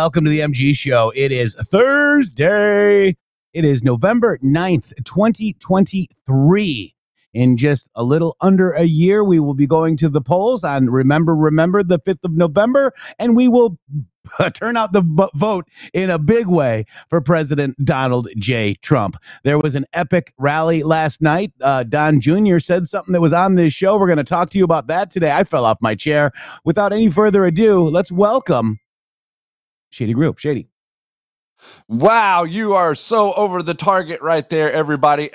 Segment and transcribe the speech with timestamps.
[0.00, 1.12] Welcome to the MG Show.
[1.16, 3.16] It is Thursday.
[3.52, 6.94] It is November 9th, 2023.
[7.34, 10.88] In just a little under a year, we will be going to the polls on
[10.88, 13.76] Remember, Remember the 5th of November, and we will
[14.54, 18.74] turn out the b- vote in a big way for President Donald J.
[18.74, 19.16] Trump.
[19.42, 21.52] There was an epic rally last night.
[21.60, 22.60] Uh, Don Jr.
[22.60, 23.98] said something that was on this show.
[23.98, 25.32] We're going to talk to you about that today.
[25.32, 26.30] I fell off my chair.
[26.64, 28.78] Without any further ado, let's welcome
[29.90, 30.40] Shady Groove.
[30.40, 30.68] Shady.
[31.88, 35.28] Wow, you are so over the target right there, everybody.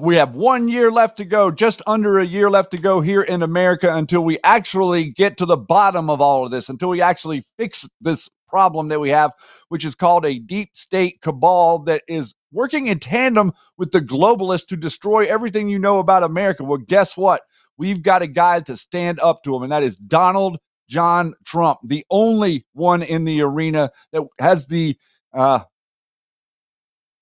[0.00, 3.20] We have one year left to go, just under a year left to go here
[3.20, 7.02] in America until we actually get to the bottom of all of this, until we
[7.02, 9.32] actually fix this problem that we have,
[9.68, 14.68] which is called a deep state cabal that is working in tandem with the globalists
[14.68, 16.64] to destroy everything you know about America.
[16.64, 17.42] Well, guess what?
[17.76, 20.58] We've got a guy to stand up to him, and that is Donald
[20.88, 24.96] John Trump, the only one in the arena that has the
[25.34, 25.60] uh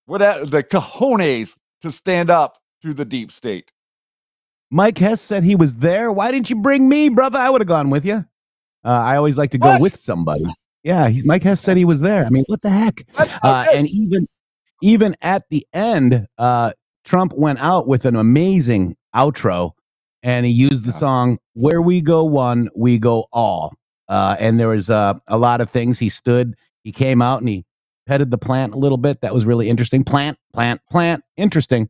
[0.06, 3.72] what the cojones to stand up to the deep state.
[4.70, 6.10] Mike Hess said he was there.
[6.10, 7.38] Why didn't you bring me, brother?
[7.38, 8.24] I would have gone with you.
[8.84, 9.80] Uh, I always like to go What?
[9.80, 10.44] with somebody.
[10.82, 12.24] Yeah, he's, Mike Hess said he was there.
[12.24, 13.04] I mean, what the heck?
[13.42, 14.26] Uh, and even
[14.82, 16.72] even at the end, uh,
[17.04, 19.72] Trump went out with an amazing outro,
[20.26, 23.72] and he used the song "Where We Go One, We Go All."
[24.08, 25.98] Uh, and there was uh, a lot of things.
[25.98, 26.54] He stood,
[26.84, 27.64] he came out, and he
[28.06, 29.20] petted the plant a little bit.
[29.20, 30.04] That was really interesting.
[30.04, 31.22] Plant, plant, plant.
[31.36, 31.88] Interesting.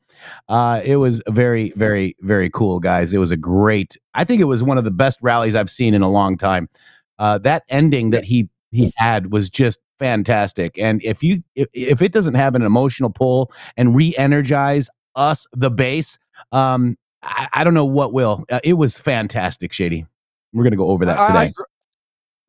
[0.48, 3.12] Uh, it was very, very, very cool, guys.
[3.12, 3.96] It was a great.
[4.14, 6.69] I think it was one of the best rallies I've seen in a long time.
[7.19, 10.78] Uh, that ending that he he had was just fantastic.
[10.78, 15.70] And if you if, if it doesn't have an emotional pull and re-energize us, the
[15.70, 16.19] base,
[16.52, 18.44] um, I, I don't know what will.
[18.50, 20.06] Uh, it was fantastic, Shady.
[20.53, 21.54] We're gonna go over that I- I today.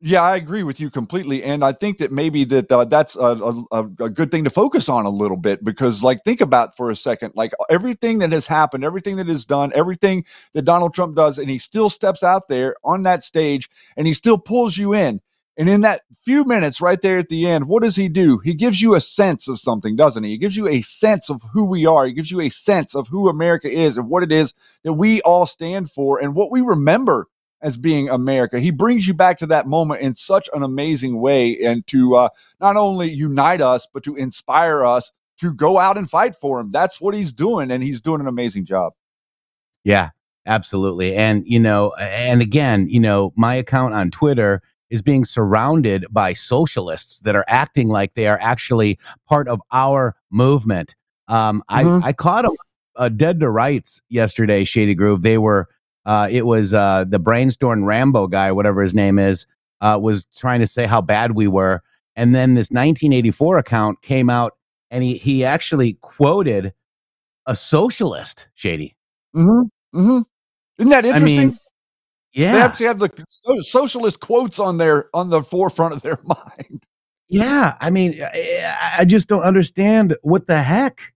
[0.00, 3.64] yeah, I agree with you completely, and I think that maybe that uh, that's a,
[3.72, 6.90] a a good thing to focus on a little bit because, like, think about for
[6.90, 11.16] a second, like everything that has happened, everything that is done, everything that Donald Trump
[11.16, 14.94] does, and he still steps out there on that stage and he still pulls you
[14.94, 15.20] in.
[15.58, 18.38] And in that few minutes right there at the end, what does he do?
[18.38, 20.30] He gives you a sense of something, doesn't he?
[20.30, 22.06] He gives you a sense of who we are.
[22.06, 25.20] He gives you a sense of who America is and what it is that we
[25.22, 27.26] all stand for and what we remember
[27.60, 28.60] as being America.
[28.60, 32.28] He brings you back to that moment in such an amazing way and to uh,
[32.60, 36.70] not only unite us, but to inspire us to go out and fight for him.
[36.70, 38.92] That's what he's doing, and he's doing an amazing job.
[39.82, 40.10] Yeah,
[40.46, 41.16] absolutely.
[41.16, 46.32] And, you know, and again, you know, my account on Twitter is being surrounded by
[46.32, 48.98] socialists that are acting like they are actually
[49.28, 50.94] part of our movement.
[51.28, 52.02] Um, Mhm.
[52.02, 52.50] I I caught a,
[52.96, 54.64] uh, dead to rights yesterday.
[54.64, 55.22] Shady Groove.
[55.22, 55.68] They were.
[56.06, 59.46] Uh, it was uh, the brainstorm Rambo guy, whatever his name is,
[59.82, 61.82] uh, was trying to say how bad we were,
[62.16, 64.56] and then this 1984 account came out,
[64.90, 66.72] and he he actually quoted
[67.46, 68.48] a socialist.
[68.54, 68.96] Shady.
[69.36, 69.98] Mm-hmm.
[70.00, 70.20] Mm-hmm.
[70.78, 71.58] Isn't that I interesting?
[72.36, 73.10] Mean, They yeah, actually have the
[73.62, 76.84] socialist quotes on their on the forefront of their mind.
[77.28, 81.12] Yeah, I mean, I, I just don't understand what the heck,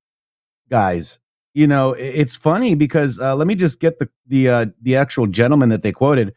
[0.70, 1.20] guys.
[1.54, 5.26] You know, it's funny because uh, let me just get the the uh, the actual
[5.26, 6.34] gentleman that they quoted.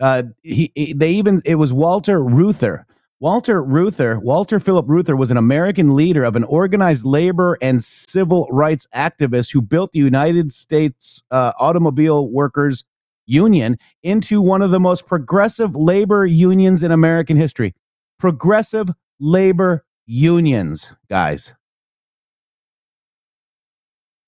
[0.00, 2.86] Uh, he, he- they even it was Walter Reuther.
[3.20, 8.48] Walter Reuther, Walter Philip Reuther was an American leader of an organized labor and civil
[8.50, 12.84] rights activist who built the United States uh, Automobile Workers
[13.30, 17.74] Union into one of the most progressive labor unions in American history.
[18.18, 18.88] Progressive
[19.20, 21.54] labor unions, guys.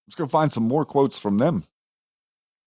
[0.07, 1.65] Let's go find some more quotes from them.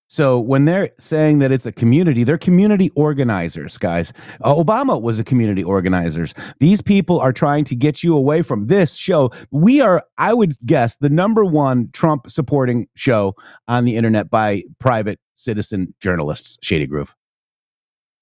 [0.07, 4.13] So when they're saying that it's a community, they're community organizers, guys.
[4.41, 6.33] Uh, Obama was a community organizers.
[6.59, 9.31] These people are trying to get you away from this show.
[9.51, 13.35] We are, I would guess, the number one Trump supporting show
[13.67, 16.57] on the internet by private citizen journalists.
[16.61, 17.15] Shady Groove.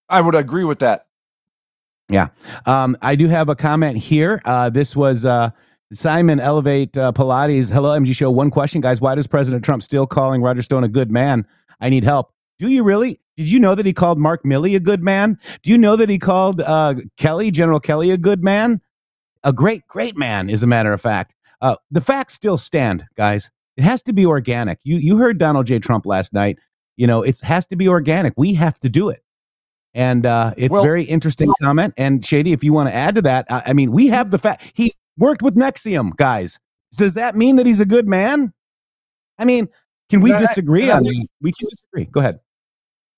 [0.09, 1.07] I would agree with that.
[2.09, 2.27] Yeah.
[2.65, 4.41] Um, I do have a comment here.
[4.45, 5.51] Uh, this was uh,
[5.93, 7.71] Simon Elevate uh, Pilates.
[7.71, 8.29] Hello, MG Show.
[8.29, 8.99] One question, guys.
[8.99, 11.47] Why does President Trump still calling Roger Stone a good man?
[11.79, 12.31] I need help.
[12.59, 13.19] Do you really?
[13.37, 15.39] Did you know that he called Mark Milley a good man?
[15.63, 18.79] Do you know that he called uh, Kelly, General Kelly, a good man?
[19.43, 21.33] A great, great man, as a matter of fact.
[21.61, 23.49] Uh, the facts still stand, guys.
[23.75, 24.79] It has to be organic.
[24.83, 25.79] You you heard Donald J.
[25.79, 26.59] Trump last night.
[26.97, 28.33] You know, it has to be organic.
[28.37, 29.23] We have to do it.
[29.95, 31.93] And uh, it's Well- very interesting comment.
[31.97, 34.37] And Shady, if you want to add to that, I, I mean, we have the
[34.39, 36.59] fact he worked with NXIVM, guys.
[36.97, 38.53] Does that mean that he's a good man?
[39.37, 39.67] I mean,
[40.09, 42.05] can we And I- disagree I on think- We can disagree.
[42.05, 42.39] Go ahead.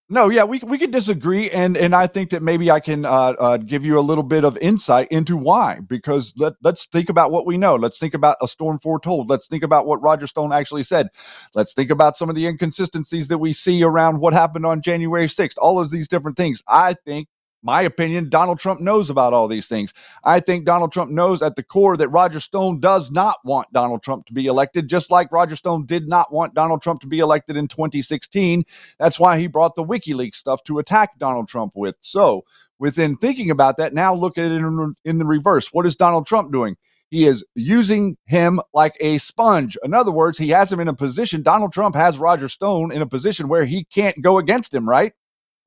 [0.08, 3.34] No, yeah, we we could disagree, and and I think that maybe I can uh,
[3.40, 5.80] uh, give you a little bit of insight into why.
[5.80, 7.74] Because let let's think about what we know.
[7.76, 9.32] Let's think about a storm foretold.
[9.32, 11.08] Let's think about what Roger Stone actually said.
[11.56, 15.28] Let's think about some of the inconsistencies that we see around what happened on January
[15.28, 15.58] sixth.
[15.58, 16.62] All of these different things.
[16.68, 17.28] I think,
[17.66, 19.92] my opinion, Donald Trump knows about all these things.
[20.24, 24.04] I think Donald Trump knows at the core that Roger Stone does not want Donald
[24.04, 27.18] Trump to be elected, just like Roger Stone did not want Donald Trump to be
[27.18, 28.64] elected in 2016.
[29.00, 31.96] That's why he brought the WikiLeaks stuff to attack Donald Trump with.
[32.02, 32.44] So,
[32.78, 35.70] within thinking about that, now look at it in, in the reverse.
[35.74, 36.78] What is Donald Trump doing?
[37.10, 39.76] He is using him like a sponge.
[39.84, 41.42] In other words, he has him in a position.
[41.42, 45.14] Donald Trump has Roger Stone in a position where he can't go against him, right?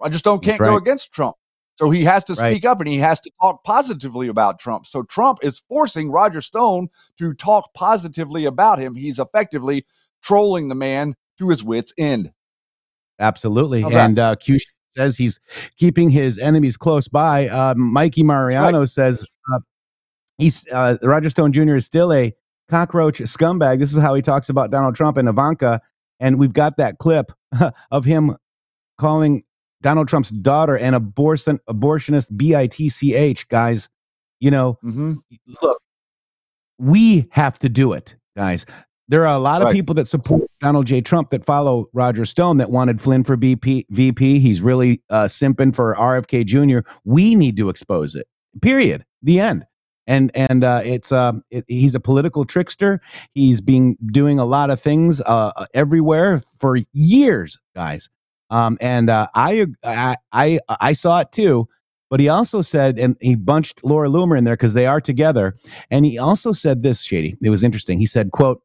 [0.00, 1.34] Roger Stone can't go against Trump.
[1.78, 2.52] So he has to Right.
[2.52, 4.84] speak up and he has to talk positively about Trump.
[4.84, 6.88] So Trump is forcing Roger Stone
[7.18, 8.96] to talk positively about him.
[8.96, 9.86] He's effectively
[10.20, 12.32] trolling the man to his wits' end.
[13.20, 13.82] Absolutely.
[13.82, 13.94] How's?
[13.94, 14.58] And uh, Q
[14.96, 15.38] says he's
[15.76, 17.48] keeping his enemies close by.
[17.48, 19.60] Uh, Mikey Mariano says uh,
[20.36, 21.76] he's uh, Roger Stone Jr.
[21.76, 22.34] is still a
[22.68, 23.78] cockroach scumbag.
[23.78, 25.80] This is how he talks about Donald Trump and Ivanka.
[26.18, 27.30] And we've got that clip
[27.92, 28.36] of him
[28.98, 29.44] calling
[29.82, 33.48] Donald Trump's daughter an abortion abortionist bitch.
[33.48, 33.88] Guys,
[34.40, 35.14] you know, Mm-hmm.
[35.62, 35.78] look,
[36.78, 38.64] we have to do it, guys.
[39.10, 41.00] There are a lot of people that support Donald J.
[41.00, 44.38] Trump that follow Roger Stone that wanted Flynn for BP, VP.
[44.38, 46.86] He's really uh, simping for RFK Jr.
[47.04, 48.26] We need to expose it.
[48.60, 49.06] Period.
[49.22, 49.64] The end.
[50.06, 53.00] And and uh, it's uh, it, he's a political trickster.
[53.34, 58.08] He's been doing a lot of things uh, everywhere for years, guys.
[58.50, 61.68] Um, and uh, I, I I I saw it too.
[62.10, 65.54] But he also said, and he bunched Laura Loomer in there because they are together.
[65.90, 67.36] And he also said this, Shady.
[67.42, 67.98] It was interesting.
[67.98, 68.62] He said, quote,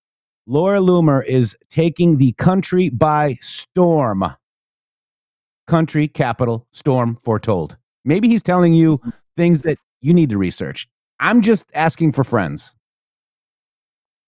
[0.47, 4.23] Laura Loomer is taking the country by storm.
[5.67, 7.77] Country, capital, storm, foretold.
[8.05, 8.99] Maybe he's telling you
[9.35, 10.87] things that you need to research.
[11.19, 12.73] I'm just asking for friends.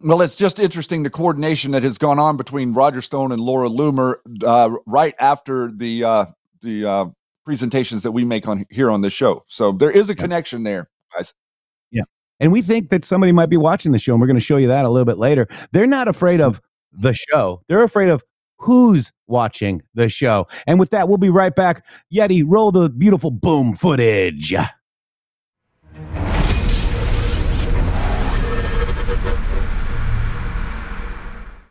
[0.01, 3.69] Well, it's just interesting the coordination that has gone on between Roger Stone and Laura
[3.69, 6.25] Loomer uh, right after the uh,
[6.61, 7.05] the uh,
[7.45, 9.45] presentations that we make on here on this show.
[9.47, 11.33] So there is a connection there, guys.
[11.91, 12.03] Yeah,
[12.39, 14.57] and we think that somebody might be watching the show, and we're going to show
[14.57, 15.47] you that a little bit later.
[15.71, 16.61] They're not afraid of
[16.91, 18.21] the show, they're afraid of
[18.57, 20.47] who's watching the show.
[20.67, 21.85] And with that, we'll be right back.
[22.13, 24.53] Yeti, roll the beautiful boom footage.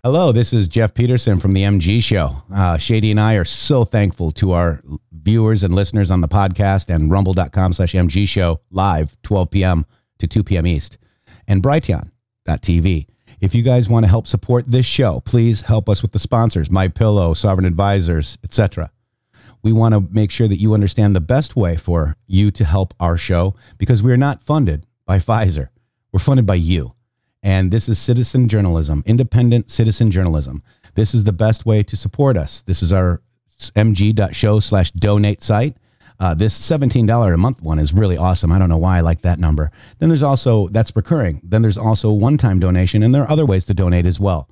[0.05, 2.43] Hello, this is Jeff Peterson from the MG Show.
[2.55, 6.95] Uh, Shady and I are so thankful to our viewers and listeners on the podcast
[6.95, 9.87] and rumble.com slash MG Show live 12 p.m.
[10.19, 10.67] to 2 p.m.
[10.67, 10.99] East
[11.49, 13.07] and Brighteon.tv.
[13.41, 16.71] If you guys want to help support this show, please help us with the sponsors,
[16.71, 18.91] My Pillow, Sovereign Advisors, etc.
[19.63, 22.93] We want to make sure that you understand the best way for you to help
[23.01, 25.71] our show because we are not funded by Pfizer.
[26.13, 26.95] We're funded by you.
[27.45, 30.63] And this is citizen journalism, independent citizen journalism.
[30.95, 32.63] This is the best way to support us.
[32.63, 33.21] This is our
[33.77, 35.77] mg.show slash donate site.
[36.19, 38.51] Uh, this $17 a month one is really awesome.
[38.51, 39.71] I don't know why I like that number.
[39.99, 41.43] Then there's also, that's recurring.
[41.45, 44.49] Then there's also one time donation, and there are other ways to donate as well.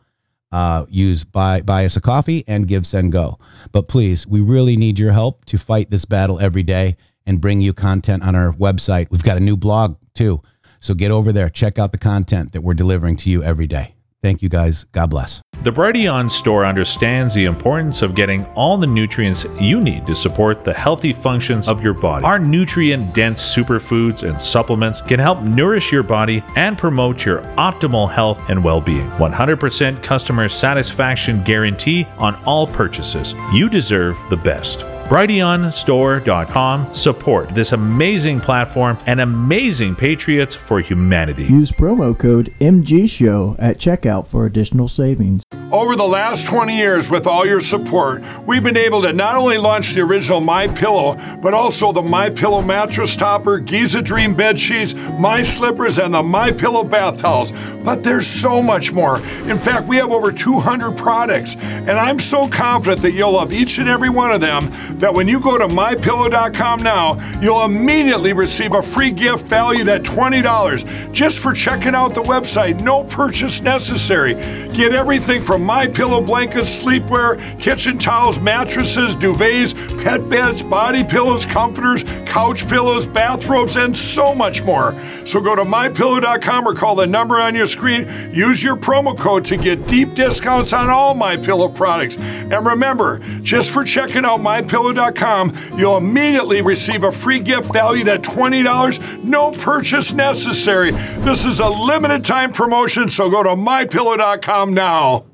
[0.51, 3.39] Uh, use buy, buy us a coffee and give, send, go.
[3.71, 7.63] But please, we really need your help to fight this battle every day and bring
[7.63, 9.11] you content on our website.
[9.11, 10.43] We've got a new blog too.
[10.83, 13.95] So get over there, check out the content that we're delivering to you every day.
[14.21, 14.85] Thank you guys.
[14.91, 15.41] God bless.
[15.63, 20.65] The Brighteon store understands the importance of getting all the nutrients you need to support
[20.65, 22.25] the healthy functions of your body.
[22.25, 28.11] Our nutrient dense superfoods and supplements can help nourish your body and promote your optimal
[28.11, 29.09] health and well being.
[29.11, 33.35] 100% customer satisfaction guarantee on all purchases.
[33.53, 34.85] You deserve the best.
[35.09, 41.45] BrighteonStore.com support this amazing platform and amazing patriots for humanity.
[41.45, 45.43] Use promo code MGSHOW at checkout for additional savings.
[45.71, 49.57] Over the last 20 years, with all your support, we've been able to not only
[49.57, 54.61] launch the original My Pillow, but also the My Pillow mattress topper, Giza Dream bed
[54.61, 57.53] sheets, My Slippers, and the My Pillow bath towels.
[57.85, 59.17] But there's so much more.
[59.49, 63.79] In fact, we have over 200 products, and I'm so confident that you'll love each
[63.79, 68.75] and every one of them that when you go to mypillow.com now, you'll immediately receive
[68.75, 72.81] a free gift valued at $20 just for checking out the website.
[72.83, 74.35] No purchase necessary.
[74.73, 81.45] Get everything from my pillow blankets, sleepwear, kitchen towels, mattresses, duvets, pet beds, body pillows,
[81.47, 84.93] comforters, couch pillows, bathrobes, and so much more.
[85.27, 88.09] So go to mypillow.com or call the number on your screen.
[88.33, 92.17] Use your promo code to get deep discounts on all my pillow products.
[92.19, 94.41] And remember, just for checking out
[94.83, 100.91] mypillow.com, you'll immediately receive a free gift valued at $20, no purchase necessary.
[100.91, 105.27] This is a limited time promotion, so go to mypillow.com now.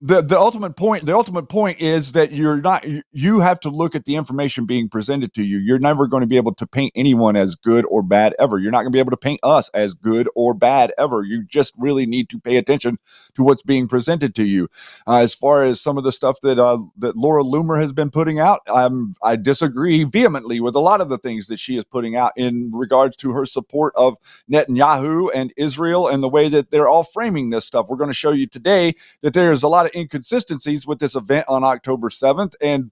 [0.00, 3.02] the the ultimate point the ultimate point is that you're not you-
[3.40, 5.59] have to look at the information being presented to you.
[5.59, 8.59] You're never going to be able to paint anyone as good or bad ever.
[8.59, 11.23] You're not going to be able to paint us as good or bad ever.
[11.25, 12.99] You just really need to pay attention
[13.37, 14.69] to what's being presented to you.
[15.07, 18.11] Uh, as far as some of the stuff that uh, that Laura Loomer has been
[18.11, 21.85] putting out um, I disagree vehemently with a lot of the things that she is
[21.85, 24.16] putting out in regards to her support of
[24.50, 27.87] Netanyahu and Israel and the way that they're all framing this stuff.
[27.88, 31.47] We're going to show you today that there's a lot of inconsistencies with this event
[31.49, 32.90] on October 7th and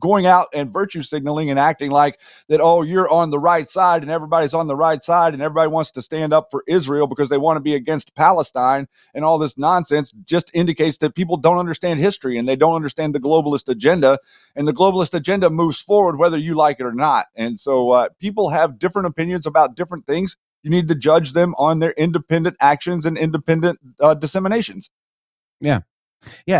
[0.00, 4.02] going out and virtue signaling and acting like that oh you're on the right side
[4.02, 7.28] and everybody's on the right side and everybody wants to stand up for Israel because
[7.28, 11.58] they want to be against Palestine and all this nonsense just indicates that people don't
[11.58, 14.18] understand history and they don't understand the globalist agenda.
[14.54, 17.26] And the globalist agenda moves forward whether you like it or not.
[17.36, 20.36] And so uh, people have different opinions about different things.
[20.62, 24.90] You need to judge them on their independent actions and independent uh, disseminations.
[25.60, 25.80] Yeah,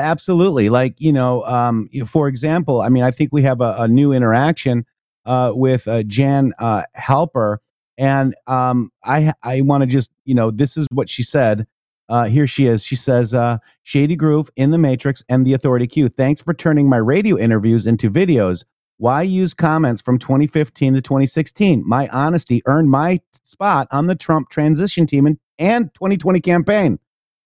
[0.02, 0.68] absolutely.
[0.68, 4.12] Like, you know, um, for example, I mean, I think we have a, a new
[4.12, 4.86] interaction
[5.26, 7.58] uh, with uh, Jan uh, Halper.
[7.96, 11.66] And um, I, I want to just, you know, this is what she said.
[12.08, 12.82] Uh, here she is.
[12.82, 16.08] She says, uh, Shady Groove in the Matrix and the Authority Q.
[16.08, 18.64] Thanks for turning my radio interviews into videos.
[18.96, 21.86] Why use comments from 2015 to 2016?
[21.86, 26.98] My honesty earned my spot on the Trump transition team and, and 2020 campaign.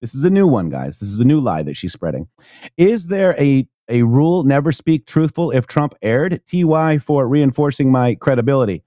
[0.02, 0.98] This is a new one, guys.
[0.98, 2.28] This is a new lie that she's spreading.
[2.76, 6.42] Is there a a rule never speak truthful if Trump aired?
[6.46, 8.82] TY for reinforcing my credibility.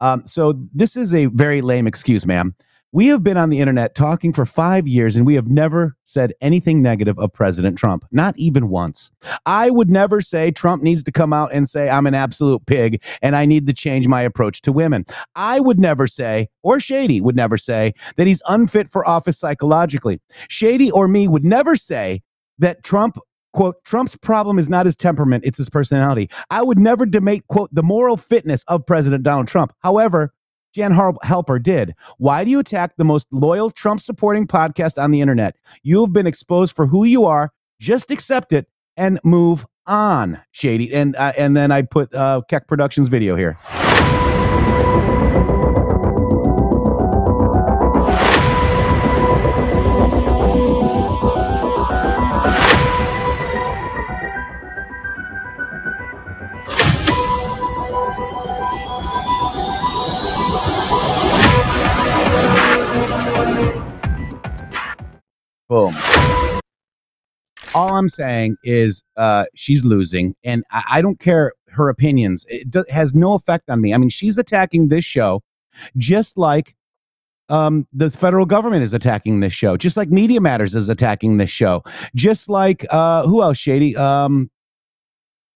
[0.00, 2.54] Um, so this is a very lame excuse, ma'am.
[2.90, 6.32] We have been on the internet talking for five years and we have never said
[6.40, 9.10] anything negative of President Trump, not even once.
[9.44, 13.02] I would never say Trump needs to come out and say, I'm an absolute pig
[13.20, 15.04] and I need to change my approach to women.
[15.34, 20.18] I would never say, or Shady would never say, that he's unfit for office psychologically.
[20.48, 22.22] Shady or me would never say
[22.58, 23.18] that Trump
[23.52, 27.70] quote trump's problem is not his temperament it's his personality i would never debate quote
[27.72, 30.34] the moral fitness of president donald trump however
[30.74, 31.94] jan Halper did.
[32.18, 35.56] Why do you attack the most loyal trump supporting podcast on the internet?
[35.82, 37.52] You have been exposed for who you are.
[37.80, 40.92] Just accept it and move on shady.
[40.92, 43.58] And uh, and then i put uh keck productions video here
[65.68, 65.96] Boom.
[67.74, 72.46] All I'm saying is uh, she's losing, and I, I don't care her opinions.
[72.48, 73.92] It do- has no effect on me.
[73.92, 75.42] I mean, she's attacking this show
[75.96, 76.74] just like
[77.50, 81.50] um, the federal government is attacking this show, just like Media Matters is attacking this
[81.50, 81.82] show,
[82.14, 83.96] just like uh, who else, Shady?
[83.96, 84.50] Um,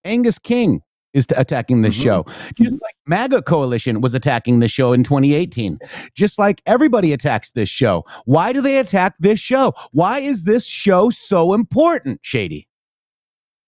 [0.04, 0.82] Angus King
[1.14, 2.02] is attacking this Mhm.
[2.02, 5.78] show, just like MAGA Coalition was attacking this show in 2018,
[6.14, 8.04] just like everybody attacks this show.
[8.24, 9.74] Why do they attack this show?
[9.92, 12.68] Why is this show so important, Shady?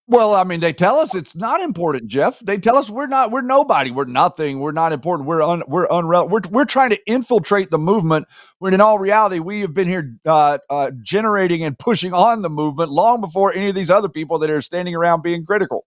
[0.07, 2.39] Well, I mean, they tell us it's not important, Jeff.
[2.41, 5.89] They tell us we're not, we're nobody, we're nothing, we're not important, we're un, we're
[5.89, 8.27] unrel, we're we're trying to infiltrate the movement.
[8.59, 12.51] When in all reality, we have been here uh, uh, generating and pushing on the
[12.51, 15.87] movement long before any of these other people that are standing around being critical.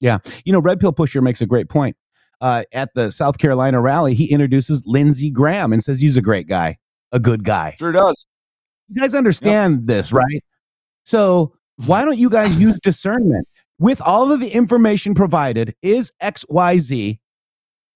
[0.00, 1.96] You know, Red Pill Pusher makes a great point.
[2.40, 6.48] Uh, at the South Carolina rally, he introduces Lindsey Graham and says he's a great
[6.48, 6.78] guy,
[7.12, 7.76] a good guy.
[7.78, 8.26] Sure does.
[8.88, 10.42] You guys understand this, right?
[11.04, 11.54] So
[11.86, 13.46] why don't you guys use discernment
[13.78, 15.74] with all of the information provided?
[15.82, 17.20] Is X Y Z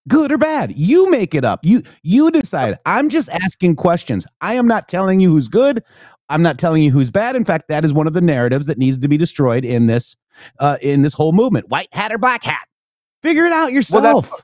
[0.08, 0.76] good or bad?
[0.76, 1.60] You make it up.
[1.62, 2.76] You you decide.
[2.84, 4.26] I'm just asking questions.
[4.42, 5.82] I am not telling you who's good.
[6.28, 7.34] I'm not telling you who's bad.
[7.34, 10.16] In fact, that is one of the narratives that needs to be destroyed in this
[10.58, 11.68] uh, in this whole movement.
[11.68, 12.66] White hat or black hat.
[13.22, 14.02] Figure it out yourself.
[14.02, 14.40] Well, that's-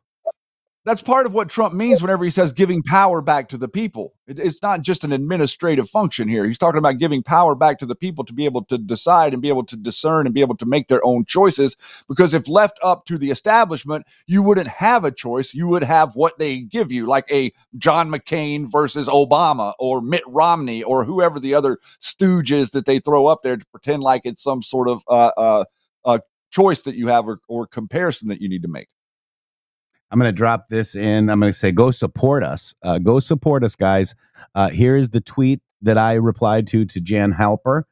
[0.86, 4.14] That's part of what Trump means whenever he says giving power back to the people.
[4.26, 6.46] It- it's not just an administrative function here.
[6.46, 9.42] He's talking about giving power back to the people to be able to decide and
[9.42, 11.76] be able to discern and be able to make their own choices.
[12.08, 15.52] Because if left up to the establishment, you wouldn't have a choice.
[15.52, 20.24] You would have what they give you, like a John McCain versus Obama or Mitt
[20.26, 24.42] Romney or whoever the other stooges that they throw up there to pretend like it's
[24.42, 25.64] some sort of uh, uh,
[26.04, 26.18] uh,
[26.50, 28.88] choice that you have or, or comparison that you need to make.
[30.10, 31.30] I'm going to drop this in.
[31.30, 32.74] I'm going to say, go support us.
[32.82, 34.14] Uh, go support us, guys.
[34.54, 37.84] Uh, here is the tweet that I replied to to Jan Halper.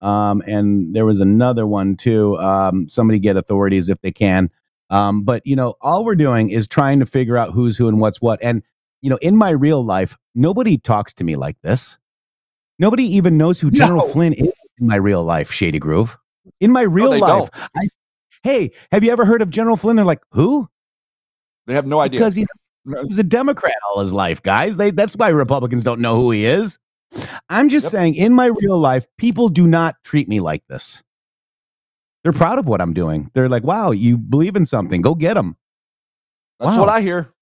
[0.00, 2.38] Um, and there was another one too.
[2.38, 4.50] Um, somebody get authorities if they can.
[4.90, 8.00] Um, but, you know, all we're doing is trying to figure out who's who and
[8.00, 8.38] what's what.
[8.42, 8.62] And,
[9.00, 11.98] you know, in my real life, nobody talks to me like this.
[12.78, 14.12] Nobody even knows who General No.
[14.12, 16.16] Flynn is in my real life, Shady Groove.
[16.60, 17.88] In my real they life, I,
[18.42, 19.96] hey, have you ever heard of General Flynn?
[19.96, 20.68] They're like, who?
[21.66, 22.20] They have no idea.
[22.20, 22.46] Because he's
[23.06, 24.76] He's a Democrat all his life, guys.
[24.76, 26.78] They, that's why Republicans don't know who he is.
[27.48, 27.90] I'm just Yep.
[27.92, 31.02] saying, in my real life, people do not treat me like this.
[32.22, 33.30] They're proud of what I'm doing.
[33.32, 35.00] They're like, wow, you believe in something.
[35.00, 35.56] Go get them.
[36.60, 36.80] That's Wow.
[36.80, 37.32] what I hear.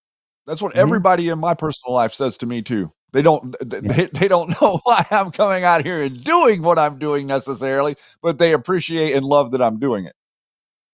[0.46, 0.78] That's what Mhm.
[0.78, 2.90] everybody in my personal life says to me too.
[3.12, 6.78] They don't th- they, they don't know why I'm coming out here and doing what
[6.78, 10.14] I'm doing necessarily, but they appreciate and love that I'm doing it.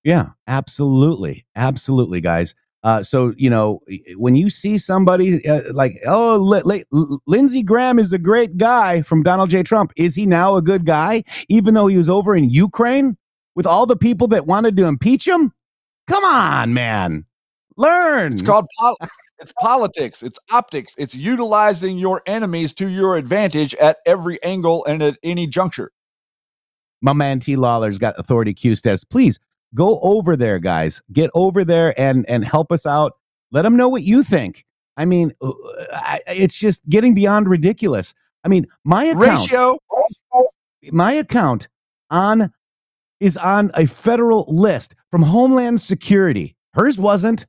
[0.05, 1.47] Yeah, absolutely.
[1.57, 2.55] Absolutely, guys.
[2.85, 3.81] Uh, so, you know,
[4.17, 9.03] when you see somebody uh, like, oh, Li- L- Lindsey Graham is a great guy
[9.03, 9.65] from Donald J.
[9.65, 13.17] Trump, is he now a good guy, even though he was over in Ukraine
[13.57, 15.53] with all the people that wanted to impeach him?
[16.07, 17.25] Come on, man.
[17.77, 18.35] Learn.
[18.35, 18.97] It's called pol-
[19.41, 25.03] it's politics, it's optics, it's utilizing your enemies to your advantage at every angle and
[25.03, 25.93] at any juncture.
[27.01, 29.05] my man T Lawler's got authority Q status.
[29.05, 29.39] Please
[29.75, 31.03] go over there, guys.
[31.13, 33.13] Get over there and and help us out.
[33.51, 34.65] Let them know what you think.
[34.97, 35.53] I mean, uh,
[35.93, 38.15] I, it's just getting beyond ridiculous.
[38.45, 39.79] I mean, my account, Ratio
[40.93, 41.69] my account
[42.11, 42.53] on
[43.21, 46.57] is on a federal list from Homeland Security.
[46.75, 47.47] Hers wasn't.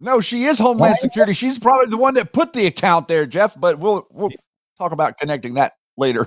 [0.00, 0.98] No, she is Homeland Why?
[0.98, 1.32] Security.
[1.32, 3.58] She's probably the one that put the account there, Jeff.
[3.58, 4.30] But we'll we'll
[4.78, 6.26] talk about connecting that later.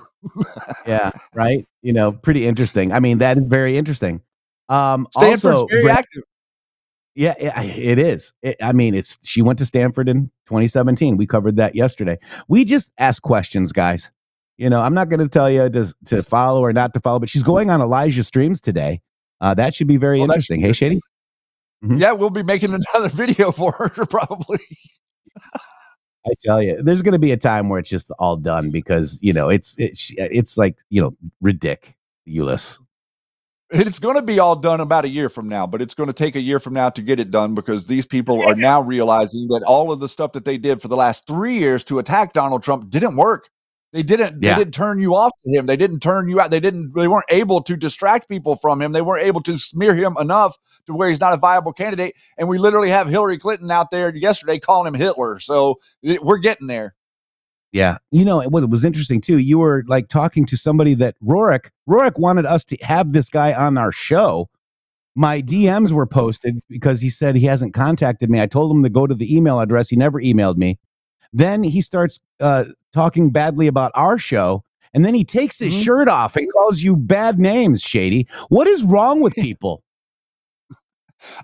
[0.87, 1.67] Yeah, right.
[1.81, 2.91] You know, pretty interesting.
[2.91, 4.21] I mean, that is very interesting.
[4.69, 6.23] Um, Stanford's also, very active.
[7.15, 8.33] Yeah, it, it is.
[8.41, 11.17] It, I mean, it's she went to Stanford in 2017.
[11.17, 12.17] We covered that yesterday.
[12.47, 14.09] We just ask questions, guys.
[14.57, 17.19] You know, I'm not going to tell you to to follow or not to follow,
[17.19, 19.01] but she's going on Elijah streams today.
[19.41, 20.61] Uh, that should be very Well, interesting.
[20.61, 20.99] Hey, Shady.
[21.83, 21.99] Mhm.
[21.99, 24.59] Yeah, we'll be making another video for her probably.
[26.25, 29.19] I tell you, there's going to be a time where it's just all done because
[29.21, 32.79] you know it's it's it's like you know ridiculous.
[33.71, 36.13] It's going to be all done about a year from now, but it's going to
[36.13, 39.47] take a year from now to get it done because these people are now realizing
[39.49, 42.33] that all of the stuff that they did for the last three years to attack
[42.33, 43.47] Donald Trump didn't work.
[43.93, 44.41] They didn't.
[44.41, 44.55] Yeah.
[44.55, 45.67] They didn't turn you off to him.
[45.67, 46.51] They didn't turn you out.
[46.51, 46.93] They didn't.
[46.95, 48.91] They weren't able to distract people from him.
[48.91, 50.57] They weren't able to smear him enough
[50.89, 52.15] to where he's not a viable candidate.
[52.37, 55.39] And we literally have Hillary Clinton out there yesterday calling him Hitler.
[55.39, 56.95] So we're getting there.
[57.71, 57.97] Yeah.
[58.11, 62.17] You know, what was interesting too, you were like talking to somebody that Rorik, Rorik
[62.17, 64.49] wanted us to have this guy on our show.
[65.15, 68.41] My DMs were posted because he said he hasn't contacted me.
[68.41, 69.89] I told him to go to the email address.
[69.89, 70.79] He never emailed me.
[71.31, 74.63] Then he starts uh, talking badly about our show.
[74.93, 75.83] And then he takes his Mhm.
[75.83, 78.27] shirt off and calls you bad names, Shady.
[78.47, 79.83] What is wrong with people?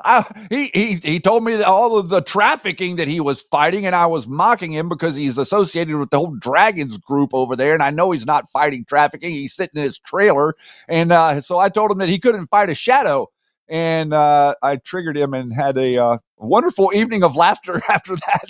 [0.03, 3.85] I, he he he told me that all of the trafficking that he was fighting,
[3.85, 7.73] and I was mocking him because he's associated with the whole Dragons group over there,
[7.73, 9.31] and I know he's not fighting trafficking.
[9.31, 10.55] He's sitting in his trailer,
[10.87, 13.29] and uh, so I told him that he couldn't fight a shadow,
[13.67, 18.49] and uh, I triggered him and had a uh, wonderful evening of laughter after that.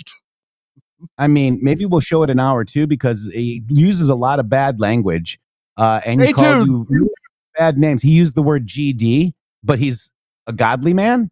[1.18, 4.48] I mean, maybe we'll show it an hour too because he uses a lot of
[4.48, 5.38] bad language.
[5.76, 7.10] Uh, and he called you
[7.56, 8.00] bad names.
[8.00, 10.10] He used the word GD, but he's
[10.46, 11.30] a godly man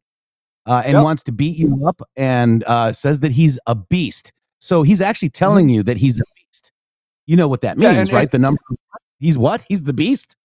[0.67, 1.05] uh, and Yep.
[1.05, 4.33] wants to beat you up and uh, says that he's a beast.
[4.61, 6.73] So he's actually telling you that he's a beast.
[7.27, 7.83] You know what that Mm-hmm.
[7.83, 8.23] Yeah, means, and- right?
[8.23, 8.61] and- the number.
[9.19, 9.65] He's what?
[9.69, 10.37] He's the beast.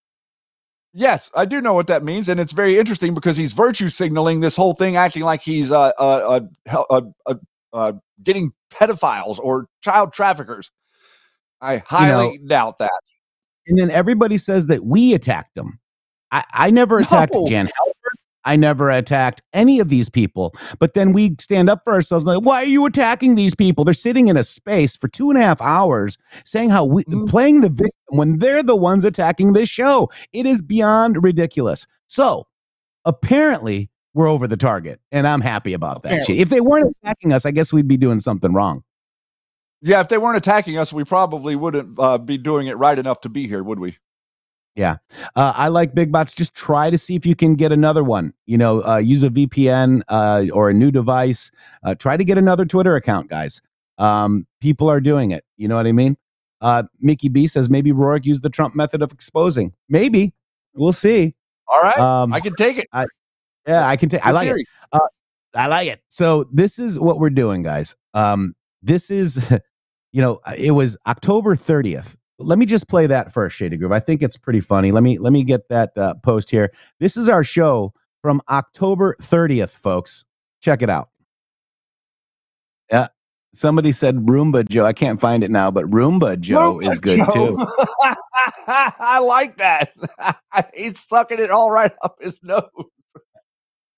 [0.92, 4.40] Yes, I do know what that means, and it's very interesting because he's virtue signaling
[4.40, 7.34] this whole thing, acting like he's uh, uh, uh, uh, uh,
[7.72, 7.92] uh,
[8.24, 10.72] getting pedophiles or child traffickers.
[11.60, 12.90] I highly doubt that.
[13.68, 15.78] And then everybody says that we attacked him.
[16.32, 17.46] I, I never attacked No.
[17.46, 17.68] Jan.
[18.44, 20.54] I never attacked any of these people.
[20.78, 23.84] But then we stand up for ourselves like, why are you attacking these people?
[23.84, 27.28] They're sitting in a space for two and a half hours saying how we Mhm.
[27.28, 30.08] playing the victim when they're the ones attacking this show.
[30.32, 31.86] It is beyond ridiculous.
[32.06, 32.46] So
[33.04, 35.00] apparently we're over the target.
[35.12, 36.08] And I'm happy about that.
[36.12, 36.40] Apparently.
[36.40, 38.82] If they weren't attacking us, I guess we'd be doing something wrong.
[39.82, 43.20] Yeah, if they weren't attacking us, we probably wouldn't uh, be doing it right enough
[43.22, 43.96] to be here, would we?
[45.36, 46.32] Uh, I like big bots.
[46.32, 48.32] Just try to see if you can get another one.
[48.46, 51.50] You know, uh, use a VPN uh, or a new device.
[51.82, 53.60] Uh, try to get another Twitter account, guys.
[53.98, 55.44] Um, people are doing it.
[55.56, 56.16] You know what I mean?
[56.60, 59.72] Uh, Mickey B says maybe Rourke used the Trump method of exposing.
[59.88, 60.32] Maybe
[60.74, 61.34] we'll see.
[61.68, 62.86] All right, Um, I can take it.
[63.66, 64.24] yeah, I can take.
[64.26, 64.50] I like it.
[64.50, 64.66] theory.
[65.54, 66.00] I like it.
[66.08, 67.96] So this is what we're doing, guys.
[68.14, 69.50] Um, this is,
[70.12, 72.14] you know, it was October 30th.
[72.42, 73.92] Let me just play that first, Shady Groove.
[73.92, 74.92] I think it's pretty funny.
[74.92, 76.72] Let me let me get that uh, post here.
[76.98, 80.24] This is our show from October 30th, folks.
[80.60, 81.10] Check it out.
[82.90, 83.08] Yeah.
[83.54, 84.84] Somebody said Roomba Joe.
[84.86, 87.56] I can't find it now, but Roomba Joe Roomba is good Joe.
[87.56, 87.66] too.
[88.68, 89.92] I like that.
[90.74, 92.62] He's sucking it all right up his nose.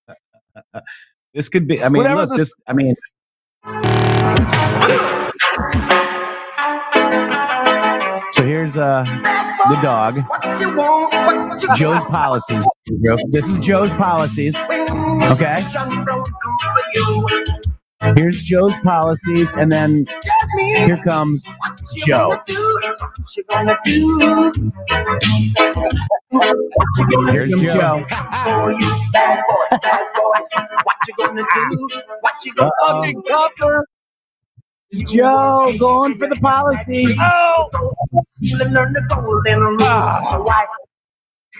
[1.34, 1.82] This could be.
[1.82, 2.30] I mean, Whatever look.
[2.32, 2.52] the- This.
[2.68, 2.94] I mean.
[8.42, 9.04] So here's uh
[9.68, 10.16] the dog.
[11.76, 12.64] Joe's policies.
[13.30, 14.56] This is Joe's policies.
[14.56, 15.64] Okay.
[18.16, 20.08] Here's Joe's policies, and then
[20.56, 21.44] here comes
[22.04, 22.36] Joe.
[27.30, 28.04] Here's Joe.
[32.58, 33.84] Uh-oh.
[35.06, 37.16] Joe going for the policies.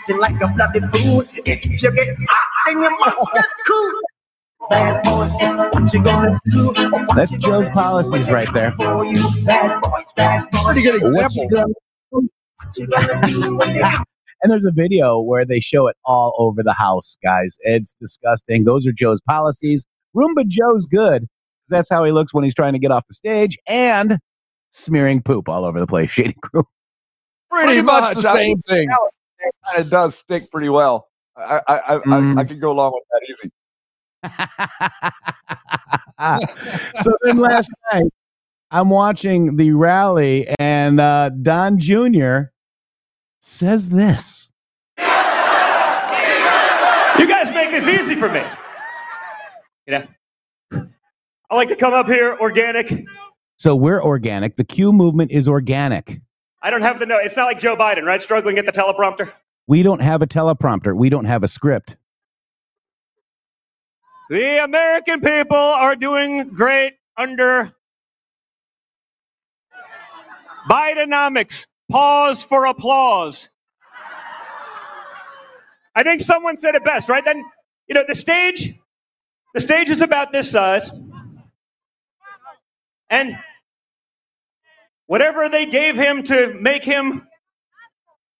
[0.08, 1.28] Like a bloody food.
[1.46, 3.92] If you get hot, then you must get cool.
[4.68, 5.32] Bad boys,
[5.72, 6.72] what you gonna do?
[7.14, 8.72] That's Joe's policies right there.
[8.72, 10.62] For you, bad boys, bad boys.
[10.64, 11.48] Pretty good What you example.
[11.48, 11.72] gonna-
[12.10, 13.82] What you gonna do when they
[14.42, 17.56] And there's a video where they show it all over the house, guys.
[17.60, 18.64] It's disgusting.
[18.64, 19.84] Those are Joe's policies.
[20.16, 21.28] Roomba Joe's good.
[21.68, 24.18] That's how he looks when he's trying to get off the stage and
[24.72, 26.10] smearing poop all over the place.
[26.10, 26.66] Shady crew.
[27.50, 28.88] Pretty, Pretty much, much, the I same thing.
[29.76, 31.08] It does stick pretty well.
[31.36, 32.38] I I I, Mm.
[32.38, 33.50] I, I could go along with that easy.
[37.02, 38.06] so then last night,
[38.70, 42.44] I'm watching the rally, and uh, Don Jr.
[43.40, 44.48] says this.
[44.98, 45.04] You
[47.28, 48.42] guys make this easy for me.
[49.86, 50.06] You know,
[51.50, 53.04] I like to come up here organic.
[53.62, 54.56] So we're organic.
[54.56, 56.20] The Q movement is organic.
[56.62, 57.20] I don't have the note.
[57.22, 58.20] It's not like Joe Biden, right?
[58.20, 59.30] Struggling at the teleprompter.
[59.68, 60.96] We don't have a teleprompter.
[60.96, 61.94] We don't have a script.
[64.30, 67.72] The American people are doing great under
[70.68, 71.66] Bidenomics.
[71.88, 73.48] Pause for applause.
[75.94, 77.24] I think someone said it best, right?
[77.24, 77.44] Then,
[77.86, 78.74] you know, the stage,
[79.54, 80.90] the stage is about this size.
[83.08, 83.38] And
[85.12, 87.28] whatever they gave him to make him,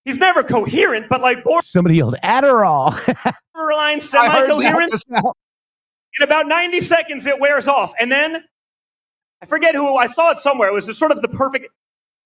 [0.07, 2.95] he's never coherent, but like Somebody yelled Adderall.
[3.55, 5.37] borderline I heard that semi-coherent.
[6.19, 7.93] In about 90 seconds, it wears off.
[8.01, 8.45] And then
[9.43, 10.71] I forget who I saw it somewhere.
[10.71, 11.67] It was the, sort of the perfect.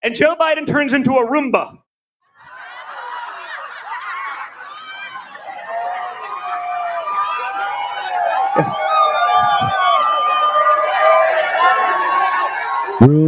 [0.05, 1.79] And Joe Biden turns into a Roomba.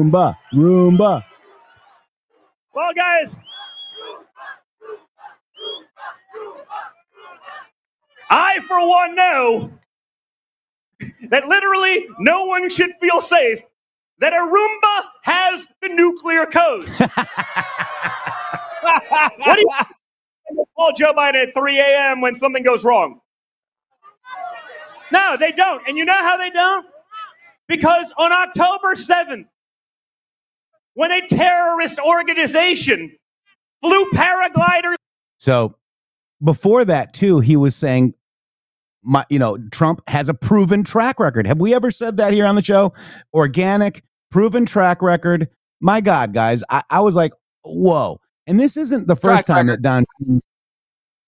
[0.08, 1.24] Roomba, Roomba.
[2.74, 3.34] Well, guys,
[8.30, 9.72] I, for one, know
[11.30, 13.60] that literally no one should feel safe
[14.20, 16.88] that a Roomba has the nuclear code.
[19.38, 19.68] what do you
[20.76, 22.20] call Joe Biden at 3 a.m.
[22.20, 23.20] when something goes wrong?
[25.12, 25.82] No, they don't.
[25.88, 26.86] And you know how they don't?
[27.68, 29.46] Because on October 7th,
[30.98, 33.14] when a terrorist organization
[33.80, 34.96] flew paragliders
[35.38, 35.76] So
[36.42, 38.14] before that, too, he was saying,
[39.04, 41.46] my, you know, Trump has a proven track record.
[41.46, 42.94] Have we ever said that here on the show?
[43.32, 45.48] Organic, proven track record.
[45.80, 47.30] My God, guys, I, I was like,
[47.62, 48.18] whoa.
[48.48, 49.84] And this isn't the first Track time record.
[49.84, 50.40] that Don.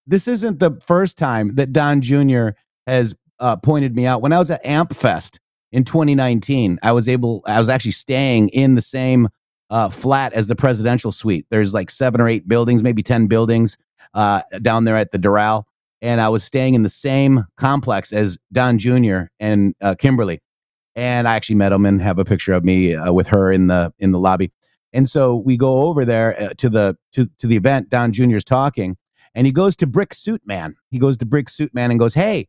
[0.04, 2.48] This isn't the first time that Don Jr.
[2.88, 4.20] has uh, pointed me out.
[4.20, 5.38] When I was at AmFest
[5.70, 7.42] in 2019, I was able.
[7.46, 9.28] I was actually staying in the same
[9.70, 11.46] uh, flat as the presidential suite.
[11.50, 13.78] There's like seven or eight buildings, maybe 10 buildings
[14.14, 15.64] uh, down there at the Doral.
[16.02, 19.24] And I was staying in the same complex as Don Jr.
[19.38, 20.40] and uh, Kimberly.
[20.96, 23.68] And I actually met him and have a picture of me uh, with her in
[23.68, 24.50] the in the lobby.
[24.92, 27.90] And so we go over there uh, to the to, to the event.
[27.90, 28.36] Don Jr.
[28.36, 28.96] is talking,
[29.34, 30.74] and he goes to Brick Suit Man.
[30.90, 32.48] He goes to Brick Suit Man and goes, "Hey,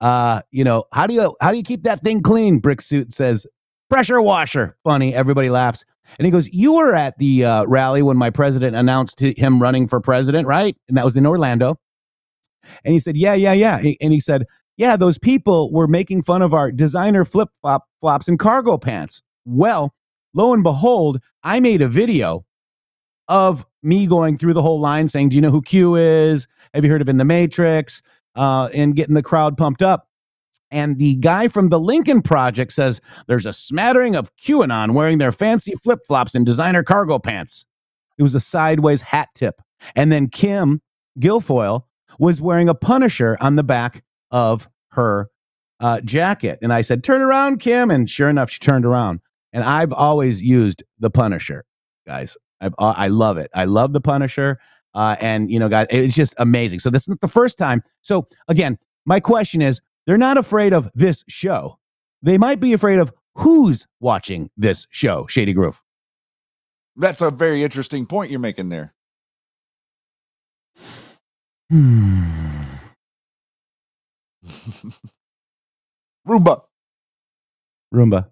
[0.00, 3.12] uh, you know, how do you how do you keep that thing clean?" Brick Suit
[3.12, 3.46] says,
[3.88, 5.84] "Pressure washer." Funny, everybody laughs.
[6.18, 9.60] And he goes, "You were at the uh, rally when my president announced hi- him
[9.60, 10.76] running for president, right?
[10.88, 11.78] And that was in Orlando."
[12.84, 14.44] And he said, "Yeah, yeah, yeah." And he said,
[14.76, 19.22] "Yeah, those people were making fun of our designer flip flop flops and cargo pants."
[19.44, 19.94] Well,
[20.34, 22.44] lo and behold, I made a video
[23.28, 26.46] of me going through the whole line saying, "Do you know who Q is?
[26.74, 28.02] Have you heard of In the Matrix?"
[28.34, 30.07] Uh, and getting the crowd pumped up.
[30.70, 35.32] And the guy from the Lincoln Project says there's a smattering of QAnon wearing their
[35.32, 37.64] fancy flip flops and designer cargo pants.
[38.18, 39.62] It was a sideways hat tip.
[39.94, 40.82] And then Kim
[41.18, 41.84] Guilfoyle
[42.18, 45.30] was wearing a Punisher on the back of her
[45.80, 46.58] uh, jacket.
[46.60, 47.90] And I said, Turn around, Kim.
[47.90, 49.20] And sure enough, she turned around.
[49.52, 51.64] And I've always used the Punisher,
[52.06, 52.36] guys.
[52.60, 53.50] I've, I love it.
[53.54, 54.58] I love the Punisher.
[54.94, 56.80] Uh, and, you know, guys, it's just amazing.
[56.80, 57.82] So this isn't the first time.
[58.02, 61.78] So again, my question is they're not afraid of this show.
[62.22, 65.82] They might be afraid of who's watching this show, Shady Groove.
[66.96, 68.94] That's a very interesting point you're making there.
[71.70, 72.22] Hmm.
[76.26, 76.62] Roomba.
[77.94, 78.28] Roomba.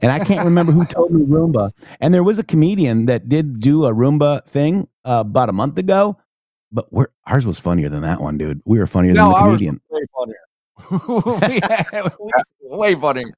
[0.00, 1.72] And I can't remember who told me Roomba.
[2.00, 5.76] And there was a comedian that did do a Roomba thing uh, about a month
[5.76, 6.16] ago,
[6.72, 8.62] but we're, ours was funnier than that one, dude.
[8.64, 9.80] We were funnier than No, the ours comedian.
[11.08, 11.60] way funnier.
[11.92, 13.30] Yeah, way funnier.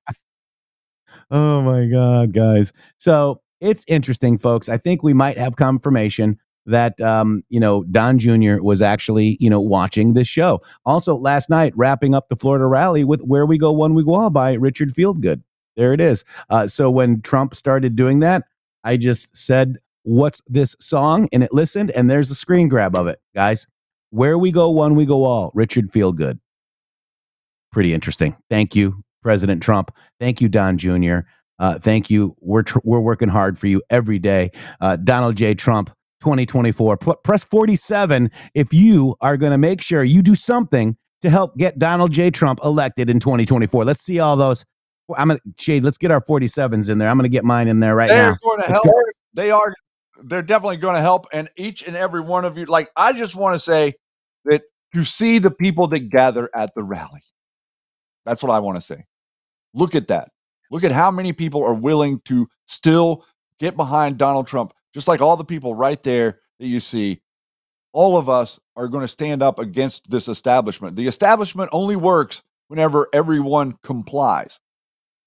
[1.31, 2.73] Oh my God, guys.
[2.99, 4.69] So it's interesting, folks.
[4.69, 8.63] I think we might have confirmation that, um, you know, Don Jr.
[8.63, 10.61] was actually, you know, watching this show.
[10.85, 14.15] Also, last night, wrapping up the Florida rally with Where We Go, One We Go
[14.15, 15.43] All by Richard Fieldgood.
[15.77, 16.25] There it is.
[16.51, 18.45] Uh, so when Trump started doing that,
[18.85, 21.29] I just said, What's this song?
[21.33, 23.67] And it listened, and there's a screen grab of it, guys.
[24.11, 26.41] Where We Go, One We Go All, Richard Fieldgood.
[27.73, 28.37] Pretty interesting.
[28.51, 29.91] Thank you, President Trump.
[30.21, 31.21] Thank you, Don Jr.
[31.59, 32.37] Uh, thank you.
[32.41, 34.51] We're tr- we're working hard for you every day.
[34.81, 35.55] Uh, Donald J.
[35.55, 36.97] Trump 2024.
[36.99, 41.57] P- press 47 if you are going to make sure you do something to help
[41.57, 42.31] get Donald J.
[42.31, 43.85] Trump elected in 2024.
[43.85, 44.65] Let's see all those.
[45.17, 45.85] I'm gonna Shade.
[45.85, 47.09] Let's get our 47s in there.
[47.09, 48.37] I'm gonna get mine in there right They're now.
[48.43, 48.85] going to help.
[48.85, 48.93] go.
[49.35, 49.75] They are.
[50.25, 51.27] They're definitely going to help.
[51.33, 53.95] And each and every one of you, like I just want to say
[54.47, 54.63] that
[54.95, 57.23] to see the people that gather at the rally.
[58.25, 59.05] That's what I want to say.
[59.75, 60.31] Look at that.
[60.71, 63.25] Look at how many people are willing to still
[63.59, 67.21] get behind Donald Trump, just like all the people right there that you see.
[67.93, 70.97] All of us are going to stand up against this establishment.
[70.97, 74.59] The establishment only works whenever everyone complies.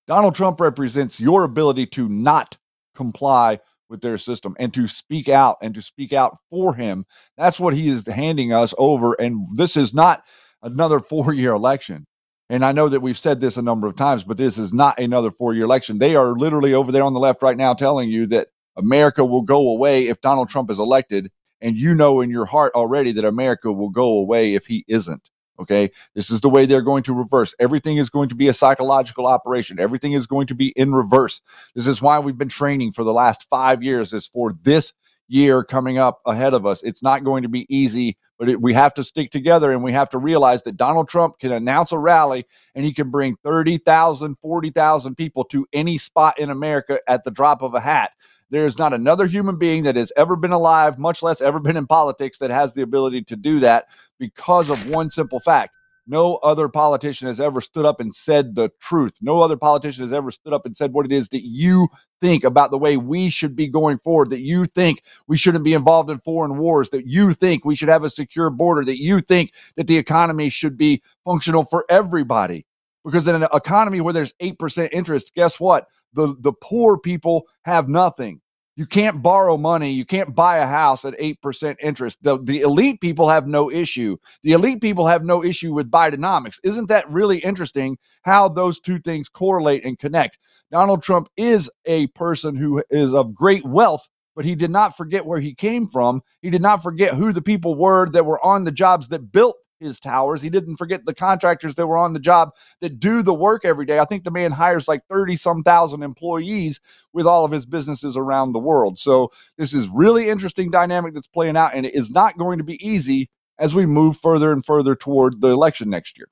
[0.07, 2.57] Donald Trump represents your ability to not
[2.95, 7.05] comply with their system and to speak out and to speak out for him.
[7.37, 9.13] That's what he is handing us over.
[9.13, 10.25] And this is not
[10.63, 12.07] another four year election.
[12.49, 14.99] And I know that we've said this a number of times, but this is not
[14.99, 15.97] another four year election.
[15.97, 19.41] They are literally over there on the left right now telling you that America will
[19.41, 21.31] go away if Donald Trump is elected.
[21.61, 25.29] And you know in your heart already that America will go away if he isn't.
[25.59, 25.89] Okay.
[26.13, 27.55] This is the way they're going to reverse.
[27.59, 29.79] Everything is going to be a psychological operation.
[29.79, 31.41] Everything is going to be in reverse.
[31.73, 34.93] This is why we've been training for the last five years, is for this
[35.27, 36.83] year coming up ahead of us.
[36.83, 39.91] It's not going to be easy, but it, we have to stick together and we
[39.91, 44.37] have to realize that Donald Trump can announce a rally and he can bring 30,000,
[44.41, 48.11] 40,000 people to any spot in America at the drop of a hat.
[48.51, 51.77] There is not another human being that has ever been alive, much less ever been
[51.77, 53.85] in politics, that has the ability to do that
[54.19, 55.73] because of one simple fact.
[56.07, 59.17] No other politician has ever stood up and said the truth.
[59.21, 61.87] No other politician has ever stood up and said what it is that you
[62.21, 65.73] think about the way we should be going forward, that you think we shouldn't be
[65.73, 69.19] involved in foreign wars, that you think we should have a secure border, that you
[69.19, 72.65] think that the economy should be functional for everybody.
[73.03, 75.87] Because in an economy where there's 8% interest, guess what?
[76.13, 78.41] The, the poor people have nothing.
[78.77, 79.91] You can't borrow money.
[79.91, 82.21] You can't buy a house at 8% interest.
[82.21, 84.17] The, the elite people have no issue.
[84.43, 86.59] The elite people have no issue with Bidenomics.
[86.63, 90.37] Isn't that really interesting how those two things correlate and connect?
[90.71, 95.25] Donald Trump is a person who is of great wealth, but he did not forget
[95.25, 96.21] where he came from.
[96.41, 99.55] He did not forget who the people were that were on the jobs that built
[99.85, 100.41] his towers.
[100.41, 103.85] He didn't forget the contractors that were on the job that do the work every
[103.85, 103.99] day.
[103.99, 106.79] I think the man hires like 30 some thousand employees
[107.13, 108.99] with all of his businesses around the world.
[108.99, 112.63] So this is really interesting dynamic that's playing out and it is not going to
[112.63, 116.27] be easy as we move further and further toward the election next year.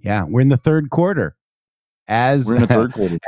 [0.00, 1.36] Yeah, we're in the third quarter.
[2.08, 3.18] As We're in the third quarter.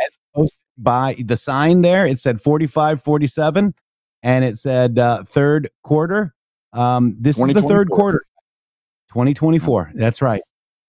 [0.77, 3.75] by the sign there, it said 45, 47,
[4.23, 6.35] and it said uh, third quarter.
[6.73, 8.25] Um, this is the third quarter.
[9.15, 9.93] 2024.
[9.95, 10.43] That's right.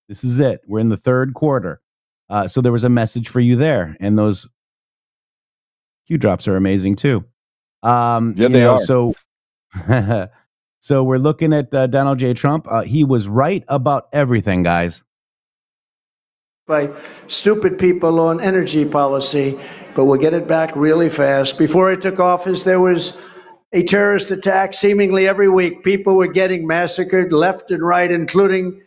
[0.09, 0.61] This is it.
[0.67, 1.79] We're in the third quarter.
[2.27, 4.49] Uh, so there was a message for you there, and those
[6.07, 7.23] Q drops are amazing too.
[7.83, 8.79] Um, Yeah, they know, are.
[8.79, 9.15] So,
[10.79, 12.33] so we're looking at uh, Donald J.
[12.33, 12.65] Trump.
[12.67, 15.03] Uh, he was right about everything, guys.
[16.67, 16.89] by
[17.27, 19.59] stupid people on energy policy,
[19.95, 21.59] but we'll get it back really fast.
[21.59, 23.13] Before I took office, there was
[23.75, 25.83] a terrorist attack seemingly every week.
[25.83, 28.81] People were getting massacred left and right, including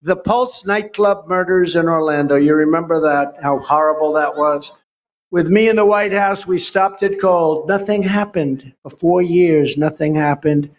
[0.00, 2.36] the Pulse nightclub murders in Orlando.
[2.36, 4.70] You remember that, how horrible that was?
[5.32, 7.66] With me in the White House, we stopped it cold.
[7.66, 8.72] Nothing happened.
[8.84, 10.70] For four years, nothing happened.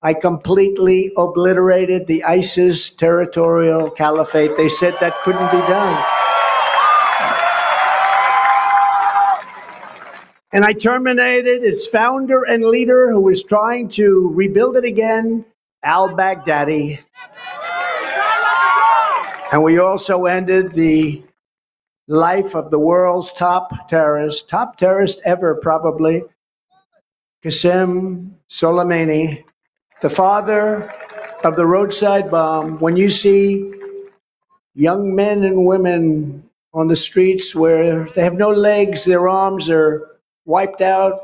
[0.00, 4.56] I completely obliterated the ISIS territorial caliphate.
[4.56, 6.15] They said that couldn't be done.
[10.56, 15.44] And I terminated its founder and leader who was trying to rebuild it again,
[15.82, 16.98] al Baghdadi.
[19.52, 21.22] And we also ended the
[22.08, 26.22] life of the world's top terrorist, top terrorist ever, probably,
[27.44, 29.44] Qasem Soleimani,
[30.00, 30.90] the father
[31.44, 32.78] of the roadside bomb.
[32.78, 33.74] When you see
[34.74, 40.15] young men and women on the streets where they have no legs, their arms are
[40.46, 41.20] wiped out,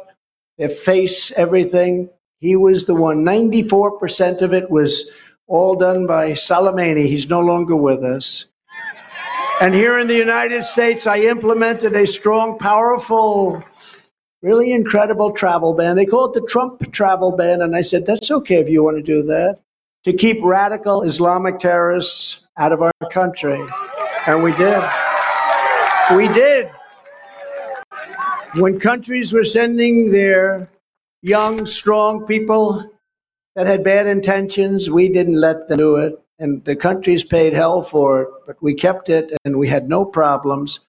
[0.58, 3.24] their face, everything, he was the one.
[3.24, 5.08] 94% of it was
[5.46, 7.06] all done by Soleimani.
[7.06, 8.46] He's no longer with us.
[9.60, 13.62] And here in the United States, I implemented a strong, powerful,
[14.42, 15.94] really incredible travel ban.
[15.94, 17.62] They call it the Trump travel ban.
[17.62, 19.60] And I said, that's okay if you want to do that,
[20.02, 23.64] to keep radical Islamic terrorists out of our country.
[24.26, 24.82] And we did.
[26.16, 26.70] We did.
[28.54, 30.68] When countries were sending their
[31.22, 32.84] young, strong people
[33.56, 36.18] that had bad intentions, we didn't let them do it.
[36.38, 40.04] And the countries paid hell for it, but we kept it and we had no
[40.04, 40.80] problems.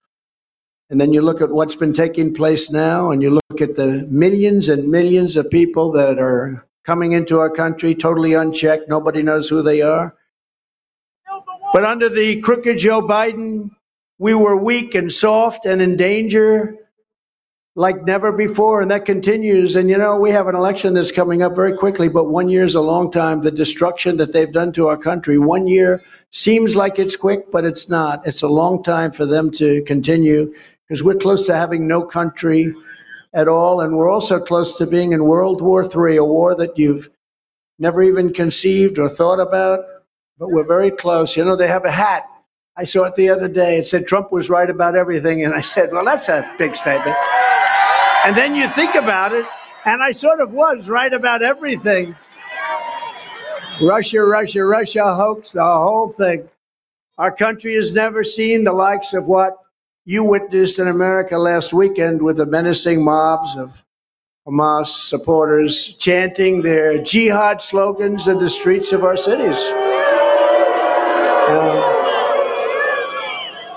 [0.90, 4.06] And then you look at what's been taking place now, and you look at the
[4.10, 8.90] millions and millions of people that are coming into our country totally unchecked.
[8.90, 10.16] Nobody knows who they are.
[11.74, 13.72] But under the crooked Joe Biden,
[14.20, 16.78] we were weak and soft and in danger
[17.76, 19.76] like never before, and that continues.
[19.76, 22.64] And you know, we have an election that's coming up very quickly, but one year
[22.64, 23.42] is a long time.
[23.42, 27.66] The destruction that they've done to our country, one year seems like it's quick, but
[27.66, 28.26] it's not.
[28.28, 30.54] It's a long time for them to continue
[30.88, 32.74] because we're close to having no country
[33.34, 36.78] at all, and we're also close to being in World War III, a war that
[36.78, 37.10] you've
[37.80, 39.80] never even conceived or thought about,
[40.38, 41.36] but we're very close.
[41.36, 42.26] You know, they have a hat.
[42.78, 43.78] I saw it the other day.
[43.78, 47.18] It said Trump was right about everything, and I said, well, that's a big statement.
[48.26, 49.46] And then you think about it,
[49.86, 52.16] and I sort of was right about everything.
[53.82, 56.48] Russia, Russia, Russia hoax, the whole thing.
[57.18, 59.58] Our country has never seen the likes of what
[60.06, 63.74] you witnessed in America last weekend with the menacing mobs of
[64.48, 69.58] Hamas supporters chanting their jihad slogans in the streets of our cities.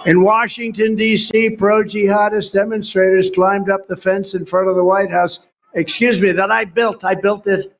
[0.06, 5.10] In Washington, D.C., pro jihadist demonstrators climbed up the fence in front of the White
[5.10, 5.40] House.
[5.74, 7.04] Excuse me, that I built.
[7.04, 7.76] I built it.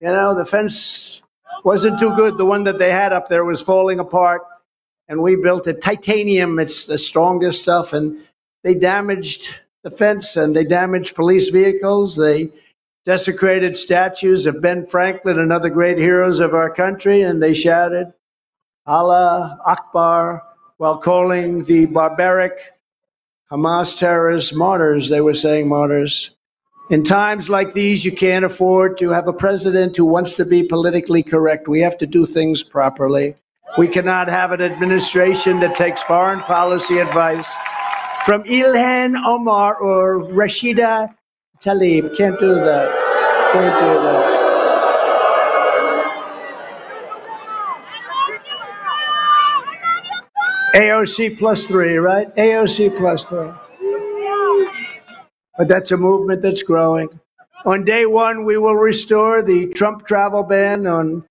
[0.00, 1.22] You know, the fence
[1.64, 2.36] wasn't too good.
[2.36, 4.42] The one that they had up there was falling apart.
[5.08, 6.58] And we built it titanium.
[6.58, 7.92] It's the strongest stuff.
[7.92, 8.18] And
[8.64, 9.48] they damaged
[9.84, 12.16] the fence and they damaged police vehicles.
[12.16, 12.50] They
[13.04, 17.22] desecrated statues of Ben Franklin and other great heroes of our country.
[17.22, 18.12] And they shouted,
[18.84, 20.42] Allah Akbar
[20.82, 22.58] while calling the barbaric
[23.52, 25.08] Hamas terrorists martyrs.
[25.08, 26.30] They were saying martyrs.
[26.90, 30.64] In times like these, you can't afford to have a president who wants to be
[30.64, 31.68] politically correct.
[31.68, 33.36] We have to do things properly.
[33.78, 37.48] We cannot have an administration that takes foreign policy advice
[38.26, 41.14] from Ilhan Omar or Rashida
[41.60, 42.16] Tlaib.
[42.16, 43.52] Can't do that.
[43.52, 44.41] Can't do that.
[50.74, 52.34] AOC plus three, right?
[52.36, 53.50] AOC plus three.
[55.58, 57.08] But that's a movement that's growing.
[57.64, 61.24] On day one, we will restore the Trump travel ban on.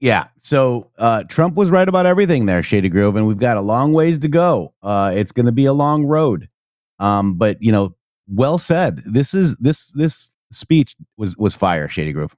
[0.00, 0.26] Yeah.
[0.40, 3.92] So uh, Trump was right about everything there, Shady Groove, and we've got a long
[3.92, 4.74] ways to go.
[4.82, 6.48] Uh, it's going to be a long road.
[6.98, 7.94] Um, but you know,
[8.28, 9.02] well said.
[9.06, 12.36] This is this this speech was was fire, Shady Groove.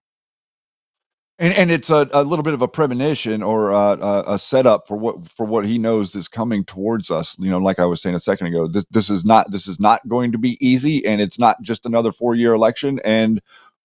[1.41, 4.97] And, and it's a, a little bit of a premonition or a, a, setup for
[4.97, 7.37] what for what he knows is coming towards us.
[7.39, 9.79] You know, like I was saying a second ago, this this is not this is
[9.79, 12.99] not going to be easy, and it's not just another four year election.
[13.05, 13.41] And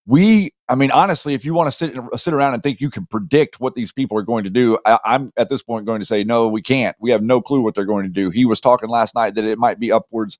[0.08, 3.06] we, I mean, honestly, if you want to sit sit around and think you can
[3.06, 6.06] predict what these people are going to do, I, I'm at this point going to
[6.06, 6.96] say no, we can't.
[7.00, 8.32] We have no clue what they're going to do.
[8.32, 10.40] He was talking last night that it might be upwards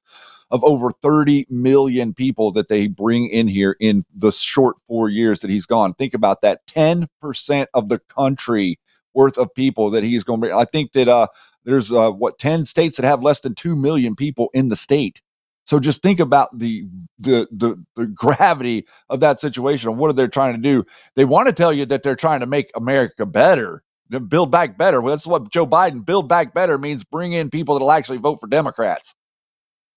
[0.54, 5.40] of over 30 million people that they bring in here in the short four years
[5.40, 5.96] that he's gone.
[5.96, 8.80] Think about that 10% of the country
[9.16, 10.56] worth of people that he's going to bring.
[10.56, 11.28] I think that uh,
[11.66, 15.24] there's uh, what 10 states that have less than 2 million people in the state.
[15.66, 16.86] So just think about the,
[17.20, 20.86] the the the gravity of that situation and what are they trying to do?
[21.16, 23.82] They want to tell you that they're trying to make America better,
[24.28, 25.02] build back better.
[25.02, 27.04] Well, that's what Joe Biden build back better means.
[27.04, 29.16] Bring in people that'll actually vote for Democrats.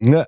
[0.01, 0.25] Yeah.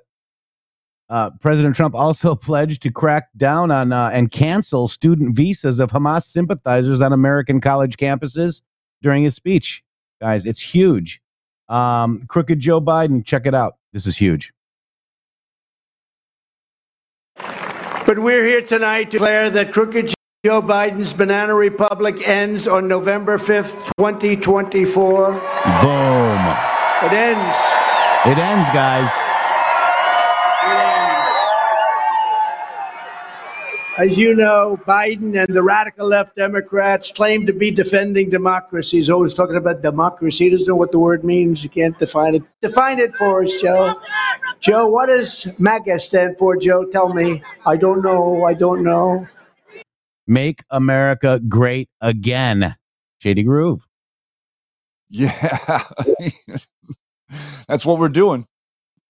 [1.09, 5.91] Uh, President Trump also pledged to crack down on uh, and cancel student visas of
[5.91, 8.61] Hamas sympathizers on American college campuses
[9.01, 9.83] during his speech.
[10.21, 11.21] Guys, it's huge.
[11.67, 13.77] Um, crooked Joe Biden, check it out.
[13.93, 14.53] This is huge.
[17.37, 20.13] But we're here tonight to declare that crooked
[20.45, 25.31] Joe Biden's Banana Republic ends on November 5th, 2024.
[25.31, 25.39] Boom.
[27.03, 27.57] It ends.
[28.25, 29.28] It ends, guys.
[33.99, 38.95] As you know, Biden and the radical left Democrats claim to be defending democracy.
[38.95, 40.45] He's always talking about democracy.
[40.45, 41.63] He doesn't know what the word means.
[41.63, 42.43] He can't define it.
[42.61, 43.99] Define it for us, Joe.
[44.61, 46.85] Joe, what does MAGA stand for, Joe?
[46.85, 47.43] Tell me.
[47.65, 48.45] I don't know.
[48.45, 49.27] I don't know.
[50.25, 52.77] Make America great again.
[53.17, 53.85] Shady Groove.
[55.09, 55.83] Yeah.
[57.67, 58.47] That's what we're doing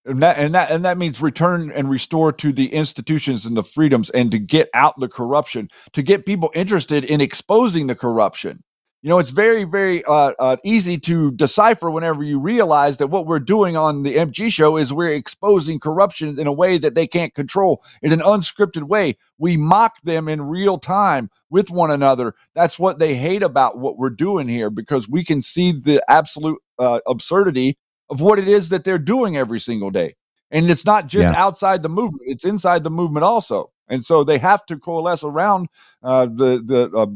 [0.09, 3.63] and that and that and that means return and restore to the institutions and the
[3.63, 8.63] freedoms and to get out the corruption to get people interested in exposing the corruption.
[9.01, 13.27] You know it's very very uh, uh, easy to decipher whenever you realize that what
[13.27, 17.07] we're doing on the mg show is we're exposing corruption in a way that they
[17.07, 17.83] can't control.
[18.01, 22.33] In an unscripted way we mock them in real time with one another.
[22.55, 26.59] That's what they hate about what we're doing here because we can see the absolute
[26.79, 27.77] uh, absurdity
[28.09, 30.15] of what it is that they're doing every single day.
[30.51, 31.39] And it's not just Yeah.
[31.39, 33.71] outside the movement; it's inside the movement also.
[33.87, 35.67] And so they have to coalesce around
[36.03, 37.07] uh, the the uh,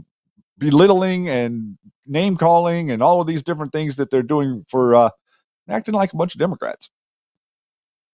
[0.57, 5.09] belittling and name calling and all of these different things that they're doing for uh,
[5.67, 6.89] acting like a bunch of Democrats.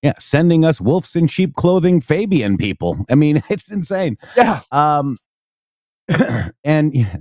[0.01, 3.05] Yeah, sending us wolves in sheep clothing Fabian people.
[3.09, 4.17] I mean, it's insane.
[4.38, 4.61] Yeah.
[4.71, 5.17] Um,
[6.63, 7.17] and yeah,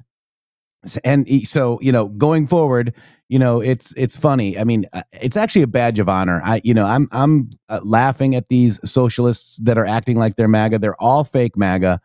[1.02, 2.94] and so you know, going forward,
[3.29, 4.59] you know, it's it's funny.
[4.59, 6.41] I mean, uh, it's actually a badge of honor.
[6.45, 10.49] I, you know, I'm I'm uh, laughing at these socialists that are acting like they're
[10.49, 10.79] MAGA.
[10.79, 12.01] They're all fake MAGA.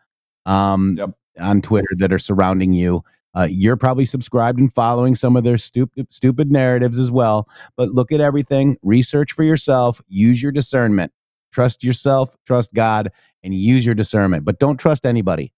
[0.46, 1.10] Um, Yep.
[1.40, 3.02] on Twitter that are surrounding you.
[3.36, 7.48] Uh, you're probably subscribed and following some of their stupid stupid narratives as well.
[7.76, 11.10] But look at everything, research for yourself, use your discernment.
[11.52, 13.10] Trust yourself, trust God,
[13.42, 14.44] and use your discernment.
[14.44, 15.52] But don't trust anybody.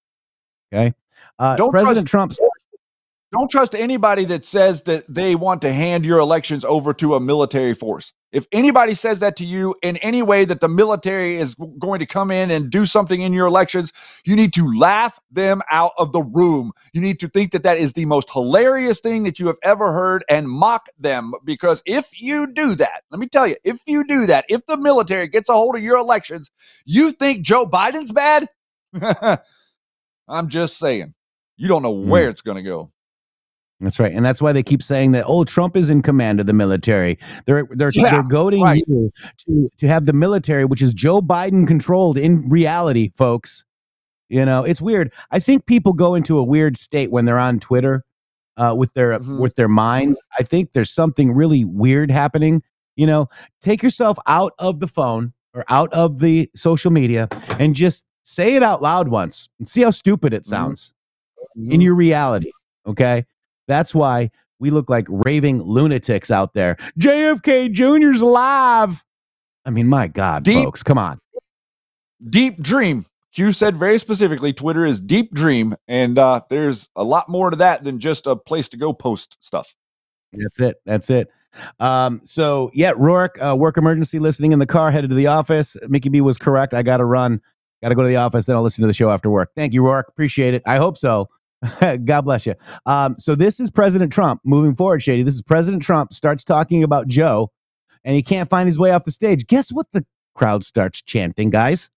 [0.73, 0.95] Okay.
[1.39, 2.46] Uh, Don't President trust- Trump's
[3.37, 7.21] Don't trust anybody that says that they want to hand your elections over to a
[7.21, 8.15] military force.
[8.33, 12.07] If anybody says that to you in any way that the military is going to
[12.07, 13.93] come in and do something in your elections,
[14.25, 16.73] you need to laugh them out of the room.
[16.95, 19.93] You need to think that that is the most hilarious thing that you have ever
[19.93, 21.35] heard and mock them.
[21.45, 24.79] Because if you do that, let me tell you, if you do that, if the
[24.79, 26.51] military gets a hold of your elections,
[26.87, 28.49] you think Joe Biden's bad?
[30.27, 31.13] I'm just saying.
[31.59, 32.09] You don't know hmm.
[32.09, 32.93] where it's going to go.
[33.81, 35.25] That's right, and that's why they keep saying that.
[35.27, 37.19] Oh, Trump is in command of the military.
[37.45, 38.83] They're they're Yeah, they're goading right.
[38.89, 39.13] you
[39.47, 43.65] to to have the military, which is Joe Biden controlled in reality, folks.
[44.31, 45.13] You know, it's weird.
[45.31, 48.03] I think people go into a weird state when they're on Twitter
[48.57, 49.41] uh, with their Mhm.
[49.41, 50.19] with their minds.
[50.39, 52.63] I think there's something really weird happening.
[52.97, 53.29] You know,
[53.61, 58.55] take yourself out of the phone or out of the social media and just say
[58.57, 60.47] it out loud once and see how stupid it Mhm.
[60.47, 60.95] sounds
[61.57, 62.51] in your reality.
[62.87, 63.27] Okay.
[63.67, 66.77] That's why we look like raving lunatics out there.
[66.99, 69.03] JFK Jr.'s alive.
[69.65, 71.19] I mean, my God, Deep- folks, come on.
[72.31, 73.05] deep dream.
[73.35, 77.57] Q said very specifically, Twitter is deep dream, and uh, there's a lot more to
[77.57, 79.75] that than just a place to go post stuff.
[80.33, 80.77] That's it.
[80.87, 81.29] That's it.
[81.79, 85.77] Um, so yeah, Rourke, uh, work emergency listening in the car, headed to the office.
[85.89, 86.73] Mickey B was correct.
[86.73, 87.43] I got to run.
[87.83, 88.47] Got to go to the office.
[88.47, 89.51] Then I'll listen to the show after work.
[89.55, 90.09] Thank you, Rourke.
[90.09, 90.63] Appreciate it.
[90.65, 91.29] I hope so.
[91.81, 92.55] God bless you.
[92.85, 95.23] Um, so this is President Trump moving forward, Shady.
[95.23, 97.51] This is President Trump starts talking about Joe,
[98.05, 99.47] and he can't find his way off the stage.
[99.47, 99.87] Guess what?
[99.93, 100.05] The
[100.35, 101.91] crowd starts chanting, guys.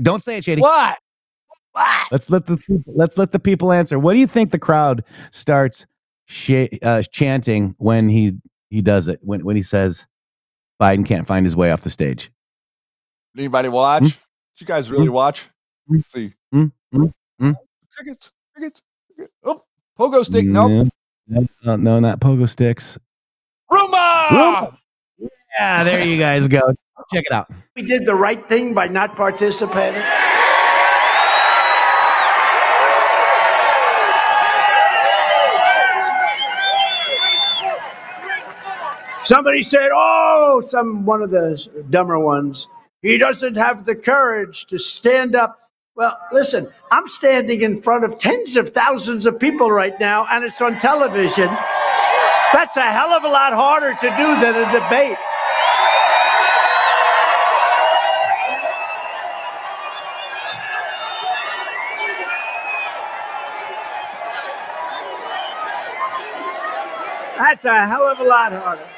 [0.00, 0.60] Don't say it, Shady.
[0.60, 0.98] What?
[1.72, 2.06] What?
[2.12, 3.98] Let's let the let's let the people answer.
[3.98, 5.86] What do you think the crowd starts
[6.26, 8.32] sh- uh, chanting when he
[8.70, 9.18] he does it?
[9.22, 10.06] When when he says
[10.80, 12.30] Biden can't find his way off the stage?
[13.36, 14.02] Anybody watch?
[14.02, 14.08] Hmm?
[14.08, 14.16] Did
[14.58, 15.48] you guys really watch?
[15.88, 15.96] Hmm?
[15.96, 16.34] Let's see.
[16.52, 16.66] Hmm?
[16.92, 17.06] Hmm?
[17.40, 17.52] Hmm?
[19.44, 19.64] Oh,
[19.98, 20.46] pogo stick.
[20.46, 20.88] Nope.
[21.26, 22.98] No, no, no, not pogo sticks.
[23.70, 24.26] Roomba!
[24.28, 24.76] Roomba!
[25.58, 26.74] Yeah, there you guys go.
[27.12, 27.50] Check it out.
[27.76, 30.02] We did the right thing by not participating.
[39.24, 41.56] Somebody said, "Oh, some one of the
[41.88, 42.68] dumber ones.
[43.00, 45.63] He doesn't have the courage to stand up."
[45.96, 50.44] Well, listen, I'm standing in front of tens of thousands of people right now, and
[50.44, 51.46] it's on television.
[52.52, 55.16] That's a hell of a lot harder to do than a debate.
[67.38, 68.93] That's a hell of a lot harder.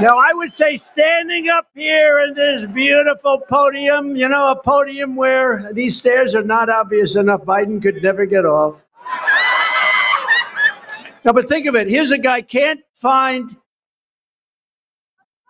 [0.00, 5.14] Now, I would say standing up here in this beautiful podium, you know, a podium
[5.14, 8.76] where these stairs are not obvious enough, Biden could never get off.
[11.22, 11.86] Now, but think of it.
[11.86, 13.54] Here's a guy can't find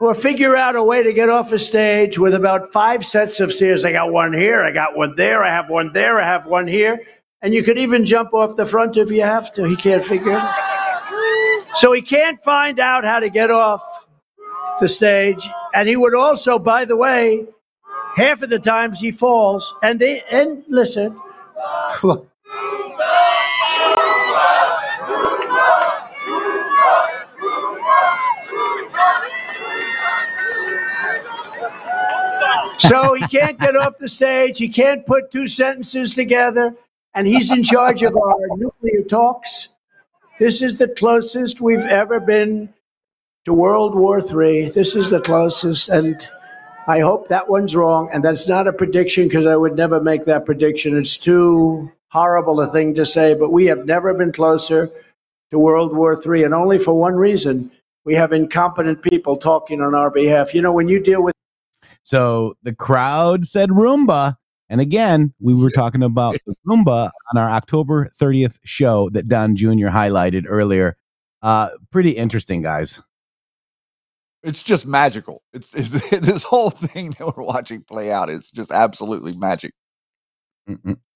[0.01, 3.53] or figure out a way to get off a stage with about five sets of
[3.53, 3.85] stairs.
[3.85, 6.67] I got one here, I got one there, I have one there, I have one
[6.67, 7.01] here.
[7.41, 9.63] And you could even jump off the front if you have to.
[9.63, 11.77] He can't figure it out.
[11.77, 13.83] So he can't find out how to get off
[14.81, 15.49] the stage.
[15.75, 17.47] And he would also, by the way,
[18.17, 19.75] half of the times he falls.
[19.83, 21.21] And they and listen.
[32.79, 34.59] So he can't get off the stage.
[34.59, 36.75] He can't put two sentences together.
[37.15, 39.69] And he's in charge of our nuclear talks.
[40.39, 42.73] This is the closest we've ever been
[43.45, 44.71] to World War III.
[44.71, 45.89] This is the closest.
[45.89, 46.27] And
[46.87, 48.11] I hope that one's wrong.
[48.13, 50.97] And that's not a prediction because I would never make that prediction.
[50.97, 53.35] It's too horrible a thing to say.
[53.35, 54.91] But we have never been closer
[55.51, 56.45] to World War III.
[56.45, 57.71] And only for one reason
[58.05, 60.55] we have incompetent people talking on our behalf.
[60.55, 61.35] You know, when you deal with
[62.03, 64.37] So the crowd said Roomba.
[64.69, 69.57] And again, we were talking about the Roomba on our October 30th show that Don
[69.57, 69.89] Jr.
[69.89, 70.97] highlighted earlier.
[71.43, 73.01] Uh, pretty interesting, guys.
[74.43, 75.43] It's just magical.
[75.53, 78.31] It's, it's this whole thing that we're watching play out.
[78.31, 79.73] It's just absolutely magic.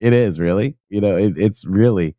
[0.01, 2.17] It is really, you know, it, it's really.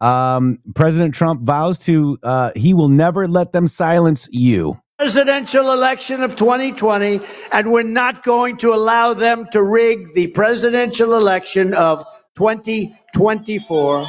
[0.00, 4.80] Um, President Trump vows to uh, he will never let them silence you.
[4.98, 7.20] presidential election of 2020,
[7.52, 12.04] and we're not going to allow them to rig the presidential election of
[12.36, 14.06] 2024.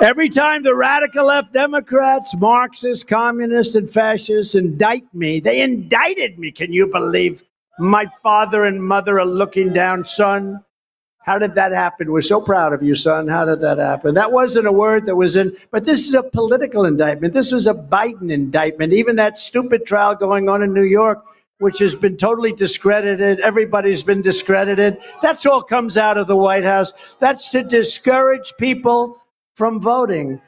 [0.00, 6.50] Every time the radical left Democrats, Marxists, communists, and fascists indict me, they indicted me.
[6.52, 7.42] Can you believe?
[7.78, 10.64] My father and mother are looking down, son.
[11.26, 12.10] How did that happen?
[12.10, 13.28] We're so proud of you, son.
[13.28, 14.14] How did that happen?
[14.14, 17.34] That wasn't a word that was in, but this is a political indictment.
[17.34, 18.94] This was a Biden indictment.
[18.94, 21.22] Even that stupid trial going on in New York,
[21.58, 24.96] which has been totally discredited, everybody's been discredited.
[25.20, 26.94] That's all comes out of the White House.
[27.18, 29.19] That's to discourage people
[29.54, 30.40] from voting.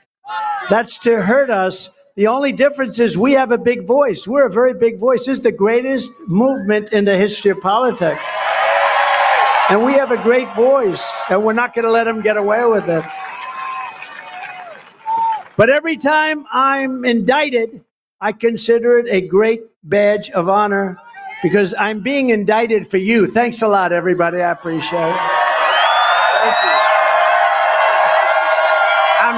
[0.71, 1.91] That's to hurt us.
[2.17, 4.27] The only difference is we have a big voice.
[4.27, 5.21] We're a very big voice.
[5.21, 8.23] This is the greatest movement in the history of politics.
[9.71, 12.65] And we have a great voice, and we're not going to let them get away
[12.67, 13.05] with it.
[15.57, 17.83] But every time I'm indicted,
[18.21, 20.99] I consider it a great badge of honor
[21.43, 23.27] because I'm being indicted for you.
[23.27, 24.41] Thanks a lot, everybody.
[24.41, 26.82] I appreciate it.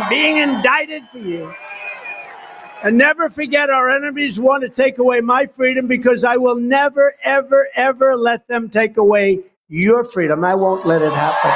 [0.09, 1.55] Being indicted for you.
[2.83, 7.15] And never forget, our enemies want to take away my freedom because I will never,
[7.23, 10.45] ever, ever let them take away your freedom.
[10.45, 11.51] I won't let it happen.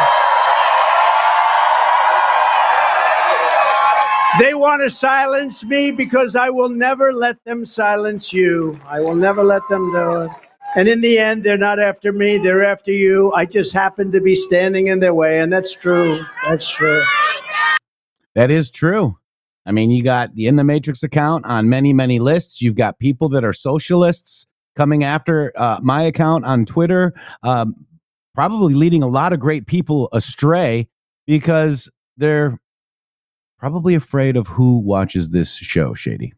[4.40, 8.78] They want to silence me because I will never let them silence you.
[8.86, 10.30] I will never let them do it.
[10.76, 13.32] And in the end, they're not after me, they're after you.
[13.32, 16.24] I just happen to be standing in their way, and that's true.
[16.44, 17.02] That's true.
[18.38, 19.18] That is true.
[19.66, 22.62] I mean, you got the In the Matrix account on many, many lists.
[22.62, 27.74] You've got people that are socialists coming after uh, my account on Twitter, um,
[28.36, 30.86] probably leading a lot of great people astray
[31.26, 32.60] because they're
[33.58, 36.32] probably afraid of who watches this show, Shady.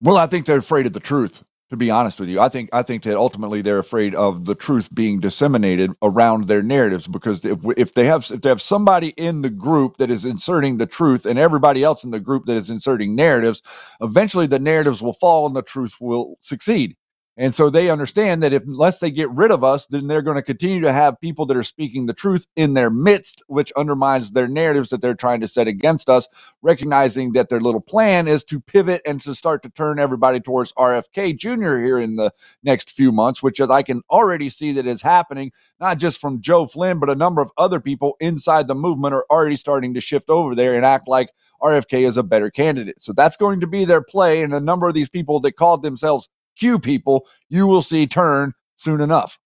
[0.00, 1.42] Well, I think they're afraid of the truth.
[1.70, 4.54] To be honest with you, I think I think that ultimately they're afraid of the
[4.54, 9.08] truth being disseminated around their narratives because if if they have if they have somebody
[9.16, 12.56] in the group that is inserting the truth and everybody else in the group that
[12.56, 13.62] is inserting narratives,
[14.00, 16.96] eventually the narratives will fall and the truth will succeed.
[17.38, 20.36] And so they understand that if unless they get rid of us, then they're going
[20.36, 24.30] to continue to have people that are speaking the truth in their midst, which undermines
[24.30, 26.28] their narratives that they're trying to set against us,
[26.62, 30.72] recognizing that their little plan is to pivot and to start to turn everybody towards
[30.74, 31.76] RFK Jr.
[31.76, 32.32] here in the
[32.62, 36.66] next few months, which I can already see that is happening, not just from Joe
[36.66, 40.30] Flynn, but a number of other people inside the movement are already starting to shift
[40.30, 41.30] over there and act like
[41.60, 43.02] RFK is a better candidate.
[43.02, 44.42] So that's going to be their play.
[44.42, 48.52] And a number of these people that called themselves Q people, you will see turn
[48.76, 49.38] soon enough.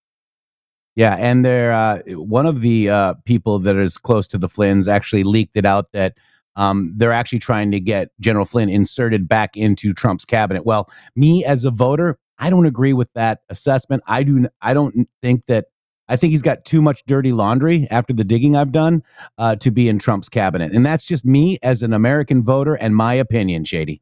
[0.95, 4.87] Yeah, and they're uh, one of the uh, people that is close to the Flynn's
[4.87, 6.17] actually leaked it out that
[6.57, 10.65] um, they're actually trying to get General Flynn inserted back into Trump's cabinet.
[10.65, 14.03] Well, me as a voter, I don't agree with that assessment.
[14.05, 14.47] I do.
[14.61, 15.65] I don't think that.
[16.09, 19.01] I think he's got too much dirty laundry after the digging I've done
[19.37, 22.93] uh, to be in Trump's cabinet, and that's just me as an American voter and
[22.93, 24.01] my opinion, Shady.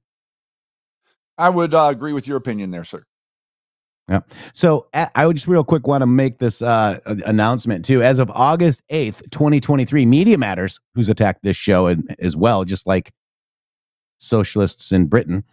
[1.40, 3.04] I would uh, agree with your opinion there, sir.
[4.10, 4.22] Yeah.
[4.54, 8.02] So I would just real quick want to make this uh, announcement too.
[8.02, 12.88] As of August 8th, 2023, Media Matters, who's attacked this show and, as well, just
[12.88, 13.12] like
[14.18, 15.44] socialists in Britain,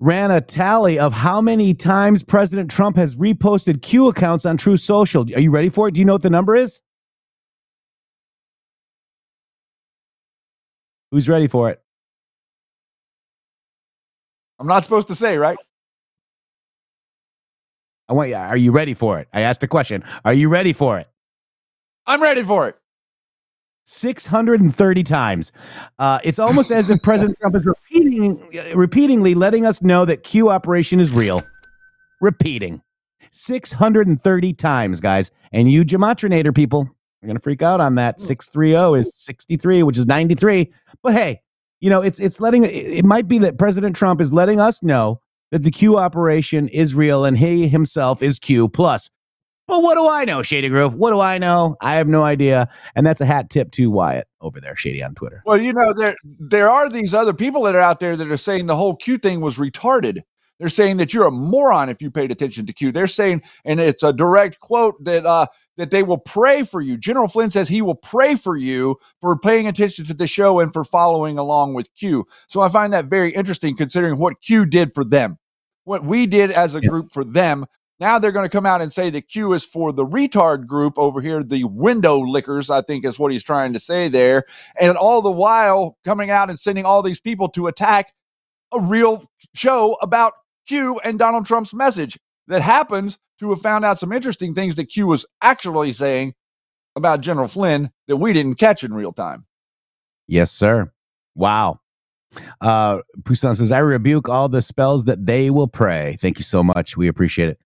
[0.00, 4.80] ran a tally of how many times President Trump has reposted Q accounts on Truth
[4.80, 5.22] Social.
[5.34, 5.94] Are you ready for it?
[5.94, 6.80] Do you know what the number is?
[11.12, 11.80] Who's ready for it?
[14.58, 15.58] I'm not supposed to say, right?
[18.08, 18.36] I want you.
[18.36, 19.28] Are you ready for it?
[19.32, 20.04] I asked a question.
[20.24, 21.08] Are you ready for it?
[22.06, 22.76] I'm ready for it.
[23.86, 25.52] 630 times.
[25.98, 28.38] Uh, it's almost as if President Trump is repeating,
[28.74, 31.40] repeatingly letting us know that Q operation is real.
[32.20, 32.82] Repeating
[33.30, 35.30] 630 times, guys.
[35.52, 36.88] And you Gematrinator people
[37.22, 38.20] are going to freak out on that.
[38.20, 40.72] 630 is 63, which is 93.
[41.02, 41.42] But hey,
[41.80, 45.20] you know, it's it's letting it, might be that President Trump is letting us know
[45.50, 49.10] that the Q operation is real and he himself is Q plus.
[49.68, 50.94] But what do I know, Shady Groove?
[50.94, 51.76] What do I know?
[51.80, 52.68] I have no idea.
[52.94, 55.42] And that's a hat tip to Wyatt over there, Shady on Twitter.
[55.44, 58.36] Well, you know, there there are these other people that are out there that are
[58.36, 60.22] saying the whole Q thing was retarded.
[60.58, 62.90] They're saying that you're a moron if you paid attention to Q.
[62.90, 65.46] They're saying, and it's a direct quote that uh
[65.76, 66.96] that they will pray for you.
[66.96, 70.72] General Flynn says he will pray for you for paying attention to the show and
[70.72, 72.26] for following along with Q.
[72.48, 75.38] So I find that very interesting considering what Q did for them.
[75.84, 77.66] What we did as a group for them.
[77.98, 80.98] Now they're going to come out and say that Q is for the retard group
[80.98, 84.44] over here, the window lickers, I think is what he's trying to say there.
[84.78, 88.12] And all the while coming out and sending all these people to attack
[88.72, 89.24] a real
[89.54, 90.32] show about
[90.66, 92.18] Q and Donald Trump's message
[92.48, 96.34] that happens to have found out some interesting things that Q was actually saying
[96.96, 99.46] about General Flynn that we didn't catch in real time.
[100.28, 100.92] Yes, sir.
[101.34, 101.80] Wow.
[102.60, 106.18] Uh Poussin says, I rebuke all the spells that they will pray.
[106.20, 106.96] Thank you so much.
[106.96, 107.58] We appreciate it.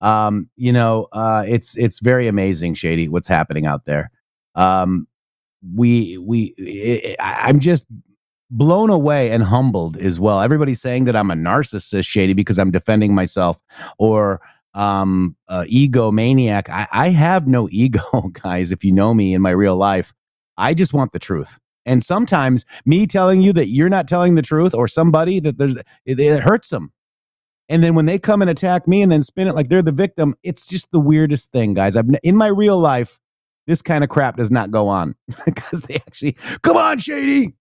[0.00, 4.10] Um, you know, uh it's it's very amazing, Shady, what's happening out there.
[4.54, 5.08] Um
[5.74, 7.86] we we I, I'm just
[8.50, 10.40] blown away and humbled as well.
[10.40, 13.58] Everybody's saying that I'm a narcissist, Shady, because I'm defending myself
[13.98, 14.40] or
[14.74, 16.68] um uh, egomaniac.
[16.68, 18.02] I, I have no ego,
[18.42, 20.12] guys, if you know me in my real life.
[20.56, 21.58] I just want the truth.
[21.86, 25.74] And sometimes me telling you that you're not telling the truth or somebody that there's
[26.06, 26.92] it, it hurts them.
[27.68, 29.92] And then when they come and attack me and then spin it like they're the
[29.92, 31.96] victim, it's just the weirdest thing, guys.
[31.96, 33.18] I've in my real life,
[33.66, 35.14] this kind of crap does not go on
[35.44, 37.54] because they actually come on, Shady.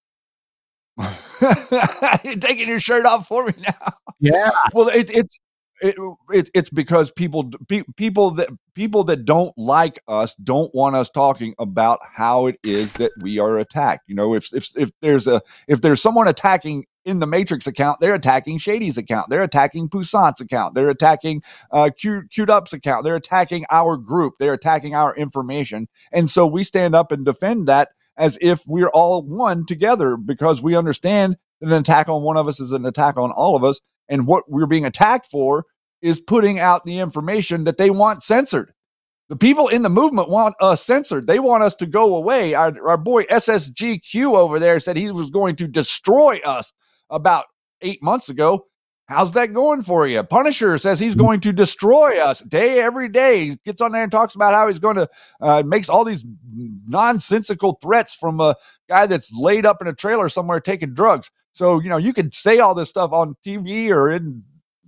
[1.42, 3.94] You're taking your shirt off for me now.
[4.20, 4.52] Yeah.
[4.74, 5.40] Well, it, it's
[5.84, 5.96] it,
[6.30, 11.10] it, it's because people pe- people that people that don't like us don't want us
[11.10, 14.06] talking about how it is that we are attacked.
[14.08, 18.00] You know, if if if there's a if there's someone attacking in the Matrix account,
[18.00, 23.18] they're attacking Shady's account, they're attacking Poussant's account, they're attacking uh, Q Up's account, they're
[23.18, 27.90] attacking our group, they're attacking our information, and so we stand up and defend that
[28.16, 32.48] as if we're all one together because we understand that an attack on one of
[32.48, 33.82] us is an attack on all of us.
[34.10, 35.66] And what we're being attacked for
[36.04, 38.74] is putting out the information that they want censored.
[39.30, 41.26] The people in the movement want us censored.
[41.26, 42.54] They want us to go away.
[42.54, 46.74] Our, our boy SSGQ over there said he was going to destroy us
[47.10, 47.46] about
[47.82, 48.68] eight months ago.
[49.06, 50.24] How's that going for you?
[50.24, 53.46] Punisher says he's going to destroy us day every day.
[53.46, 55.10] He gets on there and talks about how he's going to
[55.42, 56.26] uh, makes all these
[56.86, 58.56] nonsensical threats from a
[58.90, 61.32] guy that's laid up in a trailer somewhere taking drugs.
[61.54, 64.44] So you know you could say all this stuff on TV or in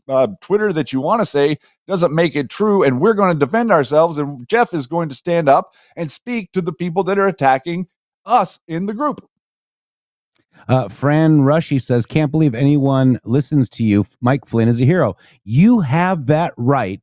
[0.08, 3.46] uh, Twitter that you want to say doesn't make it true, and we're going to
[3.46, 4.18] defend ourselves.
[4.18, 7.88] And Jeff is going to stand up and speak to the people that are attacking
[8.26, 9.28] us in the group.
[10.68, 14.06] Uh, Fran Rushy says, "Can't believe anyone listens to you.
[14.22, 15.16] Mike Flynn is a hero.
[15.44, 17.02] You have that right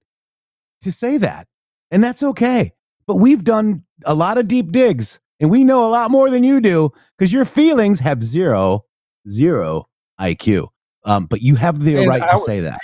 [0.81, 1.47] to say that,
[1.91, 2.73] and that's okay.
[3.07, 6.43] But we've done a lot of deep digs, and we know a lot more than
[6.45, 8.85] you do because your feelings have zero,
[9.29, 9.89] zero
[10.21, 10.69] IQ.
[11.05, 12.79] Um, but you have the And right to our- say that.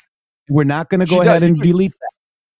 [0.48, 2.10] We're not going to She go does- ahead and delete that.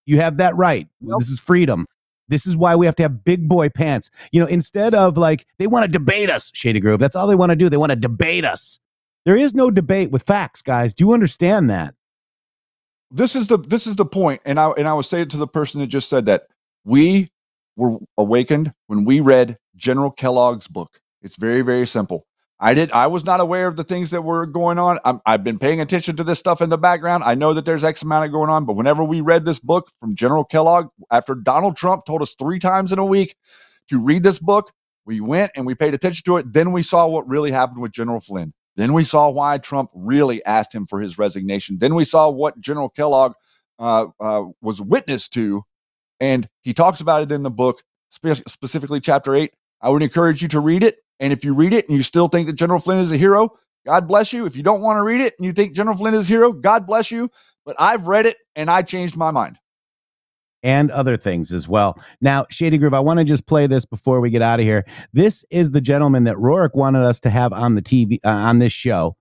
[0.05, 0.87] You have that right.
[1.01, 1.19] Nope.
[1.19, 1.85] This is freedom."
[2.27, 4.11] This is why we have to have big boy pants.
[4.31, 6.99] You know, instead of like, they want to debate us, Shady Groove.
[6.99, 7.69] That's all they want to do.
[7.71, 8.79] They want to debate us.
[9.25, 10.93] There is no debate with facts, guys.
[10.93, 11.95] Do you understand that?
[13.11, 15.37] this is the this is the point and i and i will say it to
[15.37, 16.43] the person that just said that
[16.85, 17.27] we
[17.75, 22.27] were awakened when we read general kellogg's book it's very very simple
[22.59, 25.43] i did i was not aware of the things that were going on I'm, i've
[25.43, 28.25] been paying attention to this stuff in the background i know that there's x amount
[28.25, 32.05] of going on but whenever we read this book from general kellogg after donald trump
[32.05, 33.35] told us three times in a week
[33.89, 34.71] to read this book
[35.05, 37.91] we went and we paid attention to it then we saw what really happened with
[37.91, 41.79] general flynn then we saw why Trump really asked him for his resignation.
[41.79, 43.33] Then we saw what General Kellogg
[43.77, 45.63] uh, uh, was witness to,
[46.21, 49.51] and he talks about it in the book, spe- specifically chapter eight.
[49.81, 50.99] I would encourage you to read it.
[51.19, 53.57] And if you read it and you still think that General Flynn is a hero,
[53.85, 54.45] God bless you.
[54.45, 56.51] If you don't want to read it and you think General Flynn is a hero,
[56.51, 57.29] God bless you.
[57.65, 59.57] But I've read it and I changed my mind.
[60.61, 61.97] And other things as well.
[62.19, 64.85] Now, Shady Groove, I want to just play this before we get out of here.
[65.13, 68.59] This is the gentleman that Rourke wanted us to have on the TV uh, on
[68.59, 69.15] this show.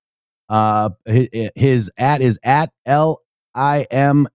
[0.48, 3.22] Uh, his, his at is at L
[3.54, 4.26] I M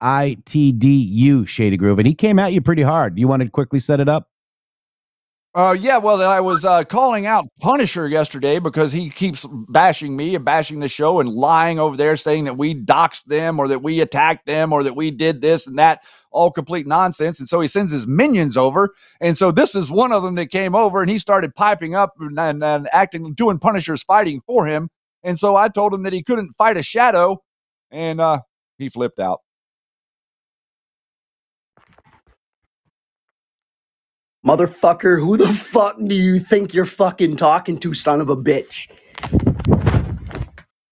[0.00, 3.18] I T D U Shady Groove, and he came at you pretty hard.
[3.18, 4.28] You want to quickly set it up?
[5.54, 10.34] Uh, yeah, well, I was uh, calling out Punisher yesterday because he keeps bashing me
[10.34, 13.82] and bashing the show and lying over there, saying that we doxed them or that
[13.82, 17.40] we attacked them or that we did this and that, all complete nonsense.
[17.40, 18.94] And so he sends his minions over.
[19.20, 22.12] And so this is one of them that came over and he started piping up
[22.20, 24.90] and, and, and acting, doing Punisher's fighting for him.
[25.24, 27.42] And so I told him that he couldn't fight a shadow,
[27.90, 28.42] and uh,
[28.78, 29.40] he flipped out.
[34.46, 38.88] Motherfucker, who the fuck do you think you're fucking talking to, son of a bitch?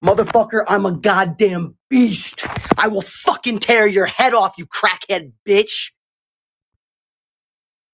[0.04, 2.44] Motherfucker, I'm a goddamn beast.
[2.76, 5.90] I will fucking tear your head off, you crackhead bitch.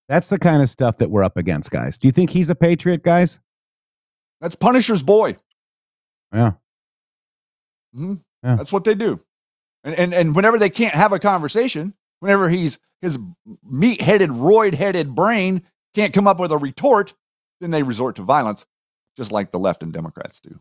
[0.09, 1.99] That's the kind of stuff that we're up against, guys.
[1.99, 3.41] Do you think he's a patriot, guys?
[4.41, 5.37] That's Punisher's boy.
[6.35, 6.53] Yeah.
[7.95, 8.21] Mhm.
[8.43, 8.57] Yeah.
[8.57, 9.21] That's what they do.
[9.85, 13.19] And, and and whenever they can't have a conversation, whenever he's his
[13.65, 15.63] meat-headed, roid-headed brain
[15.93, 17.15] can't come up with a retort,
[17.61, 18.65] then they resort to violence,
[19.17, 20.61] just like the left and Democrats do.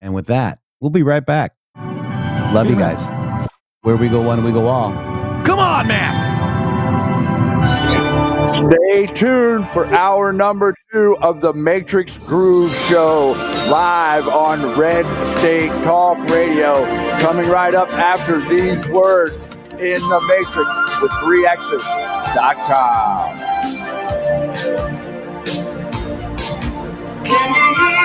[0.00, 1.54] And with that, we'll be right back.
[1.76, 3.06] Love you guys.
[3.82, 4.92] Where we go one, we go all.
[5.44, 6.21] Come on, man.
[8.52, 13.30] Stay tuned for hour number two of the Matrix Groove Show
[13.70, 15.06] live on Red
[15.38, 16.84] State Talk Radio.
[17.20, 19.34] Coming right up after these words
[19.80, 20.68] in the Matrix
[21.00, 21.62] with 3x's.com.
[27.24, 28.02] Can you hear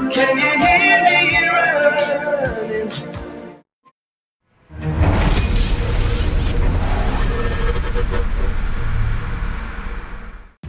[0.00, 0.12] me?
[0.12, 2.69] Can you hear me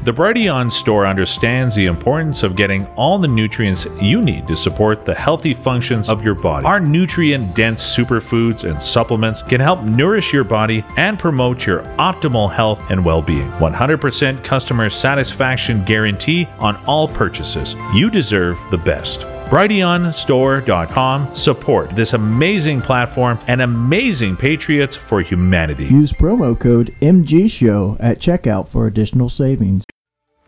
[0.04, 5.06] The Brighteon store understands the importance of getting all the nutrients you need to support
[5.06, 6.66] the healthy functions of your body.
[6.66, 12.52] Our nutrient dense superfoods and supplements can help nourish your body and promote your optimal
[12.52, 13.48] health and well being.
[13.52, 17.76] 100% customer satisfaction guarantee on all purchases.
[17.94, 19.24] You deserve the best.
[19.52, 25.88] BrighteonStore.com support this amazing platform and amazing patriots for humanity.
[25.88, 29.84] Use promo code MGSHOW at checkout for additional savings.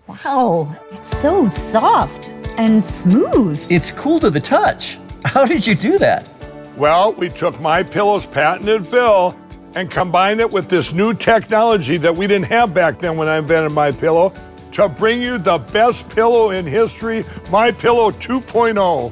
[0.07, 3.61] Wow, it's so soft and smooth.
[3.69, 4.99] It's cool to the touch.
[5.25, 6.25] How did you do that?
[6.77, 9.37] Well, we took my pillow's patented fill
[9.75, 13.39] and combined it with this new technology that we didn't have back then when I
[13.39, 14.33] invented my pillow
[14.74, 19.11] to bring you the best pillow in history, My Pillow 2.0.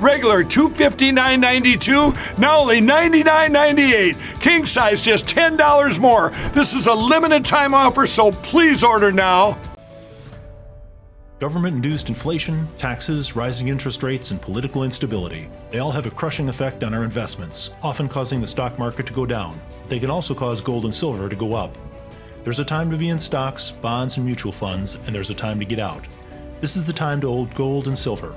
[0.00, 4.40] regular $259.92, now only $99.98.
[4.40, 6.30] King size just $10 more.
[6.52, 9.58] This is a limited time offer, so please order now.
[11.42, 15.50] Government induced inflation, taxes, rising interest rates, and political instability.
[15.70, 19.12] They all have a crushing effect on our investments, often causing the stock market to
[19.12, 19.60] go down.
[19.88, 21.76] They can also cause gold and silver to go up.
[22.44, 25.58] There's a time to be in stocks, bonds, and mutual funds, and there's a time
[25.58, 26.04] to get out.
[26.60, 28.36] This is the time to hold gold and silver.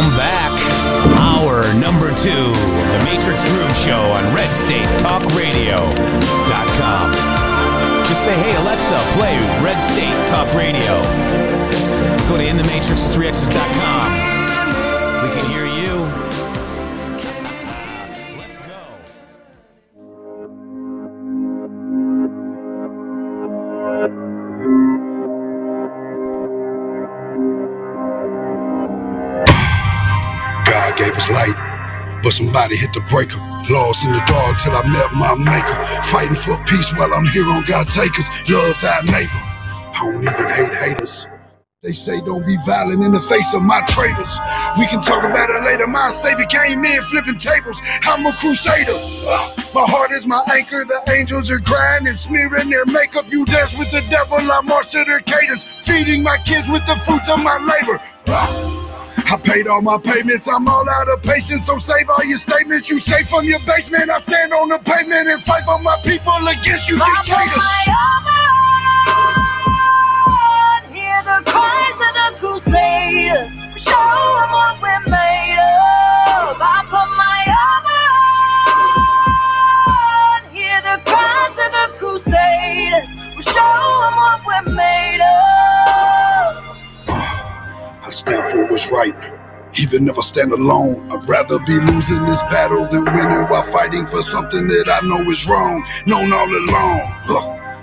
[0.00, 0.56] Welcome back.
[1.20, 7.04] Hour number two, the Matrix Groove Show on RedStateTalkRadio.com.
[8.08, 10.80] Just say, hey, Alexa, play Red State Talk Radio.
[12.32, 14.08] Go to InTheMatrix3Xs.com.
[15.20, 15.59] We can hear
[30.80, 33.36] God gave us light, but somebody hit the breaker.
[33.68, 35.76] Lost in the dark till I met my maker.
[36.08, 38.24] Fighting for peace while I'm here on God's acres.
[38.48, 39.30] Love thy neighbor.
[39.34, 41.26] I don't even hate haters.
[41.82, 44.32] They say don't be violent in the face of my traitors.
[44.78, 45.86] We can talk about it later.
[45.86, 47.78] My savior came in flipping tables.
[48.00, 48.96] I'm a crusader.
[49.74, 50.86] My heart is my anchor.
[50.86, 53.26] The angels are crying and smearing their makeup.
[53.30, 54.38] You dance with the devil.
[54.38, 55.66] I march to their cadence.
[55.84, 58.00] Feeding my kids with the fruits of my labor.
[59.30, 61.64] I paid all my payments, I'm all out of patience.
[61.66, 64.10] So save all your statements you say from your basement.
[64.10, 67.62] I stand on the pavement and fight for my people against you dictators.
[70.92, 73.52] Hear the cries of the crusaders.
[73.80, 76.58] Show them what we're made of.
[76.60, 78.06] I put my armor
[80.50, 80.50] on.
[80.56, 83.08] Hear the cries of the crusaders.
[83.46, 85.39] Show them what we're made of.
[88.10, 89.14] I stand for what's right.
[89.78, 94.04] Even if I stand alone, I'd rather be losing this battle than winning while fighting
[94.04, 95.86] for something that I know is wrong.
[96.06, 97.00] Known all along.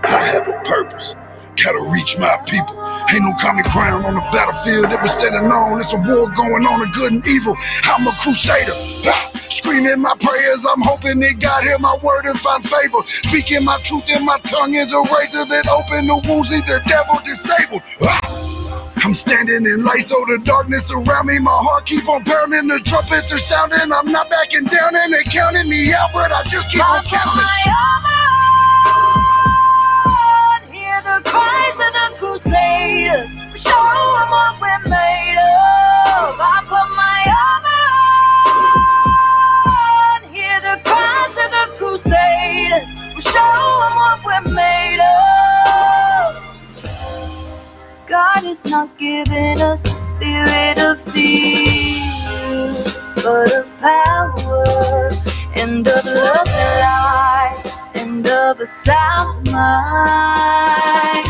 [0.03, 1.15] I have a purpose.
[1.63, 2.75] Gotta reach my people.
[3.09, 5.79] Ain't no common ground on the battlefield that we're standing on.
[5.79, 7.55] It's a war going on of good and evil.
[7.83, 8.75] I'm a crusader.
[9.49, 12.99] Screaming my prayers, I'm hoping that God hear my word and find favor.
[13.23, 16.81] Speaking my truth and my tongue is a razor that open the wounds leave the
[16.85, 17.81] devil disabled.
[19.07, 22.67] I'm standing in light, so the darkness around me, my heart keep on pounding.
[22.67, 26.43] The trumpets are sounding, I'm not backing down, and they counting me out, but I
[26.43, 27.47] just keep on counting.
[30.75, 33.31] Hear the cries of the crusaders.
[33.55, 36.35] Show them what we're made of.
[36.43, 37.87] I put my armor
[40.19, 40.35] on.
[40.35, 43.23] Hear the cries of the crusaders.
[43.23, 45.26] Show them what we're made of.
[48.07, 52.01] God has not given us the spirit of fear,
[53.17, 55.11] but of power
[55.53, 57.61] and of love and light
[57.95, 61.27] and of a sound mind.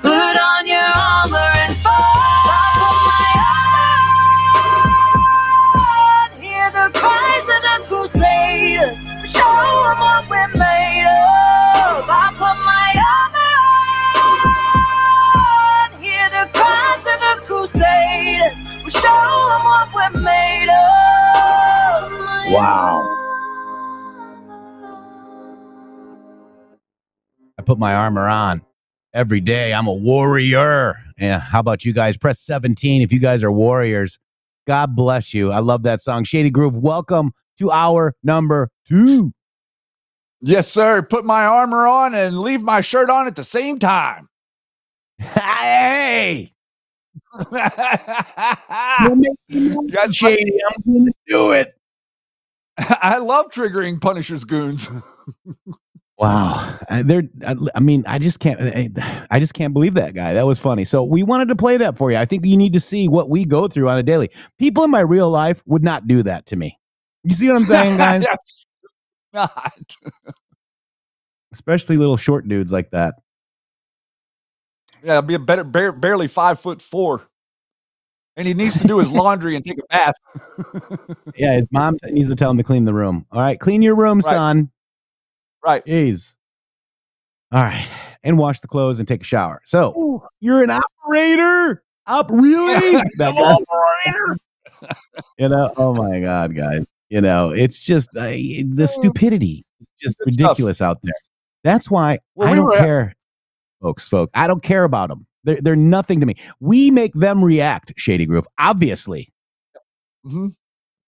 [0.00, 1.92] Put on your armor and fight.
[6.40, 8.98] Hear the cries of the crusaders.
[9.30, 11.25] Show them what we're made of.
[22.52, 23.02] Wow.
[27.58, 28.62] I put my armor on
[29.12, 29.74] every day.
[29.74, 30.96] I'm a warrior.
[31.18, 31.40] Yeah.
[31.40, 32.16] How about you guys?
[32.16, 34.18] Press 17 if you guys are warriors.
[34.66, 35.52] God bless you.
[35.52, 36.24] I love that song.
[36.24, 39.32] Shady Groove, welcome to our number two.
[40.40, 41.02] Yes, sir.
[41.02, 44.28] Put my armor on and leave my shirt on at the same time.
[45.18, 46.52] hey!
[49.90, 51.74] Guys, Shady, I'm going to do it.
[52.78, 54.88] I love triggering Punisher's goons.
[56.18, 57.24] Wow, they're.
[57.46, 58.58] I, I mean, I just can't.
[58.58, 60.32] I, I just can't believe that guy.
[60.32, 60.86] That was funny.
[60.86, 62.16] So we wanted to play that for you.
[62.16, 64.30] I think you need to see what we go through on a daily.
[64.58, 66.78] People in my real life would not do that to me.
[67.22, 68.24] You see what I'm saying, guys?
[69.34, 69.96] Not.
[71.52, 73.16] Especially little short dudes like that.
[75.06, 77.22] Yeah, be a better, bare, barely five foot four,
[78.36, 80.14] and he needs to do his laundry and take a bath.
[81.36, 83.26] Yeah, his mom needs to tell him to clean the room.
[83.30, 84.34] All right, clean your room, Right.
[84.34, 84.70] son.
[85.64, 85.84] Right.
[85.84, 86.34] Jeez.
[87.52, 87.86] All right,
[88.24, 89.60] and wash the clothes and take a shower.
[89.64, 91.82] So you're an operator.
[92.06, 92.96] Up, really?
[93.20, 94.36] Operator.
[95.38, 100.16] you know oh my god guys you know it's just uh, the stupidity is just
[100.24, 101.14] ridiculous out there
[101.64, 103.14] that's why Well, i we don't care
[103.80, 107.44] folks folks i don't care about them they're, they're nothing to me we make them
[107.44, 109.32] react shady groove obviously
[110.24, 110.48] hmm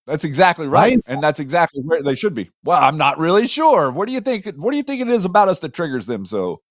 [0.06, 1.00] That's exactly right, Right?
[1.06, 2.50] and that's exactly where they should be.
[2.64, 3.90] Well, I'm not really sure.
[3.90, 4.46] What do you think?
[4.56, 6.24] What do you think it is about us that triggers them?
[6.24, 6.62] So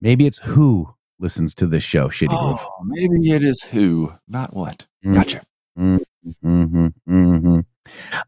[0.00, 4.54] maybe it's who listens to this show shady groove Oh, maybe it is who, not
[4.54, 4.86] what.
[5.04, 5.14] Mm.
[5.14, 5.42] Gotcha.
[5.78, 7.60] Mm-hmm, hmm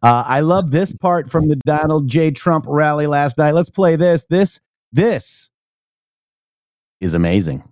[0.02, 2.30] Uh, I love this part from the Donald J.
[2.30, 3.54] Trump rally last night.
[3.54, 4.26] Let's play this.
[4.28, 4.60] This,
[4.92, 5.50] this
[7.00, 7.62] is amazing.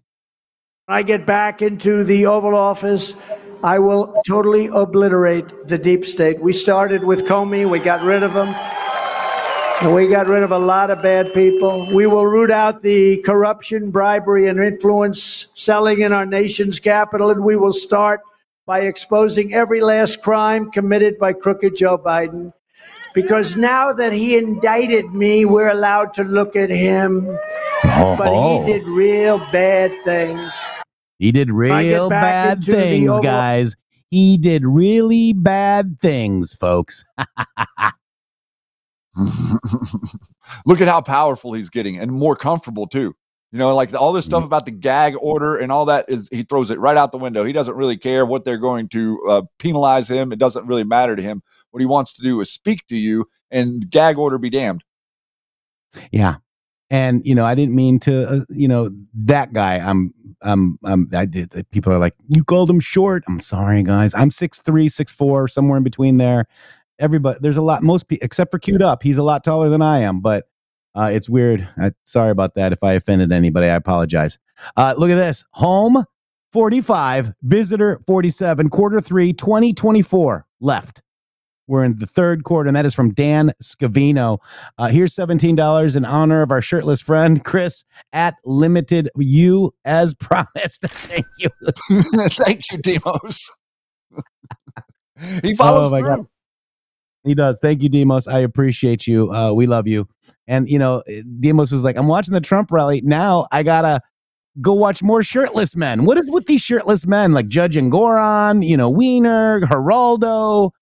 [0.87, 3.15] When I get back into the Oval Office,
[3.63, 6.41] I will totally obliterate the deep state.
[6.41, 8.55] We started with Comey, we got rid of him.
[9.81, 11.93] And we got rid of a lot of bad people.
[11.93, 17.31] We will root out the corruption, bribery, and influence selling in our nation's capital.
[17.31, 18.21] And we will start
[18.67, 22.53] by exposing every last crime committed by crooked Joe Biden.
[23.15, 27.37] Because now that he indicted me, we're allowed to look at him.
[27.87, 28.17] Oh.
[28.17, 30.53] But he did real bad things.
[31.19, 33.77] He did real bad things, Oval- guys.
[34.11, 37.05] He did really bad things, folks.
[40.67, 43.15] Look at how powerful he's getting and more comfortable too.
[43.53, 44.47] You know, like all this stuff Mm-hmm.
[44.47, 47.45] about the gag order and all that is he throws it right out the window.
[47.45, 50.33] He doesn't really care what they're going to uh, penalize him.
[50.33, 51.43] It doesn't really matter to him.
[51.71, 54.83] What he wants to do is speak to you and gag order be damned.
[56.11, 56.37] Yeah.
[56.95, 58.29] And you know, I didn't mean to.
[58.29, 59.79] Uh, you know, that guy.
[59.79, 60.15] I'm.
[60.43, 60.79] I'm.
[60.85, 61.11] I'm.
[61.13, 61.53] I did.
[61.73, 63.25] People are like, you called him short.
[63.27, 64.15] I'm sorry, guys.
[64.15, 66.47] I'm six three, six four, somewhere in between there.
[67.01, 67.83] Everybody, there's a lot.
[67.83, 70.21] Most people, except for queued up, he's a lot taller than I am.
[70.21, 70.47] But
[70.95, 71.69] uh, it's weird.
[71.77, 72.73] I, sorry about that.
[72.73, 74.39] If I offended anybody, I apologize.
[74.77, 75.45] Uh, look at this.
[75.55, 76.05] Home
[76.53, 81.03] 45, visitor 47, quarter three, 2024 left.
[81.67, 84.39] We're in the third quarter, and that is from Dan Scavino.
[84.77, 90.83] Uh, here's $17 in honor of our shirtless friend, Chris, at Limited You, as promised.
[90.83, 91.49] Thank you.
[92.31, 93.51] Thank you, Demos.
[95.43, 96.17] he follows Oh, through.
[96.17, 96.27] God.
[97.25, 97.59] He does.
[97.63, 98.29] Thank you, Demos.
[98.29, 99.33] I appreciate you.
[99.33, 100.07] Uh, we love you.
[100.47, 101.03] And, you know,
[101.41, 103.01] Demos was like, I'm watching the Trump rally.
[103.01, 104.01] Now I got to
[104.61, 106.05] go watch more shirtless men.
[106.05, 110.73] What is with these shirtless men like Judge and Goron, you know, Wiener, Geraldo?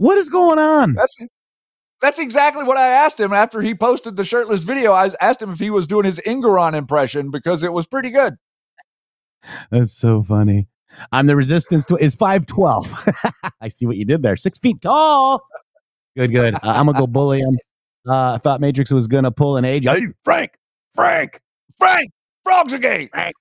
[0.00, 0.94] What is going on?
[0.94, 1.18] That's
[2.00, 4.94] that's exactly what I asked him after he posted the shirtless video.
[4.94, 8.36] I asked him if he was doing his Ingeron impression because it was pretty good.
[9.70, 10.68] That's so funny.
[11.12, 13.12] I'm the resistance to is 512.
[13.60, 14.38] I see what you did there.
[14.38, 15.42] Six feet tall.
[16.16, 16.54] Good, good.
[16.54, 17.58] Uh, I'm gonna go bully him.
[18.08, 19.84] Uh, I thought Matrix was gonna pull an age.
[19.84, 20.52] Hey, Frank,
[20.94, 21.42] Frank,
[21.78, 22.10] Frank,
[22.42, 23.10] frogs are gay.
[23.12, 23.34] Frank,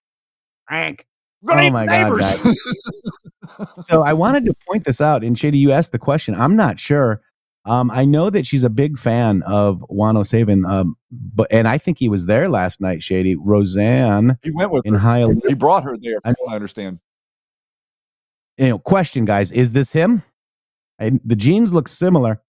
[0.68, 1.06] Frank.
[1.46, 2.44] Gonna Oh my God, neighbors.
[2.44, 3.68] guys.
[3.90, 5.24] so I wanted to point this out.
[5.24, 6.36] And Shady, you asked the question.
[6.36, 7.22] I'm not sure.
[7.66, 11.68] Um, I know that she's a big fan of Juan O Savin, um, but and
[11.68, 13.04] I think he was there last night.
[13.04, 15.00] Shady Roseanne he went with in her.
[15.00, 15.48] Hialeah.
[15.48, 17.00] He brought her there, I what I understand.
[18.58, 20.24] you know, question, guys, is this him?
[21.00, 22.42] I, the jeans look similar.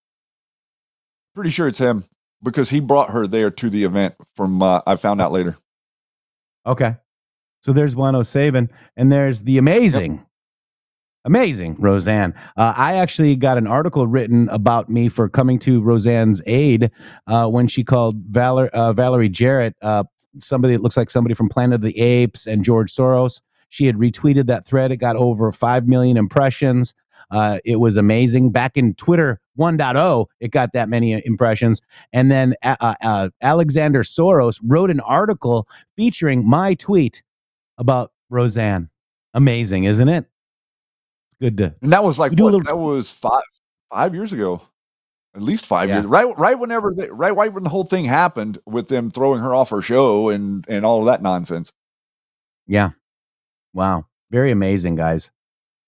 [1.35, 2.03] Pretty sure it's him
[2.41, 4.15] because he brought her there to the event.
[4.35, 5.57] From uh, I found out later.
[6.65, 6.95] Okay.
[7.61, 10.25] So there's Juan O Savin, and there's the amazing,
[11.25, 12.33] amazing Roseanne.
[12.57, 16.91] Uh, I actually got an article written about me for coming to Roseanne's aid
[17.27, 20.03] uh, when she called Valer- uh, Valerie Jarrett, uh,
[20.39, 23.41] somebody that looks like somebody from Planet of the Apes and George Soros.
[23.69, 24.91] She had retweeted that thread.
[24.91, 26.93] It got over 5 million impressions.
[27.29, 28.51] Uh, it was amazing.
[28.51, 31.79] Back in Twitter 1.0, it got that many impressions.
[32.11, 37.21] And then uh, uh, Alexander Soros wrote an article featuring my tweet
[37.77, 38.89] about Roseanne.
[39.33, 40.25] Amazing, isn't it?
[41.39, 42.53] Good to And that was like We do a what?
[42.53, 43.41] little- that was five
[43.91, 44.61] five years ago,
[45.35, 45.95] at least five Yeah.
[45.95, 46.05] years.
[46.05, 46.57] Right, right.
[46.57, 49.81] Whenever they, right, right when the whole thing happened with them throwing her off her
[49.81, 51.71] show and and all of that nonsense.
[52.67, 52.91] Yeah.
[53.73, 54.05] Wow.
[54.29, 55.31] Very amazing, guys.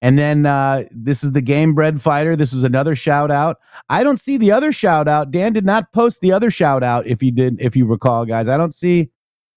[0.01, 2.35] And then uh, this is the Gamebred Fighter.
[2.35, 3.59] This was another shout out.
[3.87, 5.31] I don't see the other shout out.
[5.31, 7.07] Dan did not post the other shout out.
[7.07, 9.11] If you did, if you recall, guys, I don't see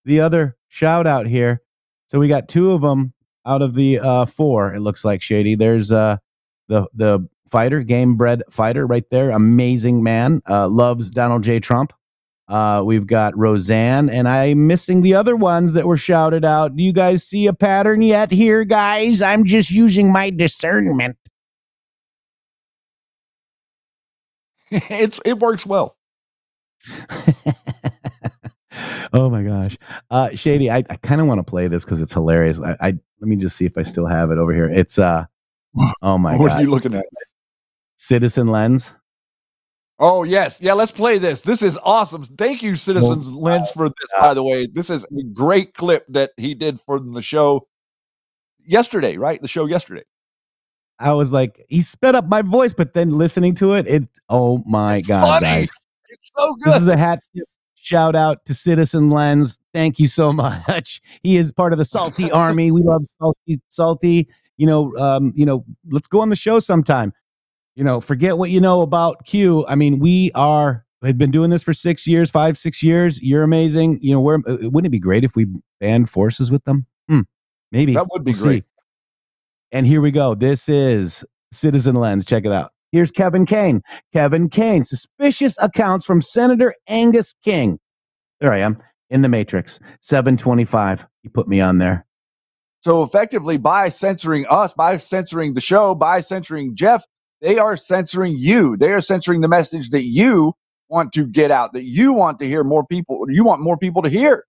[0.04, 1.62] the other shout out here.
[2.08, 3.12] So we got two of them
[3.44, 4.74] out of the uh, four.
[4.74, 5.54] It looks like Shady.
[5.54, 6.18] There's uh,
[6.68, 9.30] the the fighter, Gamebred Fighter, right there.
[9.30, 10.42] Amazing man.
[10.48, 11.60] Uh, loves Donald J.
[11.60, 11.92] Trump.
[12.48, 16.76] Uh, we've got Roseanne, and I'm missing the other ones that were shouted out.
[16.76, 19.20] Do you guys see a pattern yet here, guys?
[19.20, 21.16] I'm just using my discernment.
[24.70, 25.96] it's it works well.
[29.16, 29.76] oh my gosh,
[30.10, 32.60] uh, Shady, I, I kind of want to play this because it's hilarious.
[32.60, 32.86] I, I
[33.20, 34.68] let me just see if I still have it over here.
[34.68, 35.24] It's uh,
[36.02, 37.04] oh my what god, are you looking at?
[37.96, 38.94] Citizen Lens.
[39.98, 40.74] Oh yes, yeah.
[40.74, 41.40] Let's play this.
[41.40, 42.24] This is awesome.
[42.24, 44.08] Thank you, Citizens Lens, for this.
[44.20, 47.66] By the way, this is a great clip that he did for the show
[48.64, 49.16] yesterday.
[49.16, 50.04] Right, the show yesterday.
[50.98, 54.62] I was like, he sped up my voice, but then listening to it, it oh
[54.66, 55.46] my god, funny.
[55.46, 55.70] guys.
[56.08, 56.72] It's so good.
[56.72, 57.46] This is a hat tip
[57.86, 59.60] shout out to Citizen Lens.
[59.72, 61.00] Thank you so much.
[61.22, 62.70] He is part of the Salty Army.
[62.72, 64.28] We love Salty, Salty.
[64.56, 67.12] You know, um, you know, let's go on the show sometime.
[67.76, 69.64] You know, forget what you know about Q.
[69.68, 73.20] I mean, we are have been doing this for six years, five, six years.
[73.22, 73.98] You're amazing.
[74.02, 75.46] You know, we're uh, wouldn't it be great if we
[75.78, 76.86] band forces with them?
[77.08, 77.20] Hmm,
[77.70, 78.64] maybe That would be We'll great.
[78.64, 78.68] see.
[79.72, 80.34] And here we go.
[80.34, 82.24] This is Citizen Lens.
[82.24, 82.72] Check it out.
[82.92, 83.82] Here's Kevin Kane.
[84.12, 87.78] Kevin Kane, suspicious accounts from Senator Angus King.
[88.40, 89.78] There I am in the Matrix.
[90.00, 91.04] 725.
[91.22, 92.06] You put me on there.
[92.82, 97.04] So effectively, by censoring us, by censoring the show, by censoring Jeff,
[97.40, 98.76] they are censoring you.
[98.76, 100.54] They are censoring the message that you
[100.88, 104.02] want to get out, that you want to hear more people, you want more people
[104.02, 104.44] to hear.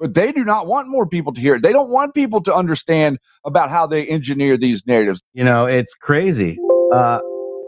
[0.00, 1.60] But they do not want more people to hear.
[1.60, 5.22] They don't want people to understand about how they engineer these narratives.
[5.34, 6.58] You know, it's crazy.
[6.92, 7.20] Uh,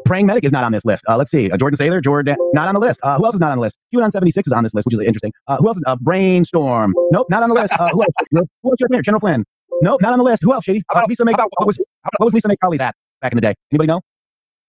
[0.07, 1.03] Praying Medic is not on this list.
[1.09, 1.51] Uh, let's see.
[1.51, 3.01] Uh, Jordan Sather, Jordan, not on the list.
[3.03, 3.77] Uh, who else is not on the list?
[3.95, 5.33] QAnon 76 is on this list, which is interesting.
[5.49, 5.77] Uh, who else?
[5.77, 6.95] Is, uh, Brainstorm.
[7.11, 7.73] Nope, not on the list.
[7.73, 8.15] Uh, who else?
[8.31, 9.03] who else here?
[9.03, 9.45] General Flynn.
[9.83, 10.43] Nope, not on the list.
[10.43, 10.83] Who else, Shady?
[10.95, 11.33] Uh, Lisa Mei.
[11.33, 11.77] What was,
[12.19, 13.55] what was Lisa Mei Crowley's at back in the day?
[13.73, 14.01] Anybody know?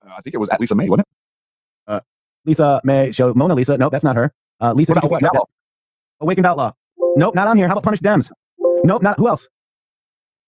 [0.05, 1.91] Uh, I think it was at Lisa Mei, wasn't it?
[1.91, 1.99] Uh,
[2.45, 3.11] Lisa Mei.
[3.11, 3.77] Show Mona Lisa.
[3.77, 4.31] Nope, that's not her.
[4.59, 4.93] Uh, Lisa.
[4.93, 5.45] What about Awakened Outlaw?
[6.21, 6.71] Awakened Outlaw.
[7.15, 7.67] Nope, not on here.
[7.67, 8.29] How about Punish Dems?
[8.83, 9.17] Nope, not.
[9.17, 9.47] Who else?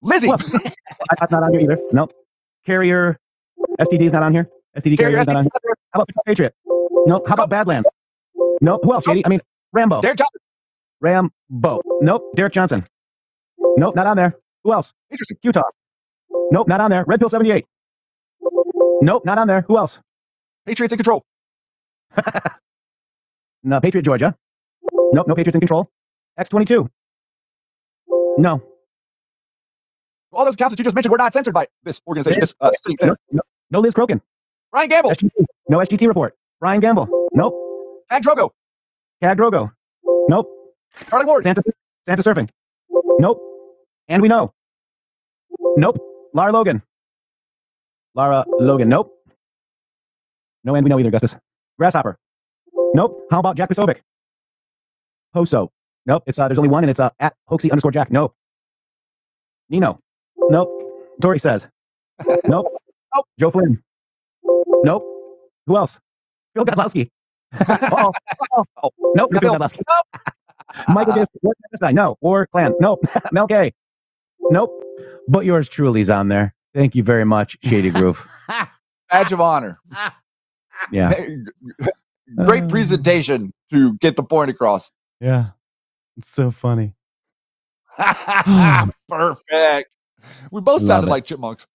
[0.02, 0.28] Lizzie.
[0.28, 0.44] Who else?
[0.66, 1.78] I, I'm not on here either.
[1.91, 2.11] Nope.
[2.66, 3.18] Carrier.
[3.80, 4.49] STD is not on here.
[4.77, 5.17] STD Carrier.
[5.17, 6.53] How about Patriot?
[7.05, 7.27] Nope.
[7.27, 7.87] How about Badlands?
[8.61, 8.81] Nope.
[8.83, 9.25] Who else, Shady?
[9.25, 9.41] I mean,
[9.73, 10.01] Rambo.
[10.01, 10.41] Derek Johnson.
[11.01, 11.81] Rambo.
[12.01, 12.23] Nope.
[12.35, 12.85] Derek Johnson.
[13.77, 14.35] Nope, not on there.
[14.63, 14.93] Who else?
[15.09, 15.37] Interesting.
[15.41, 15.63] Utah.
[16.51, 17.05] Nope, not on there.
[17.07, 17.65] Red Pill 78.
[19.01, 19.61] Nope, not on there.
[19.67, 19.97] Who else?
[20.65, 21.23] Patriots in control.
[23.61, 24.35] No, Patriot Georgia.
[25.11, 25.89] Nope, no Patriots in control.
[26.39, 26.87] X22.
[28.37, 28.63] No.
[30.31, 32.39] All those accounts that you just mentioned were not censored by this organization.
[32.39, 32.71] This uh,
[33.01, 33.41] No, no,
[33.71, 34.21] no Liz Crokin.
[34.73, 35.11] Ryan Gamble.
[35.11, 35.45] SGT.
[35.69, 36.35] No SGT report.
[36.61, 37.27] Ryan Gamble.
[37.33, 37.55] Nope.
[38.09, 38.51] Tag Drogo.
[39.21, 39.71] Cag Drogo.
[40.27, 40.49] Nope.
[41.09, 41.43] Charlie Ward.
[41.43, 41.63] Santa,
[42.05, 42.49] Santa Surfing.
[43.19, 43.39] Nope.
[44.07, 44.53] And we know.
[45.77, 45.97] Nope.
[46.33, 46.81] Lara Logan.
[48.15, 48.89] Lara Logan.
[48.89, 49.13] Nope.
[50.63, 51.35] No, and we know either, Augustus.
[51.77, 52.17] Grasshopper.
[52.93, 53.27] Nope.
[53.31, 53.97] How about Jack Posobiec?
[55.33, 55.71] Poso.
[56.05, 56.23] Nope.
[56.27, 58.11] It's uh, there's only one, and it's uh, at hoaxy underscore Jack.
[58.11, 58.33] Nope.
[59.69, 59.99] Nino.
[60.37, 60.69] Nope.
[61.21, 61.67] Tori says.
[62.45, 62.67] nope.
[63.15, 63.25] Nope.
[63.39, 63.81] Joe Flynn.
[64.84, 65.03] Nope.
[65.68, 65.97] Who else?
[66.53, 67.10] Phil Godlewski.
[67.53, 68.11] Uh-oh.
[68.57, 68.91] Uh-oh.
[69.15, 69.31] Nope.
[69.31, 69.60] Not Phil Phil.
[69.60, 69.81] Godlewski.
[70.88, 71.26] Michael J.
[71.41, 71.53] War
[71.91, 72.18] No.
[72.22, 72.73] War Clan.
[72.80, 72.99] Nope.
[73.31, 73.73] Mel K.
[74.39, 74.72] Nope.
[75.27, 76.53] But yours truly's on there.
[76.73, 78.26] Thank you very much, Shady Groove.
[79.11, 79.80] Badge of honor.
[80.91, 81.14] Yeah.
[82.45, 82.68] Great Uh.
[82.68, 84.89] presentation to get the point across.
[85.19, 85.47] Yeah.
[86.18, 86.93] It's so funny.
[89.10, 89.89] Perfect.
[90.51, 91.11] We both Love sounded it.
[91.11, 91.65] like chipmunks.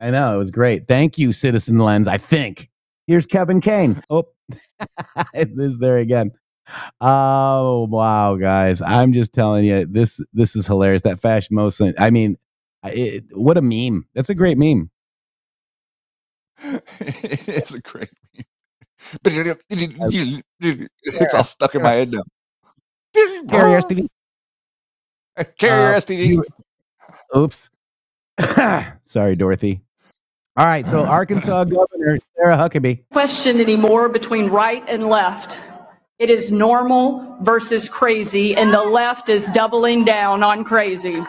[0.00, 0.34] I know.
[0.34, 0.86] It was great.
[0.88, 2.06] Thank you, Citizen Lens.
[2.08, 2.68] I think.
[3.06, 4.02] Here's Kevin Kane.
[4.10, 4.24] Oh,
[5.34, 6.32] it is there again.
[7.00, 8.82] Oh, wow, guys.
[8.82, 11.02] I'm just telling you, this this is hilarious.
[11.02, 11.94] That Fash Mosin.
[11.98, 12.36] I mean,
[12.84, 14.06] it, what a meme.
[14.14, 14.90] That's a great meme.
[17.00, 18.10] it's a great
[19.24, 20.42] meme.
[21.04, 22.22] it's all stuck in my head now.
[23.48, 24.08] Carrier STD.
[25.58, 26.26] Carrier Uh, STD.
[26.26, 26.44] you-
[27.36, 27.70] Oops.
[29.04, 29.80] Sorry, Dorothy.
[30.56, 30.86] All right.
[30.86, 33.02] So, Arkansas Governor Sarah Huckabee.
[33.12, 35.56] question anymore between right and left.
[36.18, 41.22] It is normal versus crazy, and the left is doubling down on crazy.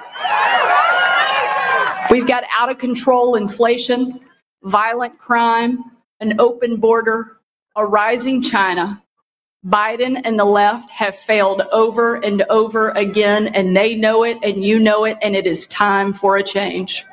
[2.10, 4.22] We've got out of control inflation,
[4.64, 5.84] violent crime,
[6.22, 7.41] an open border,
[7.76, 9.04] a rising China.
[9.66, 14.64] Biden and the left have failed over and over again, and they know it, and
[14.64, 17.04] you know it, and it is time for a change.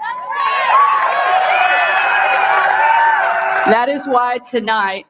[3.67, 5.07] That is why tonight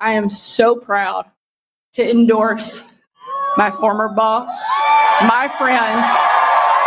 [0.00, 1.26] I am so proud
[1.94, 2.82] to endorse
[3.56, 4.48] my former boss,
[5.22, 6.00] my friend,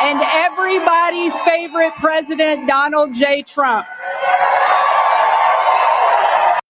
[0.01, 3.43] and everybody's favorite president, Donald J.
[3.43, 3.85] Trump.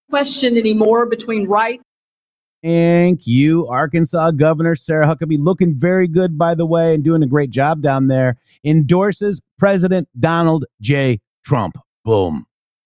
[0.09, 1.79] Question anymore between right
[2.63, 5.37] Thank you, Arkansas Governor Sarah Huckabee.
[5.37, 8.37] Looking very good, by the way, and doing a great job down there.
[8.63, 11.19] Endorses President Donald J.
[11.45, 11.75] Trump.
[12.05, 12.45] Boom.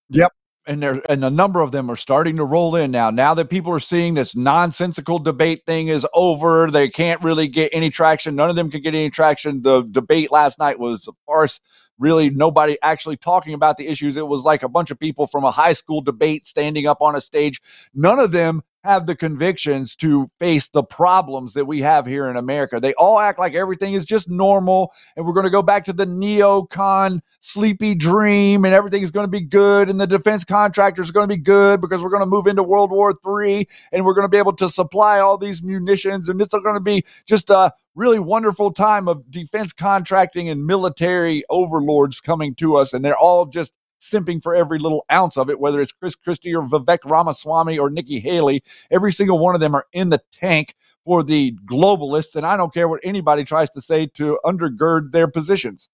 [0.09, 0.31] Yep.
[0.67, 3.09] And there and a number of them are starting to roll in now.
[3.09, 7.69] Now that people are seeing this nonsensical debate thing is over, they can't really get
[7.73, 8.35] any traction.
[8.35, 9.61] None of them can get any traction.
[9.61, 11.61] The debate last night was a farce.
[11.97, 14.17] Really, nobody actually talking about the issues.
[14.17, 17.15] It was like a bunch of people from a high school debate standing up on
[17.15, 17.61] a stage.
[17.93, 22.37] None of them have the convictions to face the problems that we have here in
[22.37, 22.79] America.
[22.79, 25.93] They all act like everything is just normal and we're going to go back to
[25.93, 31.09] the neocon sleepy dream and everything is going to be good and the defense contractors
[31.09, 34.05] are going to be good because we're going to move into World War III and
[34.05, 37.03] we're going to be able to supply all these munitions and it's going to be
[37.25, 43.03] just a really wonderful time of defense contracting and military overlords coming to us and
[43.03, 46.67] they're all just simping for every little ounce of it, whether it's Chris Christie or
[46.67, 48.63] Vivek Ramaswamy or Nikki Haley.
[48.91, 50.75] Every single one of them are in the tank
[51.05, 55.27] for the globalists, and I don't care what anybody tries to say to undergird their
[55.27, 55.89] positions.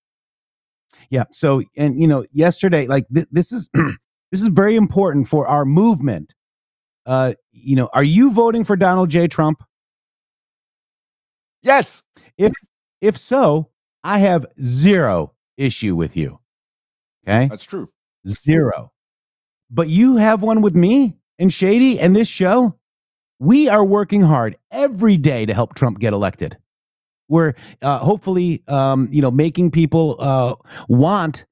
[1.09, 1.25] Yeah.
[1.31, 5.65] So, and you know, yesterday, like th- this is this is very important for our
[5.65, 6.33] movement.
[7.05, 9.27] Uh, you know, are you voting for Donald J.
[9.27, 9.63] Trump?
[11.61, 12.01] Yes.
[12.37, 12.53] If
[13.01, 13.69] if so,
[14.03, 16.39] I have zero issue with you.
[17.27, 17.89] Okay, That's true.
[18.27, 18.91] zero.
[19.69, 22.77] But you have one with me and Shady and this show.
[23.39, 26.57] We are working hard every day to help Trump get elected.
[27.27, 30.55] We're uh, hopefully, um, you know, making people uh,
[30.87, 31.45] want,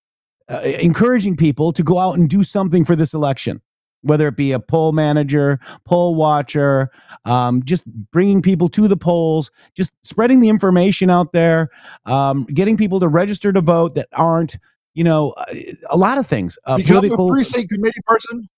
[0.49, 3.61] uh, encouraging people to go out and do something for this election,
[4.01, 6.91] whether it be a poll manager, poll watcher,
[7.25, 11.69] um, just bringing people to the polls, just spreading the information out there,
[12.05, 14.57] um, getting people to register to vote that aren't,
[14.93, 15.53] you know, uh,
[15.89, 16.57] a lot of things.
[16.65, 18.49] Uh, Become political, a precinct committee person.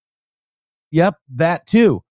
[0.91, 2.03] Yep, that too.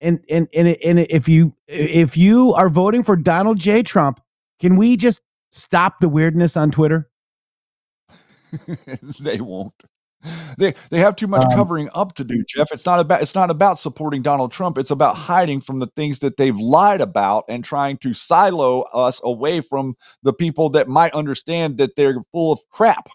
[0.00, 3.82] And and and and if you if you are voting for Donald J.
[3.82, 4.20] Trump,
[4.60, 5.20] can we just
[5.50, 7.08] stop the weirdness on Twitter?
[9.20, 9.74] they won't.
[10.58, 12.72] They they have too much Um, covering up to do, Jeff.
[12.72, 14.78] It's not about it's not about supporting Donald Trump.
[14.78, 19.20] It's about hiding from the things that they've lied about and trying to silo us
[19.22, 23.08] away from the people that might understand that they're full of crap.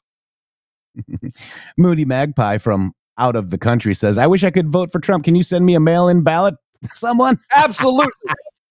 [1.77, 5.25] Moody Magpie from out of the country says, "I wish I could vote for Trump.
[5.25, 6.55] Can you send me a mail-in ballot,
[6.93, 8.11] someone?" Absolutely.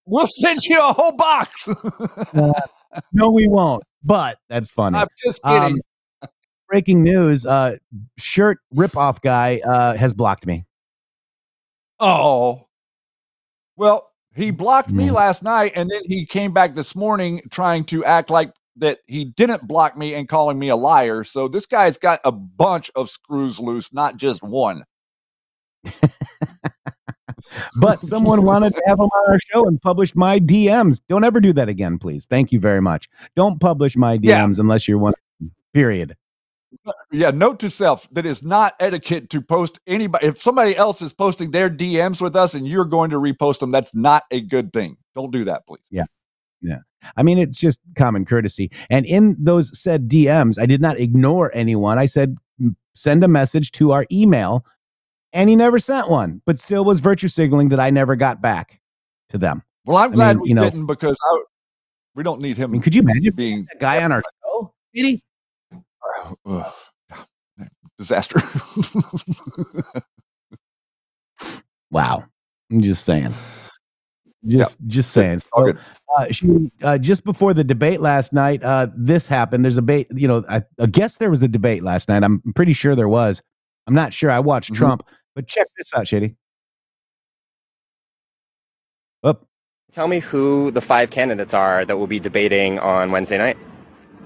[0.05, 1.67] we'll send you a whole box.
[2.33, 2.53] Uh,
[3.11, 3.83] no, we won't.
[4.03, 4.97] But that's funny.
[4.97, 5.79] I'm just kidding.
[6.21, 6.29] Um,
[6.67, 7.77] breaking news: uh,
[8.17, 10.65] shirt ripoff guy uh, has blocked me.
[11.99, 12.67] Oh.
[13.75, 18.05] Well, he blocked me last night and then he came back this morning trying to
[18.05, 21.23] act like that he didn't block me and calling me a liar.
[21.23, 24.83] So this guy's got a bunch of screws loose, not just one.
[27.79, 31.01] But someone wanted to have him on our show and published my DMs.
[31.09, 32.25] Don't ever do that again, please.
[32.25, 33.09] Thank you very much.
[33.35, 34.23] Don't publish my DMs
[34.57, 34.61] Yeah.
[34.61, 35.13] unless you're one.
[35.73, 36.15] Period.
[36.85, 40.27] Uh, yeah, note to self that it's not etiquette to post anybody.
[40.27, 43.71] If somebody else is posting their DMs with us and you're going to repost them,
[43.71, 44.97] that's not a good thing.
[45.15, 45.81] Don't do that, please.
[45.89, 46.05] Yeah.
[46.61, 46.79] Yeah.
[47.17, 48.71] I mean, it's just common courtesy.
[48.89, 51.97] And in those said DMs, I did not ignore anyone.
[51.97, 52.37] I said,
[52.93, 54.65] send a message to our email.
[55.31, 58.79] And he never sent one, but still was virtue signaling that I never got back
[59.29, 59.61] to them.
[59.85, 61.39] Well, I'm I glad mean, we you know- didn't because I,
[62.15, 62.71] we don't need him.
[62.71, 64.73] I mean, could you imagine being a guy on our show?
[64.93, 65.21] Did
[66.45, 66.73] Ugh.
[67.97, 68.39] disaster?
[71.91, 72.25] Wow.
[72.71, 73.33] I'm just saying.
[74.47, 75.41] Just just saying.
[75.53, 75.73] all So,
[76.17, 79.65] uh, she, uh, just before the debate last night, uh, this happened.
[79.65, 82.23] There's a debate, you know, I, I guess there was a debate last night.
[82.23, 83.41] I'm pretty sure there was.
[83.87, 84.31] I'm not sure.
[84.31, 84.75] I watched Mhm.
[84.77, 85.03] Trump,
[85.35, 86.35] but check this out, Shady.
[89.23, 89.45] Up.
[89.91, 93.57] Tell me who the five candidates are that will be debating on Wednesday night.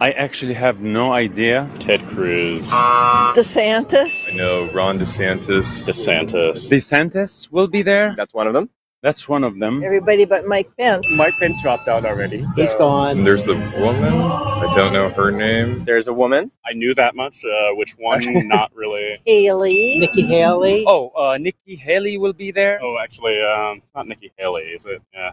[0.01, 1.69] I actually have no idea.
[1.79, 2.67] Ted Cruz.
[2.69, 4.31] DeSantis.
[4.31, 5.65] I know Ron DeSantis.
[5.85, 6.67] DeSantis.
[6.67, 8.13] DeSantis will be there.
[8.17, 8.69] That's one of them.
[9.03, 9.83] That's one of them.
[9.83, 11.05] Everybody but Mike Pence.
[11.11, 12.47] Mike Pence dropped out already.
[12.55, 13.25] He's gone.
[13.25, 14.13] There's a woman.
[14.13, 15.83] I don't know her name.
[15.83, 16.49] There's a woman.
[16.65, 17.35] I knew that much.
[17.43, 18.47] Uh, which one?
[18.47, 19.21] Not really.
[19.25, 19.99] Haley.
[19.99, 20.85] Nikki Haley.
[20.87, 22.79] Oh, uh, Nikki Haley will be there.
[22.81, 25.01] Oh, actually, um, it's not Nikki Haley, is it?
[25.13, 25.31] Yeah.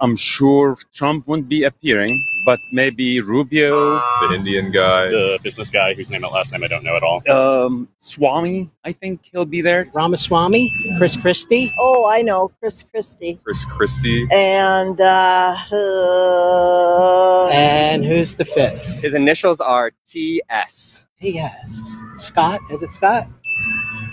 [0.00, 5.94] I'm sure Trump won't be appearing, but maybe Rubio, the Indian guy, the business guy
[5.94, 7.20] whose name last name I don't know at all.
[7.30, 9.88] Um, Swami, I think he'll be there.
[9.94, 10.72] Ramaswamy.
[10.98, 11.74] Chris Christie.
[11.78, 12.52] Oh, I know.
[12.60, 13.40] Chris Christie.
[13.42, 14.28] Chris Christie.
[14.30, 18.82] And, uh, uh, And who's the fifth?
[19.02, 21.06] His initials are TS.
[21.20, 21.82] T.S.
[22.16, 22.60] Scott.
[22.70, 23.28] Is it Scott?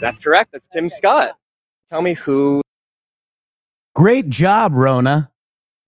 [0.02, 0.52] That's correct.
[0.52, 1.38] That's Tim Scott.
[1.90, 2.62] Tell me who.
[3.96, 5.32] Great job, Rona.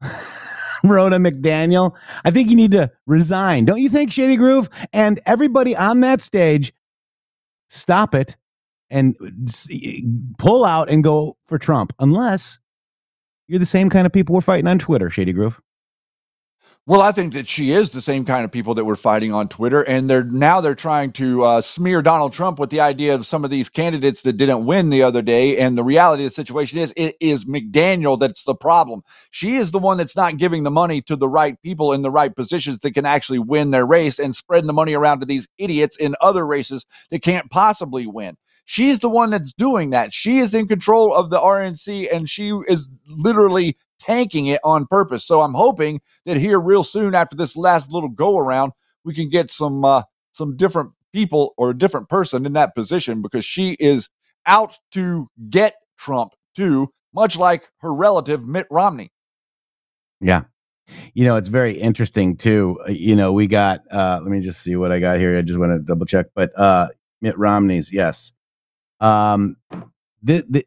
[0.83, 1.93] Rona McDaniel.
[2.23, 3.65] I think you need to resign.
[3.65, 4.69] Don't you think, Shady Groove?
[4.93, 6.73] And everybody on that stage,
[7.67, 8.35] stop it
[8.89, 9.15] and
[10.37, 12.59] pull out and go for Trump, unless
[13.47, 15.59] you're the same kind of people we're fighting on Twitter, Shady Groove.
[16.89, 19.47] Well, I think that she is the same kind of people that we're fighting on
[19.47, 23.27] Twitter, and they're now they're trying to uh, smear Donald Trump with the idea of
[23.27, 25.59] some of these candidates that didn't win the other day.
[25.59, 29.03] And the reality of the situation is, it is McDaniel that's the problem.
[29.29, 32.09] She is the one that's not giving the money to the right people in the
[32.09, 35.47] right positions that can actually win their race, and spreading the money around to these
[35.59, 38.35] idiots in other races that can't possibly win.
[38.65, 40.11] She's the one that's doing that.
[40.11, 45.25] She is in control of the RNC, and she is literally tanking it on purpose.
[45.25, 48.71] So I'm hoping that here real soon after this last little go around,
[49.03, 50.03] we can get some uh,
[50.33, 54.09] some different people or a different person in that position because she is
[54.45, 59.11] out to get Trump too, much like her relative Mitt Romney.
[60.21, 60.43] Yeah.
[61.13, 62.79] you know, it's very interesting too.
[62.87, 63.81] Uh, You know, we got.
[63.91, 65.37] uh Let me just see what I got here.
[65.37, 66.27] I just want to double check.
[66.35, 66.89] But uh
[67.21, 68.33] Mitt Romney's, yes.
[68.99, 69.57] Um,
[70.23, 70.65] the the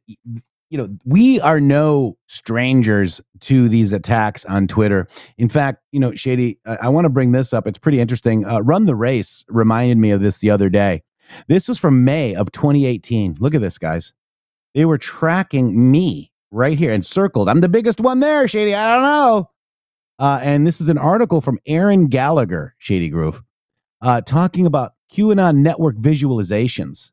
[0.73, 5.07] you know we are no strangers to these attacks on Twitter.
[5.36, 7.66] In fact, you know, Shady, I, I want to bring this up.
[7.66, 8.47] It's pretty interesting.
[8.47, 11.03] Uh, Run the race reminded me of this the other day.
[11.47, 13.36] This was from May of 2018.
[13.39, 14.15] Look at this, guys.
[14.74, 17.51] They were tracking me right here and circled.
[17.51, 18.74] I'm the biggest one there, Shady.
[18.74, 19.51] I don't know.
[20.19, 23.43] Uh, and this is an article from Erin Gallagher, Shady Groove,
[24.01, 27.11] uh, talking about QAnon network visualizations.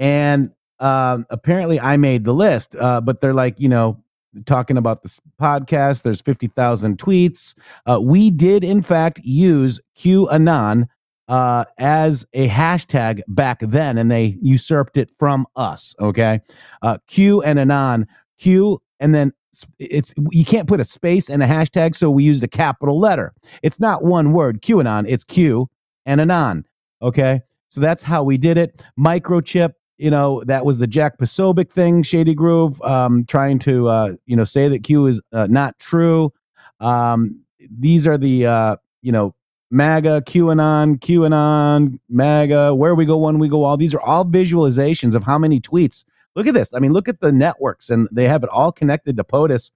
[0.00, 0.50] And
[0.80, 4.02] um, apparently I made the list, uh, but they're like, you know,
[4.46, 6.02] talking about this podcast.
[6.02, 7.54] There's 50,000 tweets.
[7.86, 10.86] Uh, we did, in fact, use QAnon
[11.28, 15.94] uh, as a hashtag back then, and they usurped it from us.
[16.00, 16.40] Okay.
[16.82, 18.06] Uh, Q and Anon,
[18.38, 19.32] Q, and then
[19.78, 23.32] it's you can't put a space and a hashtag, so we used a capital letter.
[23.62, 25.68] It's not one word, QAnon, it's Q
[26.06, 26.66] and Anon.
[27.02, 27.42] Okay.
[27.68, 28.84] So that's how we did it.
[28.98, 34.14] Microchip, you know, that was the Jack Posobiec thing, Shady Groove, um, trying to, uh,
[34.24, 36.32] you know, say that Q is uh, not true.
[36.80, 37.40] Um,
[37.70, 39.34] these are the, uh, you know,
[39.70, 43.76] MAGA, QAnon, QAnon, MAGA, where we go, when we go all.
[43.76, 46.04] These are all visualizations of how many tweets.
[46.34, 46.72] Look at this.
[46.72, 49.70] I mean, look at the networks, and they have it all connected to POTUS.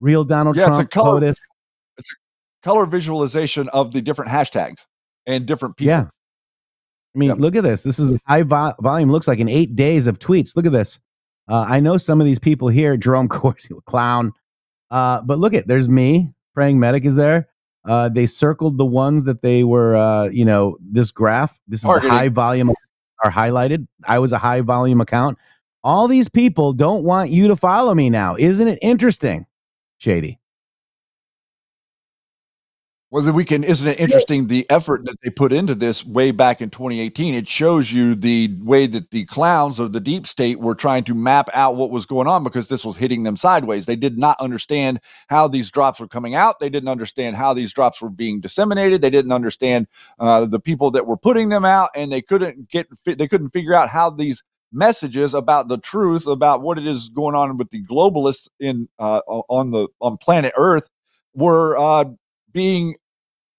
[0.00, 0.72] Real Donald Trump.
[0.72, 1.36] Yeah, it's a color- POTUS.
[2.62, 4.86] Color visualization of the different hashtags
[5.26, 5.90] and different people.
[5.90, 6.06] Yeah.
[7.16, 7.82] I mean, look at this.
[7.82, 9.10] This is a high vo- volume.
[9.10, 10.54] Looks like in eight days of tweets.
[10.54, 11.00] Look at this.
[11.48, 12.96] Uh, I know some of these people here.
[12.96, 14.32] Jerome Corsi, clown.
[14.90, 16.32] Uh, but look at there's me.
[16.54, 17.48] Praying medic is there.
[17.84, 19.96] Uh, they circled the ones that they were.
[19.96, 21.58] Uh, you know, this graph.
[21.66, 22.72] This is the high volume
[23.24, 23.86] are highlighted.
[24.04, 25.38] I was a high volume account.
[25.82, 28.36] All these people don't want you to follow me now.
[28.38, 29.46] Isn't it interesting,
[29.98, 30.38] Shady?
[33.12, 33.62] Well, then we can.
[33.62, 37.34] Isn't it interesting the effort that they put into this way back in 2018?
[37.34, 41.14] It shows you the way that the clowns of the deep state were trying to
[41.14, 43.86] map out what was going on because this was hitting them sideways.
[43.86, 46.58] They did not understand how these drops were coming out.
[46.58, 49.02] They didn't understand how these drops were being disseminated.
[49.02, 49.86] They didn't understand
[50.18, 52.88] uh, the people that were putting them out, and they couldn't get.
[53.04, 54.42] They couldn't figure out how these
[54.72, 59.20] messages about the truth about what it is going on with the globalists in uh,
[59.28, 60.88] on the on planet Earth
[61.34, 62.04] were uh,
[62.56, 62.94] being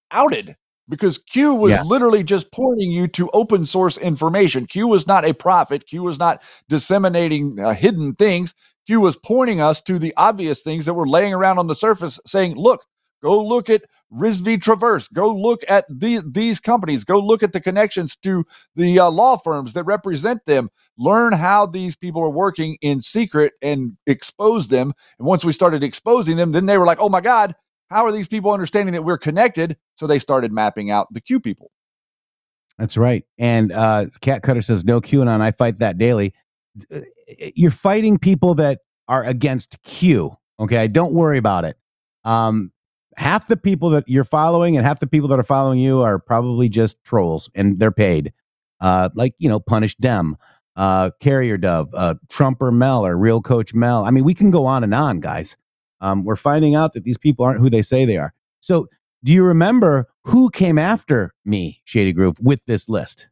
[0.09, 0.55] outed
[0.89, 1.83] because Q was Yeah.
[1.83, 4.65] literally just pointing you to open source information.
[4.65, 5.85] Q was not a prophet.
[5.87, 8.53] Q was not disseminating uh, hidden things.
[8.87, 12.19] Q was pointing us to the obvious things that were laying around on the surface,
[12.25, 12.85] saying, "Look,
[13.21, 15.09] go look at Risv Traverse.
[15.09, 17.03] Go look at the, these companies.
[17.03, 18.45] Go look at the connections to
[18.75, 20.69] the uh, law firms that represent them.
[20.97, 24.93] Learn how these people are working in secret and expose them.
[25.19, 27.53] And once we started exposing them, then they were like, "Oh my God,
[27.89, 31.39] how are these people understanding that we're connected?" So they started mapping out the Q
[31.39, 31.71] people.
[32.77, 33.25] That's right.
[33.37, 35.41] And uh, Cat Cutter says, no QAnon.
[35.41, 36.33] I fight that daily.
[36.93, 37.01] Uh,
[37.55, 40.37] You're fighting people that are against Q.
[40.59, 40.87] Okay.
[40.87, 41.75] Don't worry about it.
[42.23, 42.71] Um,
[43.15, 46.19] half the people that you're following and half the people that are following you are
[46.19, 48.31] probably just trolls and they're paid.
[48.79, 50.37] Uh, like, you know, Punish Dem,
[50.75, 54.05] uh, Carrier Dove, uh, Trump or Mel or Real Coach Mel.
[54.05, 55.57] I mean, we can go on and on, guys.
[56.01, 58.33] Um, we're finding out that these people aren't who they say they are.
[58.59, 58.87] So,
[59.23, 63.27] do you remember who came after me, Shady Groove, with this list?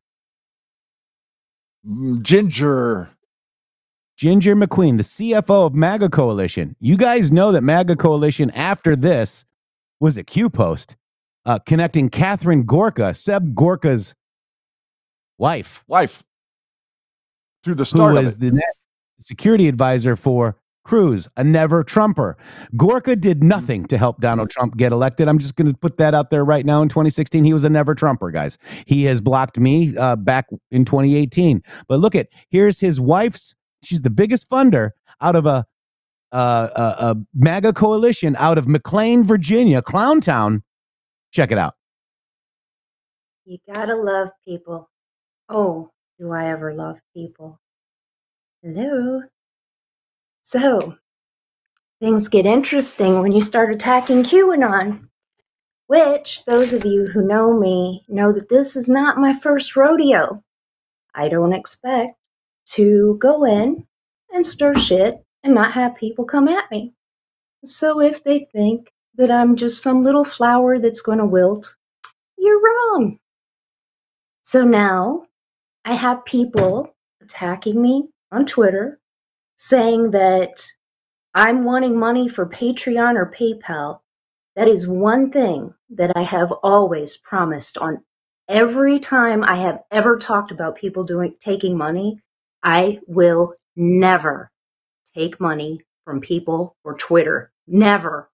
[1.88, 3.10] Mm, Ginger.
[4.18, 6.76] Ginger McQueen, the CFO of MAGA Coalition.
[6.80, 9.46] You guys know that MAGA Coalition, after this,
[10.00, 10.96] was a Q post
[11.46, 14.16] uh, connecting Katharine Gorka, Seb Gorka's
[15.38, 16.24] wife, wife,
[17.64, 18.76] to the who start of was the net
[19.20, 22.38] security advisor for Cruz, a never Trumper.
[22.78, 25.28] Gorka did nothing to help Donald Trump get elected.
[25.28, 26.82] I'm just going to put that out there right now.
[26.82, 28.58] In 2016, he was a never Trumper, guys.
[28.86, 31.64] He has blocked me uh, back in 2018.
[31.88, 33.56] But look at here's his wife's.
[33.84, 34.92] She's the biggest funder
[35.22, 35.66] out of a
[36.32, 40.62] uh, a, a MAGA coalition out of McLean, Virginia, Clowntown.
[41.32, 41.76] Check it out.
[43.46, 44.90] You gotta love people.
[45.50, 47.60] Oh, do I ever love people?
[48.64, 49.22] Hello?
[50.48, 50.96] So,
[52.00, 55.08] things get interesting when you start attacking QAnon.
[55.88, 60.44] Which, those of you who know me know that this is not my first rodeo.
[61.16, 62.20] I don't expect
[62.74, 63.88] to go in
[64.32, 66.94] and stir shit and not have people come at me.
[67.64, 71.76] So, if they think that I'm just some little flower that's going to wilt,
[72.38, 73.18] you're wrong.
[74.44, 75.24] So now
[75.86, 79.00] I have people attacking me on Twitter
[79.66, 80.64] saying that
[81.34, 84.02] I'm wanting money for Patreon or PayPal
[84.56, 88.04] That is one thing that I have always promised on
[88.48, 92.22] every time I have ever talked about people doing taking money.
[92.62, 94.52] I will never
[95.16, 97.52] take money from people for Twitter.
[97.68, 98.30] Never.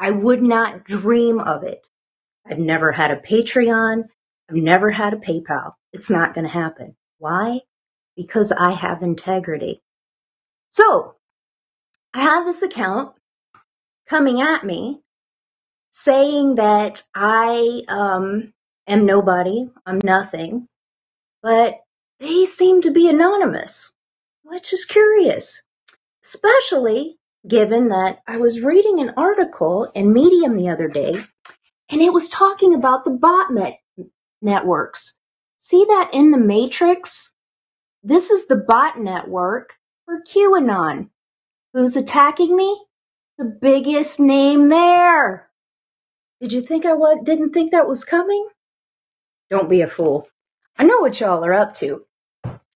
[0.00, 1.86] I would not dream of it.
[2.44, 4.08] I've never had a Patreon.
[4.50, 5.74] I've never had a PayPal.
[5.92, 6.96] It's not going to happen.
[7.18, 7.60] Why?
[8.16, 9.83] Because I have integrity.
[10.74, 11.14] So,
[12.14, 13.14] I have this account
[14.08, 15.02] coming at me
[15.92, 18.52] saying that I um,
[18.88, 20.68] am nobody, I'm nothing,
[21.42, 21.80] but
[22.20, 23.92] they seem to be anonymous,
[24.42, 25.62] which is curious,
[26.24, 27.18] especially
[27.48, 31.24] given that I was reading an article in Medium the other day
[31.90, 33.76] and it was talking about the botnet
[34.42, 35.14] networks.
[35.58, 37.30] See that in the Matrix?
[38.02, 41.08] This is the bot network for QAnon.
[41.72, 42.86] Who's attacking me?
[43.38, 45.50] The biggest name there.
[46.40, 46.94] Did you think I
[47.24, 48.48] didn't think that was coming?
[49.50, 50.28] Don't be a fool.
[50.76, 52.04] I know what y'all are up to.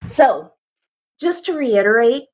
[0.09, 0.53] So,
[1.21, 2.25] just to reiterate,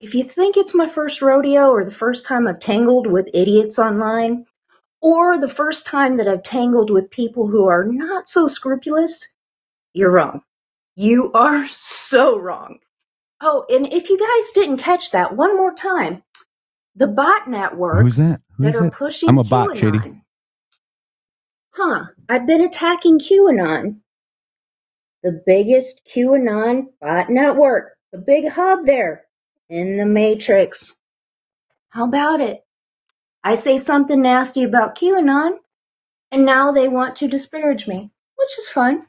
[0.00, 3.78] if you think it's my first rodeo or the first time I've tangled with idiots
[3.78, 4.46] online,
[5.00, 9.28] or the first time that I've tangled with people who are not so scrupulous,
[9.94, 10.42] you're wrong.
[10.96, 12.78] You are so wrong.
[13.40, 16.22] Oh, and if you guys didn't catch that, one more time.
[16.96, 18.40] The bot networks Who's that?
[18.56, 18.92] Who's that are that?
[18.92, 19.76] pushing I'm a bot, QAnon.
[19.76, 20.22] Shady.
[21.70, 23.98] Huh, I've been attacking QAnon.
[25.22, 27.96] The biggest QAnon bot network.
[28.12, 29.24] The big hub there
[29.70, 30.96] in the Matrix.
[31.90, 32.64] How about it?
[33.44, 35.58] I say something nasty about QAnon,
[36.32, 39.06] and now they want to disparage me, which is fine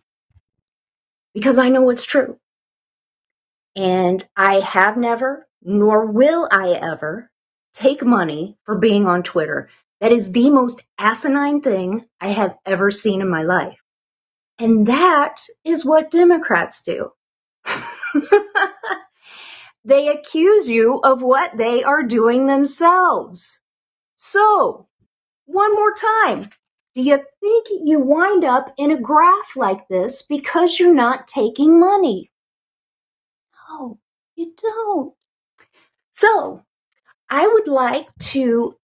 [1.34, 2.40] because I know it's true.
[3.76, 7.32] And I have never, nor will I ever,
[7.74, 9.70] take money for being on Twitter.
[10.02, 13.78] That is the most asinine thing I have ever seen in my life.
[14.58, 17.12] And that is what Democrats do.
[19.86, 23.60] they accuse you of what they are doing themselves.
[24.16, 24.88] So,
[25.46, 26.50] one more time.
[26.96, 31.80] Do you think you wind up in a graph like this because you're not taking
[31.80, 32.32] money?
[34.36, 35.14] You don't.
[36.12, 36.64] So,
[37.30, 38.76] I would like to,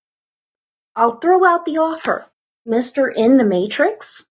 [0.96, 2.26] I'll throw out the offer.
[2.68, 3.14] Mr.
[3.16, 4.26] In the Matrix,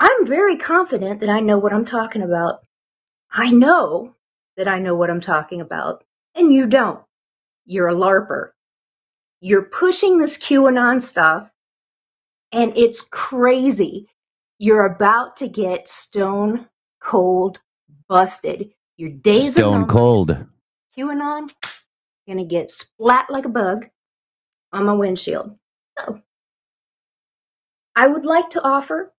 [0.00, 2.60] I'm very confident that I know what I'm talking about.
[3.30, 4.14] I know
[4.56, 6.04] that I know what I'm talking about,
[6.34, 7.00] and you don't.
[7.66, 8.50] You're a LARPer.
[9.40, 11.50] You're pushing this QAnon stuff,
[12.52, 14.08] and it's crazy.
[14.58, 16.68] You're about to get stone
[17.02, 17.58] cold
[18.08, 18.70] busted.
[18.96, 19.90] Your days are Stone numbered.
[19.90, 20.46] cold.
[20.96, 21.50] QAnon
[22.28, 23.86] gonna get splat like a bug
[24.72, 25.58] on my windshield.
[25.98, 26.20] So,
[27.94, 29.12] I would like to offer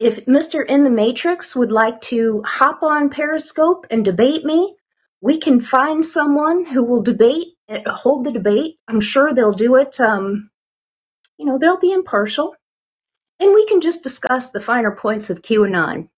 [0.00, 0.66] if Mr.
[0.66, 4.74] In the Matrix would like to hop on Periscope and debate me,
[5.20, 8.78] we can find someone who will debate, uh, hold the debate.
[8.88, 10.00] I'm sure they'll do it.
[10.00, 10.50] Um,
[11.36, 12.54] you know, they'll be impartial,
[13.38, 16.08] and we can just discuss the finer points of QAnon.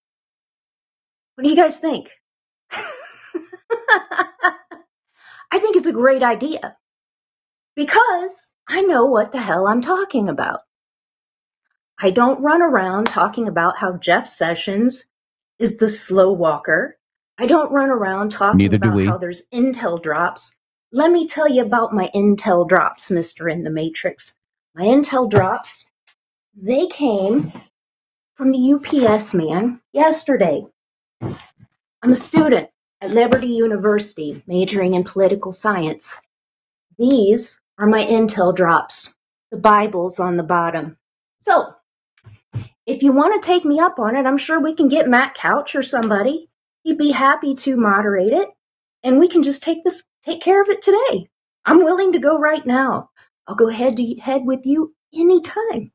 [1.35, 2.09] What do you guys think?
[5.51, 6.77] I think it's a great idea
[7.75, 10.61] because I know what the hell I'm talking about.
[11.99, 15.05] I don't run around talking about how Jeff Sessions
[15.59, 16.97] is the slow walker.
[17.37, 19.05] I don't run around talking Neither do about we.
[19.05, 20.53] how there's intel drops.
[20.91, 23.51] Let me tell you about my intel drops, Mr.
[23.51, 24.33] In the Matrix.
[24.75, 25.87] My intel drops,
[26.55, 27.53] they came
[28.35, 30.65] from the UPS man yesterday.
[31.21, 32.69] I'm a student
[33.03, 36.15] at Liberty University, majoring in political science.
[36.97, 39.13] These are my intel drops.
[39.51, 40.97] The Bible's on the bottom.
[41.41, 41.75] So,
[42.85, 45.35] if you want to take me up on it, I'm sure we can get Matt
[45.35, 46.47] Couch or somebody.
[46.83, 48.49] He'd be happy to moderate it,
[49.03, 51.27] and we can just take this, take care of it today.
[51.65, 53.09] I'm willing to go right now.
[53.47, 55.91] I'll go head to head with you anytime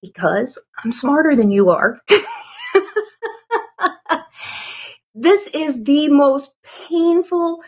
[0.00, 2.00] because I'm smarter than you are.
[5.14, 6.52] this is the most
[6.88, 7.60] painful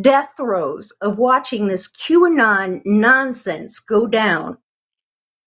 [0.00, 4.58] death throes of watching this QAnon nonsense go down.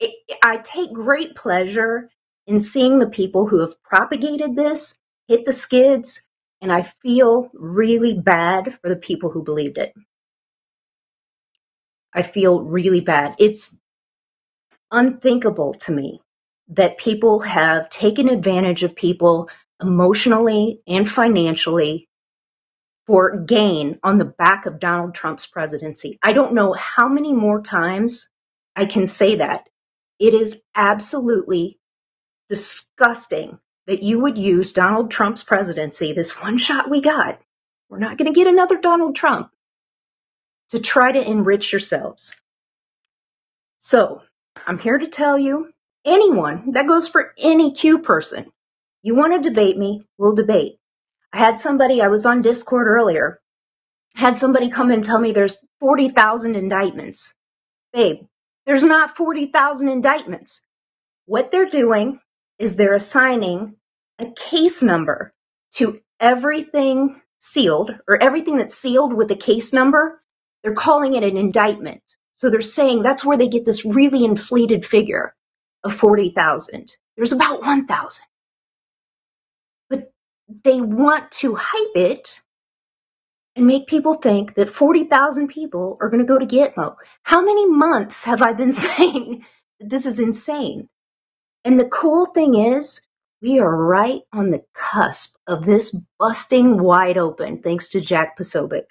[0.01, 0.09] I
[0.43, 2.09] I take great pleasure
[2.47, 4.95] in seeing the people who have propagated this
[5.27, 6.21] hit the skids,
[6.61, 9.93] and I feel really bad for the people who believed it.
[12.13, 13.35] I feel really bad.
[13.39, 13.77] It's
[14.91, 16.21] unthinkable to me
[16.67, 19.49] that people have taken advantage of people
[19.81, 22.07] emotionally and financially
[23.05, 26.17] for gain on the back of Donald Trump's presidency.
[26.23, 28.29] I don't know how many more times
[28.75, 29.69] I can say that.
[30.19, 31.79] It is absolutely
[32.49, 37.39] disgusting that you would use Donald Trump's presidency, this one shot we got,
[37.89, 39.51] we're not going to get another Donald Trump,
[40.71, 42.31] to try to enrich yourselves.
[43.77, 44.23] So,
[44.65, 45.69] I'm here to tell you
[46.03, 48.51] anyone, that goes for any Q person,
[49.05, 50.79] you want to debate me, we'll debate.
[51.31, 53.39] I had somebody, I was on Discord earlier,
[54.15, 57.35] had somebody come and tell me there's 40,000 indictments.
[57.93, 58.25] Babe,
[58.65, 60.61] there's not 40,000 indictments.
[61.27, 62.19] What they're doing
[62.57, 63.75] is they're assigning
[64.17, 65.35] a case number
[65.75, 70.23] to everything sealed or everything that's sealed with a case number.
[70.63, 72.01] They're calling it an indictment.
[72.37, 75.35] So they're saying that's where they get this really inflated figure
[75.83, 76.91] of 40,000.
[77.15, 78.25] There's about 1,000.
[80.47, 82.41] They want to hype it
[83.55, 86.95] and make people think that 40,000 people are going to go to Gitmo.
[87.23, 89.45] How many months have I been saying
[89.79, 90.89] that this is insane?
[91.63, 93.01] And the cool thing is,
[93.41, 98.85] we are right on the cusp of this busting wide open, thanks to Jack Posobiec.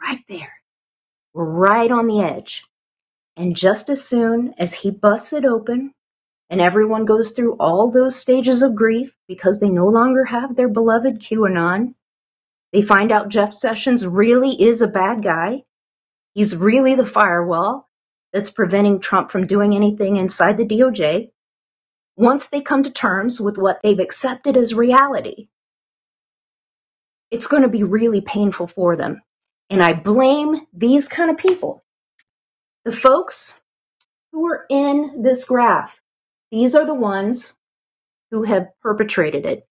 [0.00, 0.52] Right there.
[1.32, 2.62] We're right on the edge.
[3.36, 5.94] And just as soon as he busts it open
[6.50, 10.68] and everyone goes through all those stages of grief because they no longer have their
[10.68, 11.94] beloved QAnon,
[12.72, 15.62] they find out Jeff Sessions really is a bad guy.
[16.34, 17.88] He's really the firewall
[18.32, 21.30] that's preventing Trump from doing anything inside the DOJ.
[22.16, 25.48] Once they come to terms with what they've accepted as reality,
[27.30, 29.22] it's going to be really painful for them.
[29.68, 31.84] And I blame these kind of people.
[32.84, 33.54] The folks
[34.32, 35.99] who are in this graph,
[36.50, 37.54] these are the ones
[38.30, 39.66] who have perpetrated it.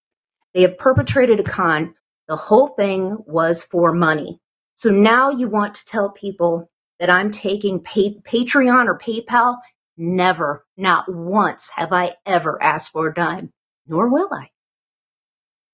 [0.54, 1.96] They have perpetrated a con.
[2.28, 4.40] The whole thing was for money.
[4.76, 6.70] So now you want to tell people
[7.00, 9.58] that I'm taking pay- Patreon or PayPal?
[9.98, 13.52] Never, not once have I ever asked for a dime,
[13.88, 14.50] nor will I.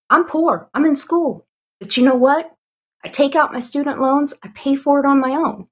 [0.10, 0.70] I'm poor.
[0.74, 1.46] I'm in school.
[1.80, 2.52] But you know what?
[3.04, 5.68] I take out my student loans, I pay for it on my own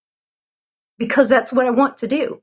[0.99, 2.41] because that's what I want to do.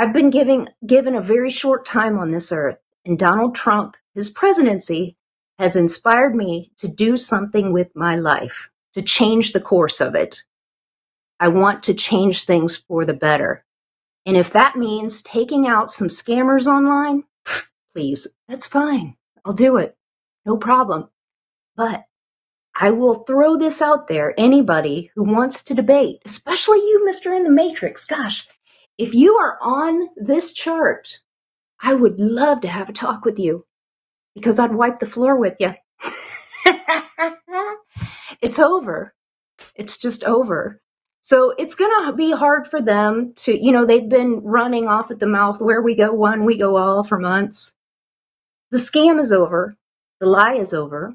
[0.00, 4.30] I've been giving, given a very short time on this earth, and Donald Trump, his
[4.30, 5.18] presidency,
[5.58, 10.42] has inspired me to do something with my life, to change the course of it.
[11.38, 13.66] I want to change things for the better.
[14.24, 17.24] And if that means taking out some scammers online,
[17.92, 19.16] please, that's fine.
[19.44, 19.98] I'll do it.
[20.46, 21.10] No problem.
[21.76, 22.04] But
[22.74, 24.32] I will throw this out there.
[24.40, 27.36] Anybody who wants to debate, especially you, Mr.
[27.36, 28.46] In the Matrix, gosh,
[29.00, 31.20] if you are on this chart,
[31.82, 33.64] I would love to have a talk with you
[34.34, 35.72] because I'd wipe the floor with you.
[38.42, 39.14] it's over.
[39.74, 40.82] It's just over.
[41.22, 45.10] So it's going to be hard for them to, you know, they've been running off
[45.10, 47.72] at the mouth where we go one, we go all for months.
[48.70, 49.76] The scam is over.
[50.20, 51.14] The lie is over.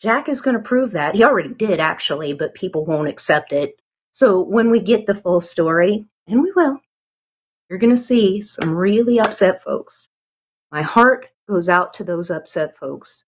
[0.00, 1.16] Jack is going to prove that.
[1.16, 3.80] He already did, actually, but people won't accept it.
[4.12, 6.80] So when we get the full story, and we will,
[7.68, 10.08] you're going to see some really upset folks.
[10.70, 13.24] My heart goes out to those upset folks.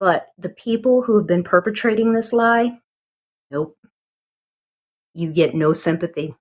[0.00, 2.78] But the people who have been perpetrating this lie,
[3.50, 3.76] nope.
[5.14, 6.34] You get no sympathy.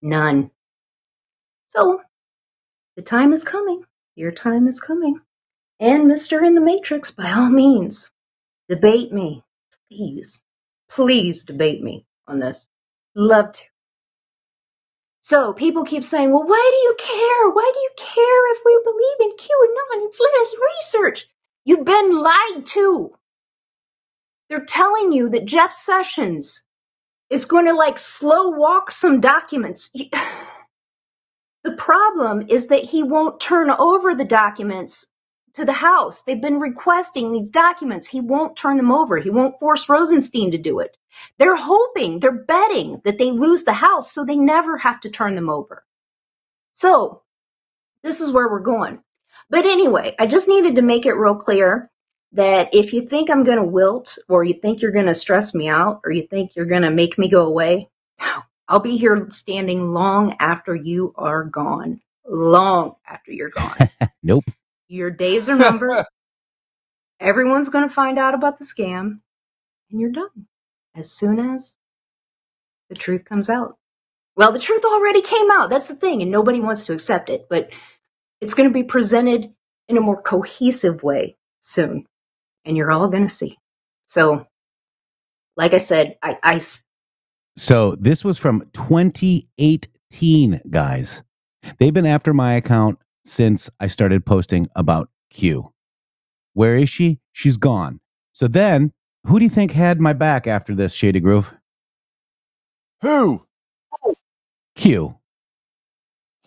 [0.00, 0.50] None.
[1.68, 2.00] So,
[2.96, 3.84] the time is coming.
[4.14, 5.20] Your time is coming.
[5.80, 6.46] And Mr.
[6.46, 8.10] in the Matrix, by all means,
[8.68, 9.42] debate me.
[9.90, 10.40] Please.
[10.88, 12.68] Please debate me on this.
[13.14, 13.62] Love to.
[15.22, 17.50] So people keep saying, well, why do you care?
[17.50, 20.06] Why do you care if we believe in QAnon?
[20.06, 21.26] It's latest research.
[21.64, 23.12] You've been lied to.
[24.48, 26.62] They're telling you that Jeff Sessions
[27.30, 29.90] is going to like slow walk some documents.
[31.64, 35.06] The problem is that he won't turn over the documents
[35.54, 36.22] to the House.
[36.22, 38.08] They've been requesting these documents.
[38.08, 39.18] He won't turn them over.
[39.18, 40.96] He won't force Rosenstein to do it.
[41.38, 45.34] They're hoping, they're betting that they lose the House so they never have to turn
[45.34, 45.84] them over.
[46.74, 47.22] So,
[48.02, 49.00] this is where we're going.
[49.50, 51.90] But anyway, I just needed to make it real clear
[52.32, 55.54] that if you think I'm going to wilt, or you think you're going to stress
[55.54, 57.90] me out, or you think you're going to make me go away,
[58.68, 62.00] I'll be here standing long after you are gone.
[62.26, 63.76] Long after you're gone.
[64.24, 64.44] Nope.
[64.92, 66.04] Your days are numbered.
[67.20, 69.20] Everyone's going to find out about the scam,
[69.90, 70.48] and you're done
[70.94, 71.78] as soon as
[72.90, 73.78] the truth comes out.
[74.36, 75.70] Well, the truth already came out.
[75.70, 77.70] That's the thing, and nobody wants to accept it, but
[78.42, 79.54] it's going to be presented
[79.88, 82.04] in a more cohesive way soon,
[82.66, 83.56] and you're all going to see.
[84.08, 84.46] So,
[85.56, 86.60] like I said, I.
[87.56, 91.22] So this was from 2018, guys.
[91.78, 95.72] They've been after my account since I started posting about Q.
[96.54, 97.20] Where is she?
[97.32, 98.00] She's gone.
[98.32, 98.92] So then,
[99.26, 101.54] who do you think had my back after this, Shady Groove?
[103.02, 103.42] Who?
[104.74, 105.16] Q.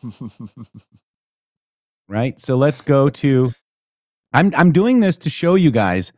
[2.07, 2.39] right?
[2.39, 3.51] So let's go to
[4.33, 6.11] I'm I'm doing this to show you guys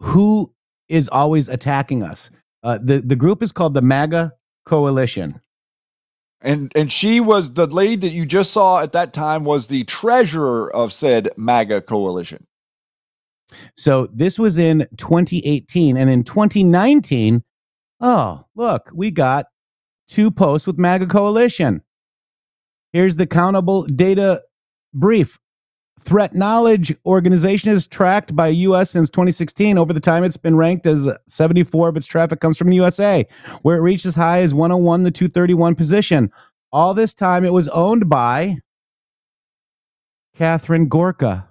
[0.00, 0.52] who
[0.88, 2.30] is always attacking us.
[2.62, 4.32] Uh, the the group is called the MAGA
[4.64, 5.40] Coalition.
[6.42, 9.84] And and she was the lady that you just saw at that time was the
[9.84, 12.46] treasurer of said MAGA coalition.
[13.76, 17.42] So this was in 2018 and in 2019,
[18.00, 19.46] oh, look, we got
[20.08, 21.82] two posts with MAGA Coalition.
[22.92, 24.42] Here's the countable data
[24.94, 25.38] brief.
[26.06, 29.76] Threat Knowledge Organization is tracked by US since 2016.
[29.76, 33.26] Over the time, it's been ranked as 74 of its traffic comes from the USA,
[33.62, 36.30] where it reached as high as 101, the 231 position.
[36.72, 38.58] All this time, it was owned by
[40.36, 41.48] Katharine Gorka.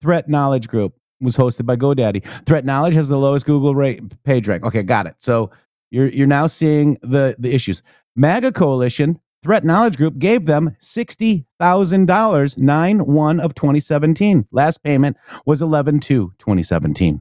[0.00, 2.24] Threat Knowledge Group was hosted by GoDaddy.
[2.46, 4.64] Threat Knowledge has the lowest Google rate page rank.
[4.64, 5.16] Okay, got it.
[5.18, 5.50] So
[5.90, 7.82] you're you're now seeing the the issues.
[8.16, 14.46] MAGA Coalition Threat Knowledge Group gave them $60,000 9 1 of 2017.
[14.52, 17.20] Last payment was 11 2 2017.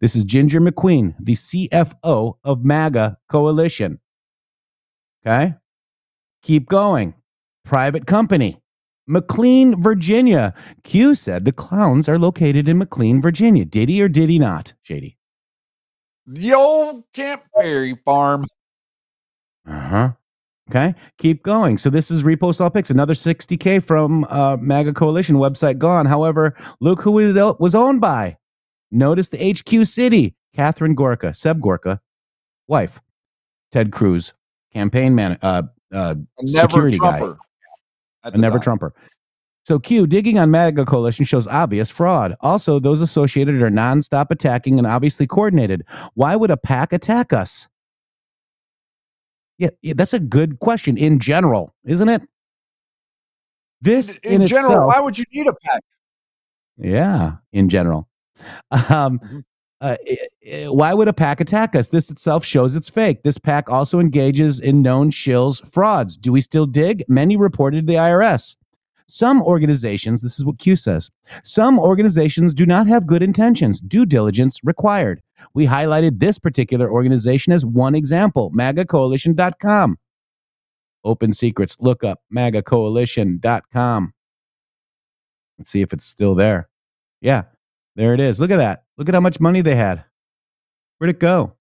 [0.00, 3.98] This is Ginger McQueen, the CFO of MAGA Coalition.
[5.26, 5.54] Okay.
[6.42, 7.14] Keep going.
[7.64, 8.62] Private company.
[9.06, 10.54] McLean, Virginia.
[10.84, 13.64] Q said the clowns are located in McLean, Virginia.
[13.64, 15.18] Did he or did he not, Shady?
[16.26, 18.44] The old Camp Peary farm.
[19.66, 20.12] Uh huh.
[20.70, 21.78] Okay, keep going.
[21.78, 22.90] So this is repost all pics.
[22.90, 26.06] Another 60k from uh, MAGA Coalition website gone.
[26.06, 28.36] However, look who it was owned by.
[28.92, 30.36] Notice the HQ city.
[30.54, 32.00] Katharine Gorka, Seb Gorka,
[32.68, 33.00] wife.
[33.72, 34.32] Ted Cruz,
[34.72, 36.14] campaign man, uh, uh,
[36.44, 37.18] security guy.
[37.18, 37.38] Trumper.
[38.24, 38.62] A never time.
[38.62, 38.94] Trumper.
[39.64, 42.34] So Q digging on MAGA coalition shows obvious fraud.
[42.40, 45.84] Also, those associated are nonstop attacking and obviously coordinated.
[46.14, 47.68] Why would a PAC attack us?
[49.60, 52.22] Yeah, yeah, that's a good question in general, isn't it?
[53.82, 55.80] This In, in, general, itself, why would you need a PAC?
[56.78, 58.08] yeah, in general.
[58.88, 59.44] Um,
[59.82, 60.18] uh, i-
[60.50, 61.88] i- why would a PAC attack us?
[61.90, 63.22] This itself shows it's fake.
[63.22, 66.16] This PAC also engages in known shills frauds.
[66.16, 67.04] Do we still dig?
[67.06, 68.56] Many reported to the IRS.
[69.10, 71.10] Some organizations, this is what Q says,
[71.42, 75.20] some organizations do not have good intentions, due diligence required.
[75.52, 79.98] We highlighted this particular organization as one example, MAGAcoalition.com.
[81.02, 84.14] Open secrets, look up MAGAcoalition.com.
[85.58, 86.68] Let's see if it's still there.
[87.20, 87.42] Yeah,
[87.96, 88.38] there it is.
[88.38, 88.84] Look at that.
[88.96, 90.04] Look at how much money they had.
[90.98, 91.56] Where'd it go?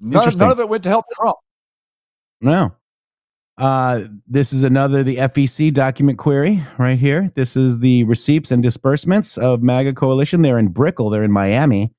[0.00, 1.36] None, none of it went to help Trump.
[2.40, 2.74] No.
[3.62, 7.30] Uh, this is another the FEC document query right here.
[7.36, 10.42] This is the receipts and disbursements of MAGA Coalition.
[10.42, 11.10] They're in Brickell.
[11.10, 11.92] They're in Miami.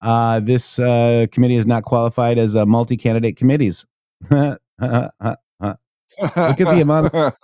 [0.00, 3.84] Uh, this uh, committee is not qualified as a multi-candidate committees.
[4.30, 7.34] Look at the amount of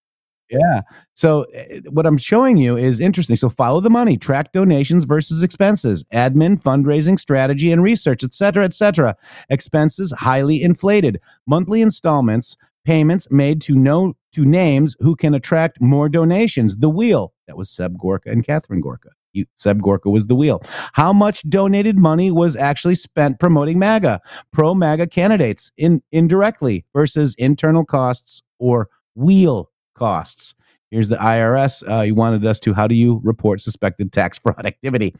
[0.50, 0.80] yeah.
[1.12, 3.36] So uh, what I'm showing you is interesting.
[3.36, 8.64] So follow the money, track donations versus expenses, admin, fundraising, strategy, and research, et cetera,
[8.64, 9.14] et cetera.
[9.50, 11.20] Expenses highly inflated.
[11.46, 16.76] Monthly installments, payments made to no to names who can attract more donations.
[16.76, 19.10] The wheel that was Seb Gorka and Katharine Gorka.
[19.32, 20.62] You, Seb Gorka was the wheel.
[20.94, 24.20] How much donated money was actually spent promoting MAGA,
[24.52, 30.54] pro MAGA candidates in indirectly versus internal costs or wheel costs?
[30.90, 31.82] Here's the IRS.
[31.88, 32.72] Uh, you wanted us to.
[32.72, 35.14] How do you report suspected tax fraud activity?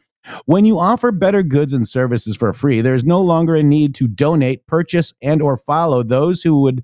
[0.45, 3.95] When you offer better goods and services for free, there is no longer a need
[3.95, 6.83] to donate, purchase, and or follow those who would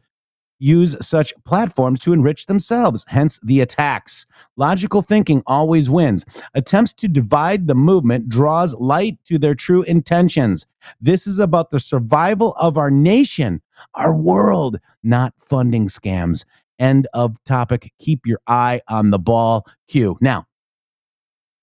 [0.59, 3.05] use such platforms to enrich themselves.
[3.07, 4.25] Hence the attacks.
[4.55, 6.25] Logical thinking always wins.
[6.53, 10.65] Attempts to divide the movement draws light to their true intentions.
[11.01, 13.61] This is about the survival of our nation,
[13.95, 16.45] our world, not funding scams.
[16.77, 17.91] End of topic.
[17.99, 19.65] Keep your eye on the ball.
[19.87, 20.17] Q.
[20.21, 20.45] Now,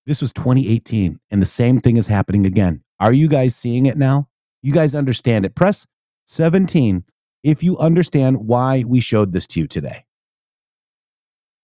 [0.05, 2.83] this was 2018, and the same thing is happening again.
[2.99, 4.27] Are you guys seeing it now?
[4.61, 5.55] You guys understand it.
[5.55, 5.85] Press
[6.25, 7.03] 17
[7.43, 10.05] if you understand why we showed this to you today.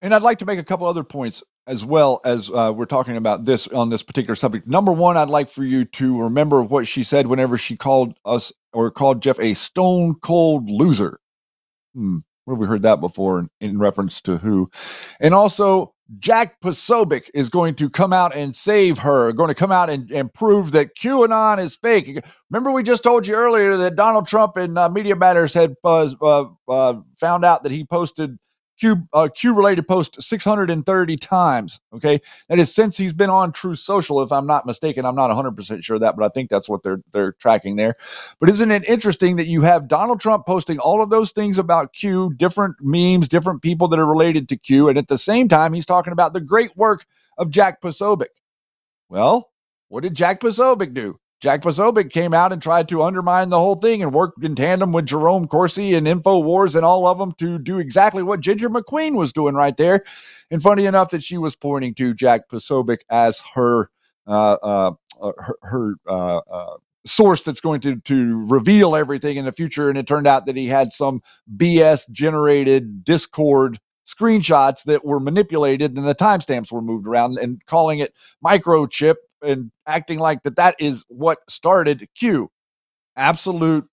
[0.02, 3.16] And I'd like to make a couple other points as well as uh, we're talking
[3.16, 4.68] about this on this particular subject.
[4.68, 8.52] Number one, I'd like for you to remember what she said whenever she called us
[8.74, 11.20] or called Jeff a stone cold loser.
[11.94, 14.72] Hmm, where have we heard that before in, in reference to who?
[15.20, 19.72] And also, Jack Posobiec is going to come out and save her, going to come
[19.72, 22.24] out and, and prove that QAnon is fake.
[22.50, 26.10] Remember, we just told you earlier that Donald Trump in uh, Media Matters had uh,
[26.22, 28.40] uh, uh, found out that he posted
[28.80, 31.80] Q uh, Q related post 630 times.
[31.94, 34.22] Okay, that is since he's been on Truth Social.
[34.22, 36.70] If I'm not mistaken, I'm not 100 percent sure of that, but I think that's
[36.70, 37.96] what they're they're tracking there.
[38.40, 41.94] But isn't it interesting that you have Donald Trump posting all of those things about
[41.94, 45.74] Q, different memes, different people that are related to Q, and at the same time
[45.74, 47.06] he's talking about the great work
[47.38, 48.28] of Jack Posobiec.
[49.10, 49.52] Well,
[49.90, 51.20] what did Jack Posobiec do?
[51.40, 54.92] Jack Posobiec came out and tried to undermine the whole thing and worked in tandem
[54.92, 59.16] with Jerome Corsi and InfoWars and all of them to do exactly what Ginger McQueen
[59.16, 60.04] was doing right there.
[60.52, 63.90] And funny enough that she was pointing to Jack Posobiec as her
[64.28, 64.92] uh, uh,
[65.22, 69.90] uh, her, her uh, uh, source that's going to to reveal everything in the future.
[69.90, 71.22] And it turned out that he had some
[71.56, 78.00] BS generated Discord screenshots that were manipulated and the timestamps were moved around and calling
[78.00, 78.14] it
[78.44, 82.50] microchip and acting like that that is what started Q.
[83.16, 83.86] Absolute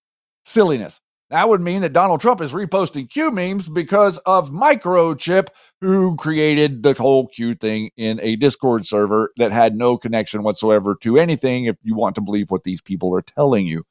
[0.45, 0.99] silliness.
[1.29, 5.47] That would mean that Donald Trump is reposting Q memes because of Microchip,
[5.81, 10.95] who created the whole Q thing in a Discord server that had no connection whatsoever
[11.01, 13.83] to anything, if you want to believe what these people are telling you.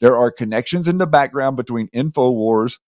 [0.00, 2.78] There are connections in the background between InfoWars,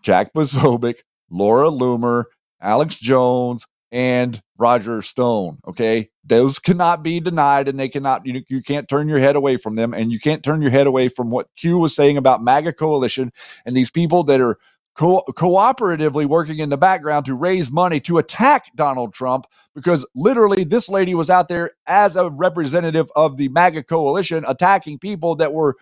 [0.00, 1.00] Jack Posobiec,
[1.30, 2.24] Laura Loomer,
[2.62, 5.60] Alex Jones, and Roger Stone.
[5.68, 6.10] Okay.
[6.26, 9.76] Those cannot be denied and they cannot, you, you can't turn your head away from
[9.76, 9.94] them.
[9.94, 13.32] And you can't turn your head away from what Q was saying about MAGA coalition
[13.66, 14.58] and these people that are
[14.96, 19.46] co- cooperatively working in the background to raise money to attack Donald Trump
[19.76, 25.00] because literally this lady was out there as a representative of the MAGA coalition attacking
[25.00, 25.76] people that were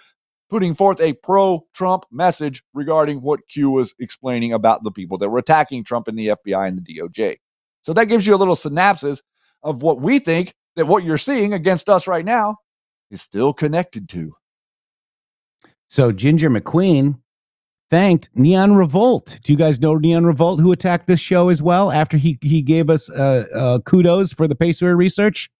[0.51, 5.31] putting forth a pro Trump message regarding what Q was explaining about the people that
[5.31, 7.39] were attacking Trump in the FBI and the DOJ.
[7.83, 9.23] So that gives you a little synopsis
[9.63, 12.57] of what we think that what you're seeing against us right now
[13.11, 14.35] is still connected to.
[15.89, 17.19] So Ginger McQueen
[17.91, 19.39] thanked Neon Revolt.
[19.45, 22.63] Do you guys know Neon Revolt who attacked this show as well after he he
[22.63, 25.51] gave us uh, uh, kudos for the Pacer research?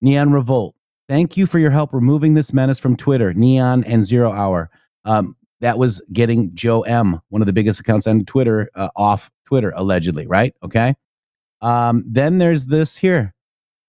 [0.00, 0.76] Neon Revolt.
[1.08, 4.70] Thank you for your help removing this menace from Twitter, Neon and Zero Hour.
[5.04, 9.30] Um, that was getting Joe M, one of the biggest accounts on Twitter, uh, off
[9.44, 10.54] Twitter, allegedly, right?
[10.62, 10.94] Okay.
[11.62, 13.32] Um, then there's this here.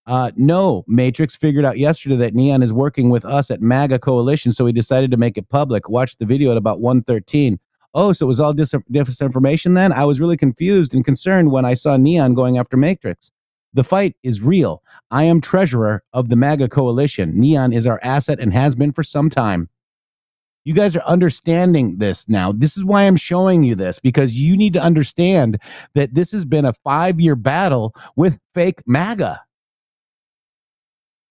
[0.06, 4.52] Uh, no, Matrix figured out yesterday that Neon is working with us at MAGA Coalition,
[4.52, 5.90] so he decided to make it public.
[5.90, 7.60] Watch the video at about 113.
[7.94, 9.94] Oh, so it was all dis- disinformation then?
[9.94, 13.32] I was really confused and concerned when I saw Neon going after Matrix.
[13.74, 14.84] The fight is real.
[15.10, 17.40] I am treasurer of the MAGA Coalition.
[17.40, 19.70] Neon is our asset and has been for some time.
[20.66, 22.52] You guys are understanding this now.
[22.54, 25.60] This is why I'm showing you this because you need to understand
[25.94, 29.42] that this has been a five year battle with fake MAGA.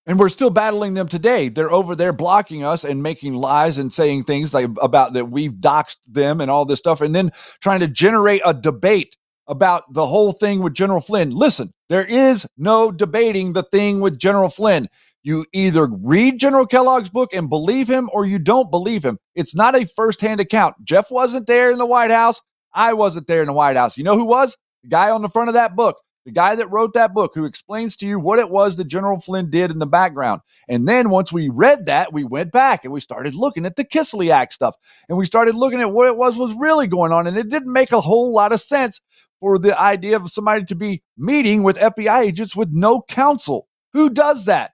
[0.05, 1.49] And we're still battling them today.
[1.49, 5.53] They're over there blocking us and making lies and saying things like about that we've
[5.53, 7.31] doxed them and all this stuff, and then
[7.61, 11.31] trying to generate a debate about the whole thing with General Flynn.
[11.31, 14.89] Listen, there is no debating the thing with General Flynn.
[15.23, 19.19] You either read General Kellogg's book and believe him or you don't believe him.
[19.35, 20.77] It's not a firsthand account.
[20.83, 22.41] Jeff wasn't there in the White House.
[22.75, 23.97] I wasn't there in the White House.
[23.97, 24.57] You know who was?
[24.83, 27.45] The guy on the front of that book, the guy that wrote that book, who
[27.45, 30.41] explains to you what it was that General Flynn did in the background.
[30.69, 33.85] And then once we read that, we went back and we started looking at the
[33.85, 34.75] Kislyak stuff
[35.09, 37.29] and we started looking at what it was was really going on.
[37.29, 39.01] And it didn't make a whole lot of sense
[39.39, 43.69] for the idea of somebody to be meeting with FBI agents with no counsel.
[43.93, 44.73] Who does that?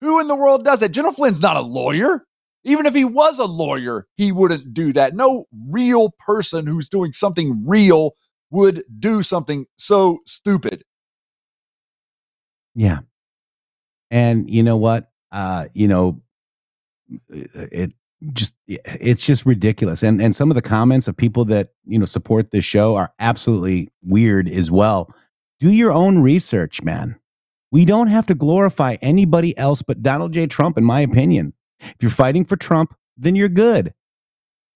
[0.00, 0.90] Who in the world does that?
[0.90, 2.24] General Flynn's not a lawyer.
[2.64, 5.14] Even if he was a lawyer, he wouldn't do that.
[5.14, 8.12] No real person who's doing something real
[8.50, 10.84] would do something so stupid.
[12.74, 13.00] Yeah.
[14.10, 15.10] And you know what?
[15.32, 16.20] Uh, you know,
[17.28, 17.92] it
[18.32, 20.02] just it's just ridiculous.
[20.02, 23.12] And and some of the comments of people that, you know, support this show are
[23.18, 25.14] absolutely weird as well.
[25.60, 27.18] Do your own research, man.
[27.72, 30.46] We don't have to glorify anybody else but Donald J.
[30.46, 31.52] Trump, in my opinion.
[31.80, 33.94] If you're fighting for Trump, then you're good.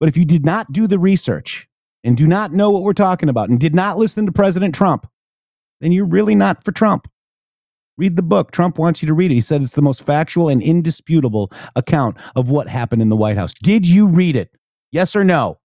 [0.01, 1.69] But if you did not do the research
[2.03, 5.07] and do not know what we're talking about and did not listen to President Trump,
[5.81, 7.09] then you're really not for Trump.
[7.97, 8.51] Read the book.
[8.51, 9.35] Trump wants you to read it.
[9.35, 13.37] He said it's the most factual and indisputable account of what happened in the White
[13.37, 13.55] House.
[13.55, 14.51] Did you read it?
[14.91, 15.59] Yes or no?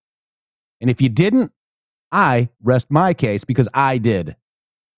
[0.80, 1.52] And if you didn't,
[2.12, 4.36] I rest my case because I did.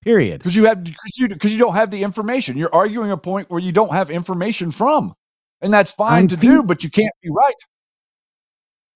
[0.03, 0.39] Period.
[0.39, 2.57] Because you have because you because you don't have the information.
[2.57, 5.13] You're arguing a point where you don't have information from.
[5.61, 7.53] And that's fine I'm to fe- do, but you can't be right.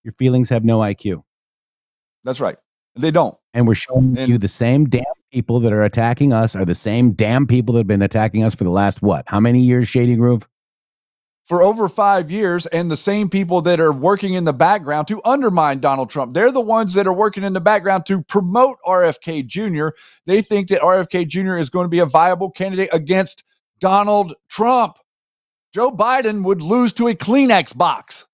[0.04, 1.24] Your feelings have no IQ.
[2.24, 2.58] That's right.
[2.96, 3.38] They don't.
[3.54, 6.74] And we're showing And- you the same damn people that are attacking us are the
[6.76, 9.26] same damn people that have been attacking us for the last what?
[9.28, 10.48] How many years, Shady Groove?
[11.46, 15.22] For over five years, and the same people that are working in the background to
[15.24, 16.34] undermine Donald Trump.
[16.34, 19.90] They're the ones that are working in the background to promote RFK Jr.
[20.26, 21.58] They think that RFK Jr.
[21.58, 23.44] is going to be a viable candidate against
[23.80, 24.98] Donald Trump.
[25.74, 28.26] Joe Biden would lose to a Kleenex box.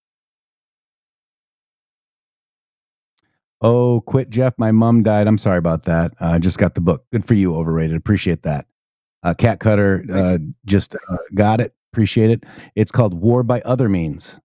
[3.61, 4.53] Oh, quit, Jeff.
[4.57, 5.27] My mom died.
[5.27, 6.13] I'm sorry about that.
[6.19, 7.05] I uh, just got the book.
[7.11, 7.95] Good for you, overrated.
[7.95, 8.65] Appreciate that.
[9.23, 11.75] Uh, Cat Cutter uh, just uh, got it.
[11.91, 12.43] Appreciate it.
[12.76, 14.39] It's called War by Other Means.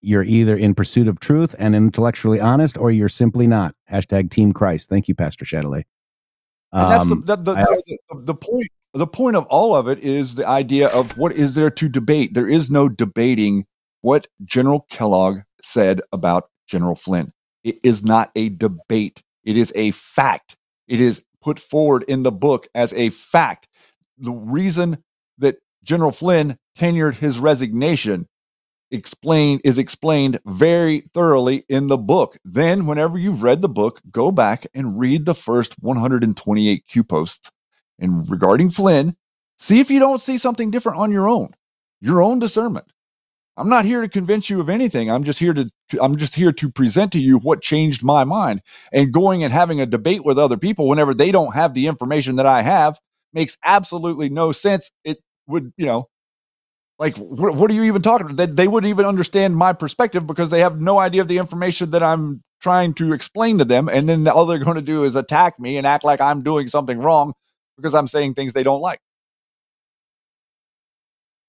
[0.00, 3.74] You're either in pursuit of truth and intellectually honest, or you're simply not.
[3.90, 4.88] Hashtag Team Christ.
[4.88, 5.84] Thank you, Pastor Shadley.
[6.72, 8.68] Um, that's the, um, the, the, I, the, the point.
[8.94, 12.32] The point of all of it is the idea of what is there to debate.
[12.32, 13.66] There is no debating
[14.00, 17.32] what General Kellogg said about General Flynn.
[17.64, 19.22] It is not a debate.
[19.44, 20.56] It is a fact.
[20.86, 23.68] It is put forward in the book as a fact.
[24.16, 25.04] The reason
[25.36, 25.56] that
[25.88, 28.28] General Flynn tenured his resignation
[28.90, 32.36] explained is explained very thoroughly in the book.
[32.44, 37.50] Then, whenever you've read the book, go back and read the first 128 Q posts.
[37.98, 39.16] And regarding Flynn,
[39.58, 41.54] see if you don't see something different on your own,
[42.02, 42.92] your own discernment.
[43.56, 45.10] I'm not here to convince you of anything.
[45.10, 45.70] I'm just here to
[46.02, 48.60] I'm just here to present to you what changed my mind.
[48.92, 52.36] And going and having a debate with other people whenever they don't have the information
[52.36, 53.00] that I have
[53.32, 54.90] makes absolutely no sense.
[55.02, 55.18] It
[55.48, 56.08] would, you know,
[56.98, 58.36] like what, what are you even talking about?
[58.36, 61.90] They, they wouldn't even understand my perspective because they have no idea of the information
[61.90, 63.88] that I'm trying to explain to them.
[63.88, 66.68] And then all they're going to do is attack me and act like I'm doing
[66.68, 67.34] something wrong
[67.76, 69.00] because I'm saying things they don't like.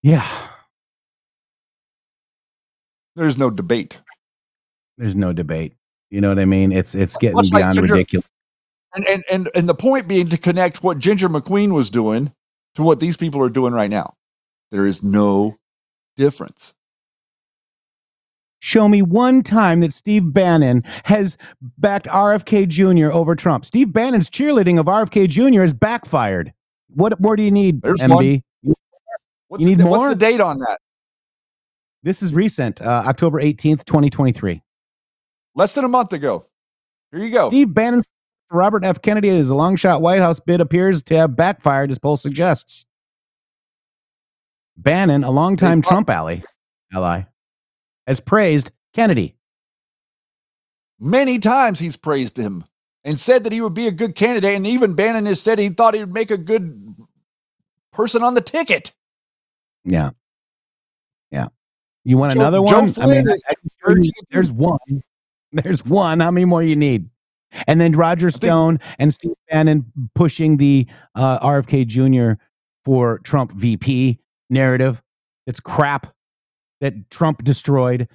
[0.02, 0.28] Yeah.
[3.16, 4.00] There's no debate.
[4.98, 5.74] There's no debate.
[6.10, 6.72] You know what I mean?
[6.72, 8.26] It's it's getting Much beyond like ridiculous.
[8.96, 12.34] And, and and and the point being to connect what Ginger McQueen was doing
[12.80, 14.16] to what these people are doing right now.
[14.72, 15.58] There is no
[16.18, 16.74] difference.
[18.62, 21.38] Show me one time that Steve Bannon has
[21.78, 23.12] backed RFK Jr.
[23.12, 23.64] over Trump.
[23.64, 25.62] Steve Bannon's cheerleading of RFK Jr.
[25.62, 26.54] has backfired.
[26.90, 28.42] What more do you need, There's MB?
[28.64, 28.74] You,
[29.58, 30.00] you need the, more?
[30.00, 30.80] What's the date on that?
[32.04, 34.62] This is recent, uh, October 18th, 2023.
[35.56, 36.46] Less than a month ago.
[37.12, 37.50] Here you go.
[37.50, 38.04] Steve Bannon
[38.52, 39.02] Robert F.
[39.02, 42.86] Kennedy as a long shot White House bid appears to have backfired, as poll suggests.
[44.78, 46.40] Bannon, a longtime Trump ally,
[46.94, 47.24] ally,
[48.08, 49.36] has praised Kennedy.
[51.00, 52.66] Many times he's praised him
[53.04, 54.56] and said that he would be a good candidate.
[54.56, 56.96] And even Bannon has said he thought he would make a good
[57.94, 58.94] person on the ticket.
[59.84, 60.12] Yeah.
[61.32, 61.48] Yeah.
[62.04, 62.94] You want Joe, another one?
[63.00, 63.54] I mean, I,
[64.32, 64.80] there's one.
[65.52, 66.20] There's one.
[66.20, 67.10] How many more you need?
[67.68, 72.42] And then Roger Stone and Steve Bannon pushing the uh, RFK Jr.
[72.86, 74.20] for Trump VP
[74.50, 75.02] narrative.
[75.48, 76.14] It's crap
[76.82, 78.08] that Trump destroyed.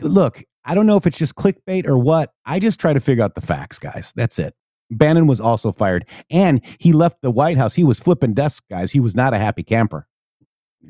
[0.00, 2.32] Look, I don't know if it's just clickbait or what.
[2.44, 4.12] I just try to figure out the facts, guys.
[4.16, 4.54] That's it.
[4.90, 7.74] Bannon was also fired and he left the White House.
[7.74, 8.92] He was flipping desks, guys.
[8.92, 10.06] He was not a happy camper.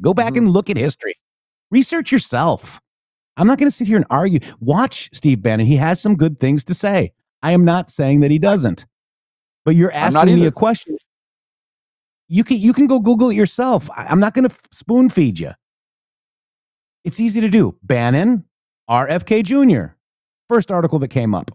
[0.00, 0.46] Go back mm-hmm.
[0.46, 1.14] and look at history.
[1.70, 2.80] Research yourself.
[3.36, 4.40] I'm not going to sit here and argue.
[4.60, 5.66] Watch Steve Bannon.
[5.66, 7.12] He has some good things to say.
[7.42, 8.86] I am not saying that he doesn't.
[9.64, 10.96] But you're asking me a question.
[12.28, 13.90] You can you can go Google it yourself.
[13.96, 15.52] I, am not going to f- spoon feed you.
[17.04, 17.76] It's easy to do.
[17.82, 18.44] Bannon,
[18.88, 19.94] RFK Jr.
[20.48, 21.50] First article that came up.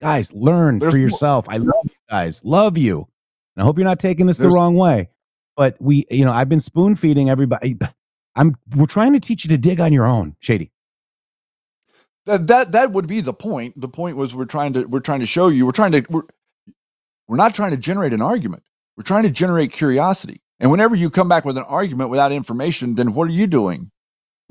[0.00, 1.46] Guys, learn There's for yourself.
[1.46, 1.54] More.
[1.54, 2.44] I love you guys.
[2.44, 3.06] Love you.
[3.54, 5.10] And I hope you're not taking this There's, the wrong way.
[5.56, 7.76] But we, you know, I've been spoon feeding everybody.
[8.34, 10.71] I'm we're trying to teach you to dig on your own, Shady.
[12.26, 13.80] That that that would be the point.
[13.80, 16.22] The point was we're trying to we're trying to show you we're trying to we're
[17.28, 18.62] we're not trying to generate an argument.
[18.96, 20.40] We're trying to generate curiosity.
[20.60, 23.90] And whenever you come back with an argument without information, then what are you doing?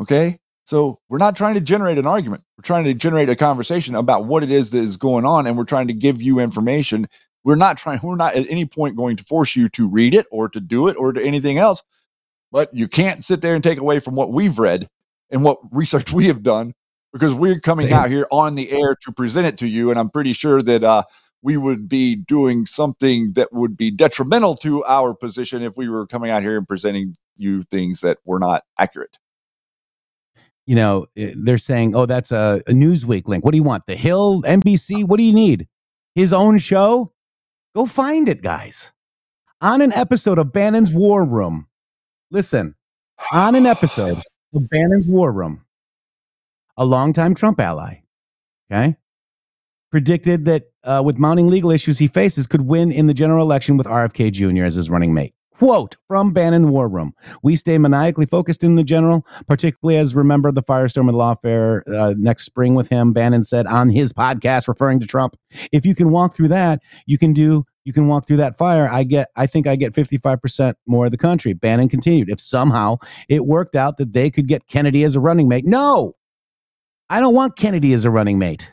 [0.01, 0.39] Okay?
[0.65, 2.43] So we're not trying to generate an argument.
[2.57, 5.57] We're trying to generate a conversation about what it is that is going on and
[5.57, 7.07] we're trying to give you information.
[7.43, 10.27] We're not trying we're not at any point going to force you to read it
[10.31, 11.81] or to do it or to anything else.
[12.51, 14.89] But you can't sit there and take away from what we've read
[15.29, 16.73] and what research we have done
[17.13, 17.95] because we're coming Same.
[17.95, 19.89] out here on the air to present it to you.
[19.89, 21.03] And I'm pretty sure that uh,
[21.41, 26.07] we would be doing something that would be detrimental to our position if we were
[26.07, 29.17] coming out here and presenting you things that were not accurate.
[30.65, 33.43] You know, eh, they're saying, oh, that's a, a Newsweek link.
[33.43, 33.85] What do you want?
[33.87, 35.05] The Hill, NBC?
[35.05, 35.67] What do you need?
[36.15, 37.13] His own show?
[37.75, 38.91] Go find it, guys.
[39.59, 41.67] On an episode of Bannon's War Room.
[42.29, 42.75] Listen,
[43.31, 44.21] on an episode
[44.53, 45.65] of Bannon's War Room,
[46.81, 48.01] a longtime Trump ally,
[48.71, 48.97] okay,
[49.91, 53.77] predicted that uh, with mounting legal issues he faces, could win in the general election
[53.77, 54.63] with RFK Jr.
[54.63, 55.35] as his running mate.
[55.53, 57.13] Quote from Bannon War Room
[57.43, 62.15] We stay maniacally focused in the general, particularly as remember the firestorm and lawfare uh,
[62.17, 63.13] next spring with him.
[63.13, 65.35] Bannon said on his podcast, referring to Trump,
[65.71, 67.63] if you can walk through that, you can do.
[67.83, 68.89] You can walk through that fire.
[68.91, 69.29] I get.
[69.35, 71.53] I think I get fifty-five percent more of the country.
[71.53, 72.29] Bannon continued.
[72.31, 72.97] If somehow
[73.29, 76.15] it worked out that they could get Kennedy as a running mate, no,
[77.11, 78.71] I don't want Kennedy as a running mate.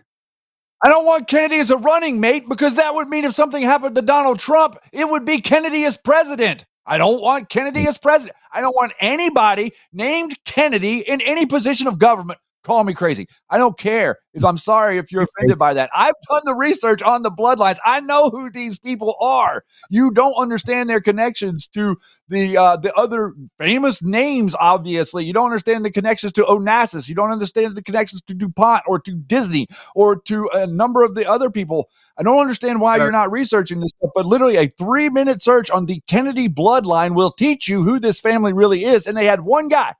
[0.80, 3.96] I don't want Kennedy as a running mate because that would mean if something happened
[3.96, 6.64] to Donald Trump, it would be Kennedy as president.
[6.86, 8.36] I don't want Kennedy as president.
[8.52, 12.38] I don't want anybody named Kennedy in any position of government.
[12.64, 13.28] Call me crazy.
[13.48, 14.18] I don't care.
[14.34, 15.90] If I'm sorry if you're offended by that.
[15.94, 17.78] I've done the research on the bloodlines.
[17.84, 19.64] I know who these people are.
[19.90, 21.96] You don't understand their connections to
[22.28, 24.54] the uh, the other famous names.
[24.58, 27.08] Obviously, you don't understand the connections to Onassis.
[27.08, 31.14] You don't understand the connections to DuPont or to Disney or to a number of
[31.14, 31.88] the other people.
[32.18, 35.70] I don't understand why you're not researching this stuff, but literally a three minute search
[35.70, 39.06] on the Kennedy bloodline will teach you who this family really is.
[39.06, 39.94] And they had one guy.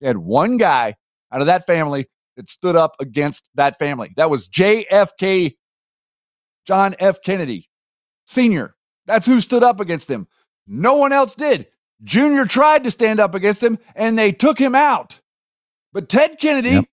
[0.00, 0.96] They had one guy
[1.32, 4.12] out of that family that stood up against that family.
[4.16, 5.56] That was JFK,
[6.66, 7.22] John F.
[7.22, 7.68] Kennedy
[8.26, 8.74] Sr.
[9.06, 10.26] That's who stood up against him.
[10.66, 11.68] No one else did.
[12.02, 15.20] Junior tried to stand up against him and they took him out.
[15.92, 16.84] But Ted Kennedy, Yep.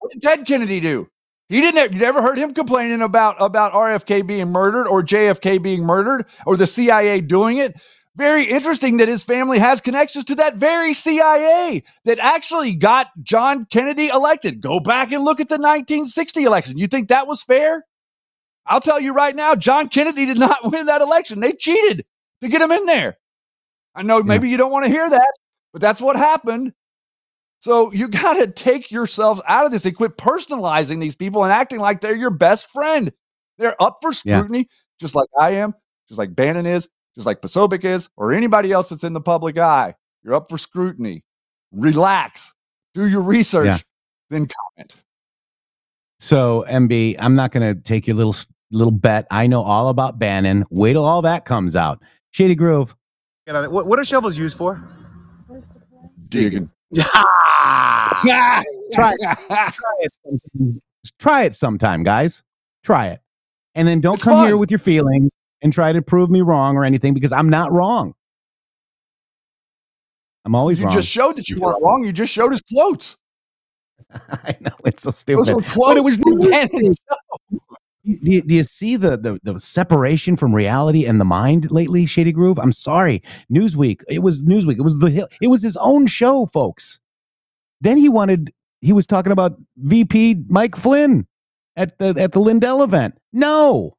[0.00, 1.08] what did Ted Kennedy do?
[1.48, 1.92] He didn't.
[1.92, 6.56] You never heard him complaining about about RFK being murdered or JFK being murdered or
[6.56, 7.76] the CIA doing it.
[8.16, 13.66] Very interesting that his family has connections to that very CIA that actually got John
[13.66, 14.62] Kennedy elected.
[14.62, 16.78] Go back and look at the 1960 election.
[16.78, 17.84] You think that was fair?
[18.64, 21.40] I'll tell you right now, John Kennedy did not win that election.
[21.40, 22.06] They cheated
[22.42, 23.18] to get him in there.
[23.94, 25.32] I know maybe you don't want to hear that,
[25.74, 26.72] but that's what happened.
[27.60, 31.52] So you got to take yourselves out of this and quit personalizing these people and
[31.52, 33.12] acting like they're your best friend.
[33.58, 34.38] They're up for Yeah.
[34.40, 34.68] scrutiny,
[35.00, 35.74] just like I am,
[36.08, 39.58] just like Bannon is, just like Posobiec is, or anybody else that's in the public
[39.58, 39.94] eye.
[40.22, 41.24] You're up for scrutiny.
[41.72, 42.52] Relax,
[42.94, 43.78] do your research, Yeah.
[44.30, 44.94] then comment.
[46.18, 48.34] So, MB, I'm not going to take your little
[48.72, 49.26] little bet.
[49.30, 50.64] I know all about Bannon.
[50.70, 52.02] Wait till all that comes out.
[52.30, 52.94] Shady Groove.
[53.46, 54.82] What, what are shovels used for?
[56.28, 56.70] Digging.
[56.94, 58.62] try,
[58.92, 60.12] try it.
[60.24, 60.82] Sometime.
[61.18, 62.42] Try it sometime, guys.
[62.82, 63.20] Try it,
[63.74, 65.30] and then don't It's come here with your feelings
[65.62, 68.14] and try to prove me wrong or anything because I'm not wrong.
[70.44, 70.94] I'm always You wrong.
[70.94, 72.04] just showed that you weren't wrong.
[72.04, 73.16] You just showed his quotes.
[74.30, 75.54] I know it's so Those stupid.
[75.54, 75.98] were But quotes.
[75.98, 76.18] it was.
[76.18, 76.94] Bannon.
[78.04, 82.06] Do you, do you see the, the the separation from reality and the mind lately,
[82.06, 82.56] Shady Groove?
[82.60, 83.20] I'm sorry,
[83.52, 84.02] Newsweek.
[84.08, 84.76] It was Newsweek.
[84.78, 87.00] It was the Hill- it was his own show, folks.
[87.80, 91.26] Then he wanted he was talking about VP Mike Flynn
[91.74, 93.18] at the at the Lindell event.
[93.32, 93.95] No,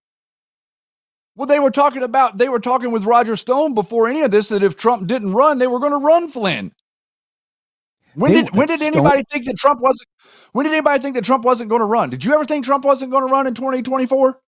[1.38, 4.50] Well, they were talking about they were talking with Roger Stone before any of this
[4.50, 6.74] that if Trump didn't run, they were going to run Flynn.
[8.16, 10.08] When They- did when did Stone- anybody think that Trump wasn't?
[10.54, 12.10] When did anybody think that Trump wasn't going to run?
[12.10, 14.40] Did you ever think Trump wasn't going to run in 2024?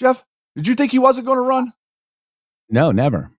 [0.00, 0.24] Jeff,
[0.56, 1.72] did you think he wasn't going to run?
[2.70, 3.30] no, never.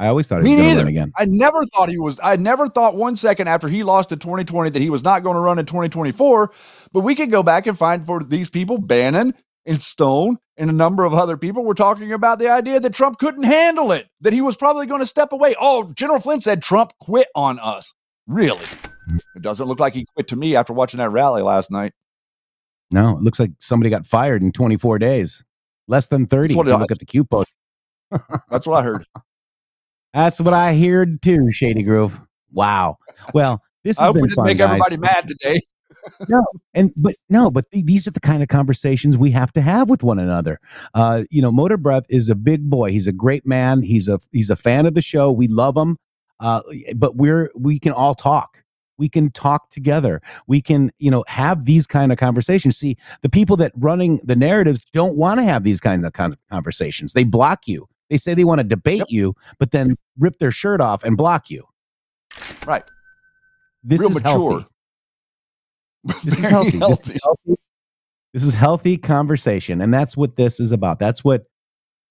[0.00, 0.80] I always thought he Me was going to neither.
[0.84, 1.12] run again.
[1.16, 2.20] I never thought he was.
[2.22, 5.34] I never thought one second after he lost in 2020 that he was not going
[5.34, 6.52] to run in 2024.
[6.92, 9.34] But we could go back and find for these people, Bannon
[9.66, 13.18] and Stone and a number of other people were talking about the idea that Trump
[13.18, 15.54] couldn't handle it, that he was probably going to step away.
[15.58, 17.94] Oh, General Flynn said Trump quit on us.
[18.26, 18.64] Really?
[19.36, 21.92] It doesn't look like he quit to me after watching that rally last night.
[22.90, 25.44] No, it looks like somebody got fired in 24 days,
[25.86, 26.48] less than 30.
[26.48, 27.52] That's what if you I- look at the Q post.
[28.50, 29.04] That's what I heard.
[30.14, 32.18] That's what I heard too, Shady Groove.
[32.50, 32.96] Wow.
[33.34, 34.66] Well, this has I hope been we didn't fun, make guys.
[34.70, 35.60] everybody mad today.
[36.28, 36.44] No,
[36.74, 39.88] and but no, but th- these are the kind of conversations we have to have
[39.88, 40.60] with one another.
[40.94, 42.90] Uh, you know, Motor Breath is a big boy.
[42.90, 43.82] He's a great man.
[43.82, 45.30] He's a he's a fan of the show.
[45.30, 45.96] We love him.
[46.40, 46.62] Uh,
[46.96, 48.62] but we're we can all talk.
[48.96, 50.20] We can talk together.
[50.48, 52.76] We can, you know, have these kind of conversations.
[52.76, 56.34] See, the people that running the narratives don't want to have these kinds of con-
[56.50, 57.12] conversations.
[57.12, 57.86] They block you.
[58.10, 61.48] They say they want to debate you, but then rip their shirt off and block
[61.48, 61.64] you.
[62.66, 62.82] Right.
[63.84, 64.30] This Real is mature.
[64.32, 64.66] healthy.
[66.24, 66.70] This is Very healthy.
[66.70, 67.18] This is healthy.
[67.24, 67.60] healthy.
[68.34, 70.98] This is healthy conversation, and that's what this is about.
[70.98, 71.44] That's what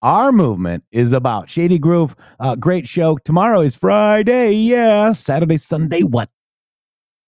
[0.02, 1.50] our movement is about.
[1.50, 3.18] Shady Groove, uh, great show.
[3.18, 4.54] Tomorrow is Friday.
[4.54, 6.02] Yeah, Saturday, Sunday.
[6.02, 6.30] What?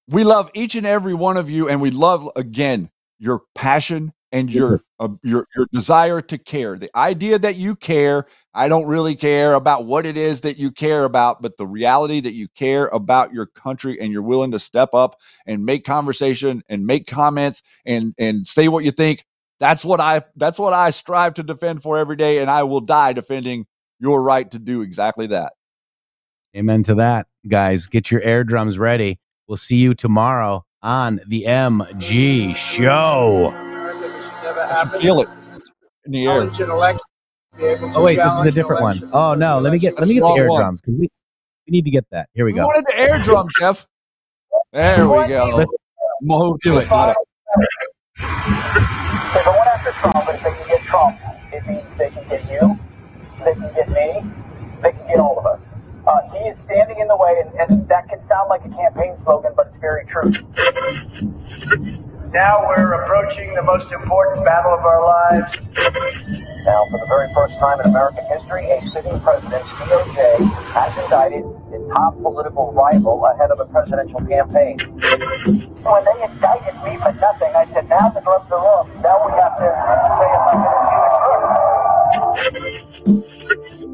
[0.10, 4.52] we love each and every one of you and we love again your passion and
[4.52, 9.16] your uh, your your desire to care the idea that you care i don't really
[9.16, 12.88] care about what it is that you care about but the reality that you care
[12.88, 15.16] about your country and you're willing to step up
[15.46, 19.26] and make conversation and make comments and and say what you think
[19.60, 22.82] that's what i that's what i strive to defend for every day and i will
[22.82, 23.66] die defending
[24.00, 25.54] your right to do exactly that.
[26.56, 27.88] Amen to that, guys.
[27.88, 29.20] Get your air drums ready.
[29.48, 33.54] We'll see you tomorrow on the MG Show.
[33.54, 35.30] I can feel it
[36.06, 36.50] in the air.
[37.62, 39.10] Oh wait, this is a different one.
[39.12, 41.10] Oh no, let me get let me get the air drums because we,
[41.68, 42.30] we need to get that.
[42.34, 42.56] Here we go.
[42.56, 42.68] We go.
[42.68, 43.86] wanted the air drum, Jeff.
[44.72, 45.50] There we go.
[45.56, 45.72] Let's
[46.22, 46.88] Mo do it.
[46.88, 47.16] got
[48.18, 51.20] If I went after Trump, if they can get Trump,
[51.52, 52.80] it means they can get you,
[53.44, 54.24] they can get me,
[54.82, 55.60] they can get all of us.
[56.08, 59.16] Uh, he is standing in the way, and, and that can sound like a campaign
[59.24, 60.32] slogan, but it's very true.
[62.34, 65.52] Now we're approaching the most important battle of our lives.
[66.64, 70.38] Now, for the very first time in American history, a sitting president's DOJ
[70.70, 71.44] has indicted
[71.74, 74.78] his top political rival ahead of a presidential campaign.
[74.78, 78.88] When they indicted me for nothing, I said, now the gloves are off.
[79.02, 81.02] Now we have to say if I'm going to do
[83.18, 83.89] it first.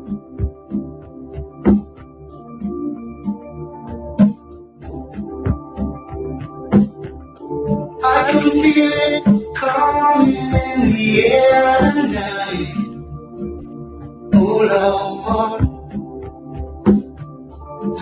[8.07, 11.79] I feel it in the air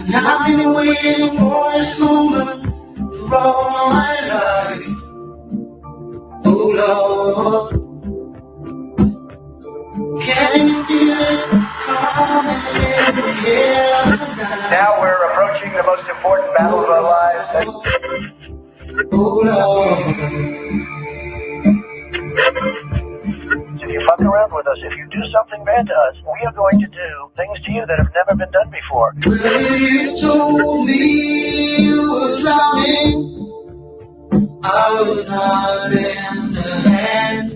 [0.05, 2.63] and I've been waiting for this moment
[3.29, 4.13] my
[10.21, 11.49] can you feel it
[11.85, 14.05] coming in the air?
[14.69, 18.42] Now we're approaching the most important battle of our lives.
[18.95, 19.09] If
[23.89, 26.79] you fuck around with us, if you do something bad to us, we are going
[26.79, 29.15] to do things to you that have never been done before.
[29.79, 33.33] You told me you were drowning.
[34.63, 37.51] I would not lend a hand.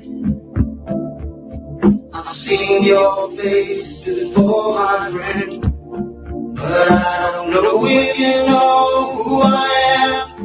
[2.14, 5.62] I've seen your face before, my friend.
[6.56, 9.68] But I don't know if you know who I
[10.00, 10.37] am.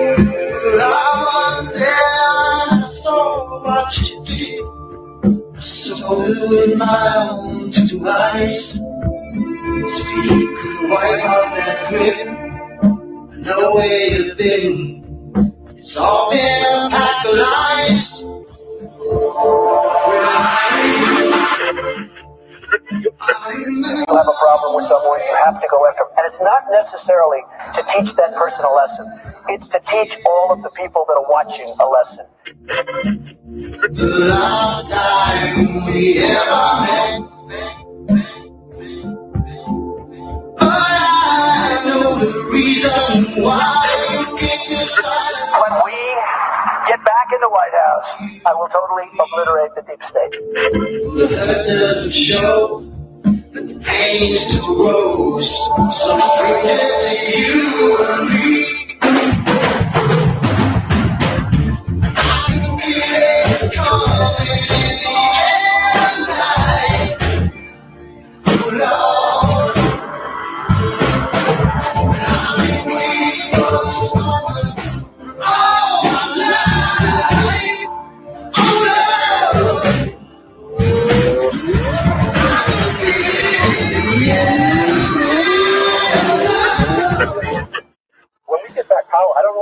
[0.00, 4.64] I was there and I saw what you did.
[5.56, 8.74] I saw it with my own two eyes.
[8.74, 10.58] Speak
[10.88, 12.28] wipe out that grin.
[13.32, 15.04] I know where you've been.
[15.76, 18.18] It's all been a pack of lies.
[23.02, 23.12] You
[24.08, 26.12] have a problem with someone, you have to go after them.
[26.16, 27.42] And it's not necessarily
[27.74, 29.06] to teach that person a lesson.
[29.48, 32.26] It's to teach all of the people that are watching a lesson.
[33.94, 37.38] The last time we ever met.
[40.58, 45.54] But I know the reason why you keep this silence.
[45.62, 45.98] When we
[46.88, 50.34] get back in the White House, I will totally obliterate the deep state.
[51.38, 52.87] Hurt doesn't show,
[53.88, 55.48] pain still grows.
[56.00, 58.98] Some strangers to you and me.
[62.04, 63.02] I can feel
[63.66, 65.37] it coming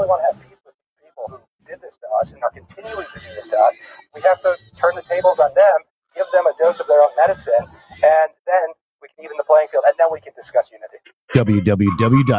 [0.06, 3.06] really want to have peace with people who did this to us and are continuing
[3.10, 3.74] to do this to us.
[4.14, 5.78] We have to turn the tables on them,
[6.14, 8.66] give them a dose of their own medicine, and then
[9.02, 10.98] we can even the playing field, and then we can discuss unity.
[11.34, 12.32] www.mg.show.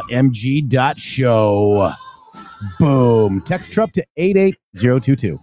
[2.80, 3.42] Boom.
[3.42, 5.40] Text Trupp to 88022.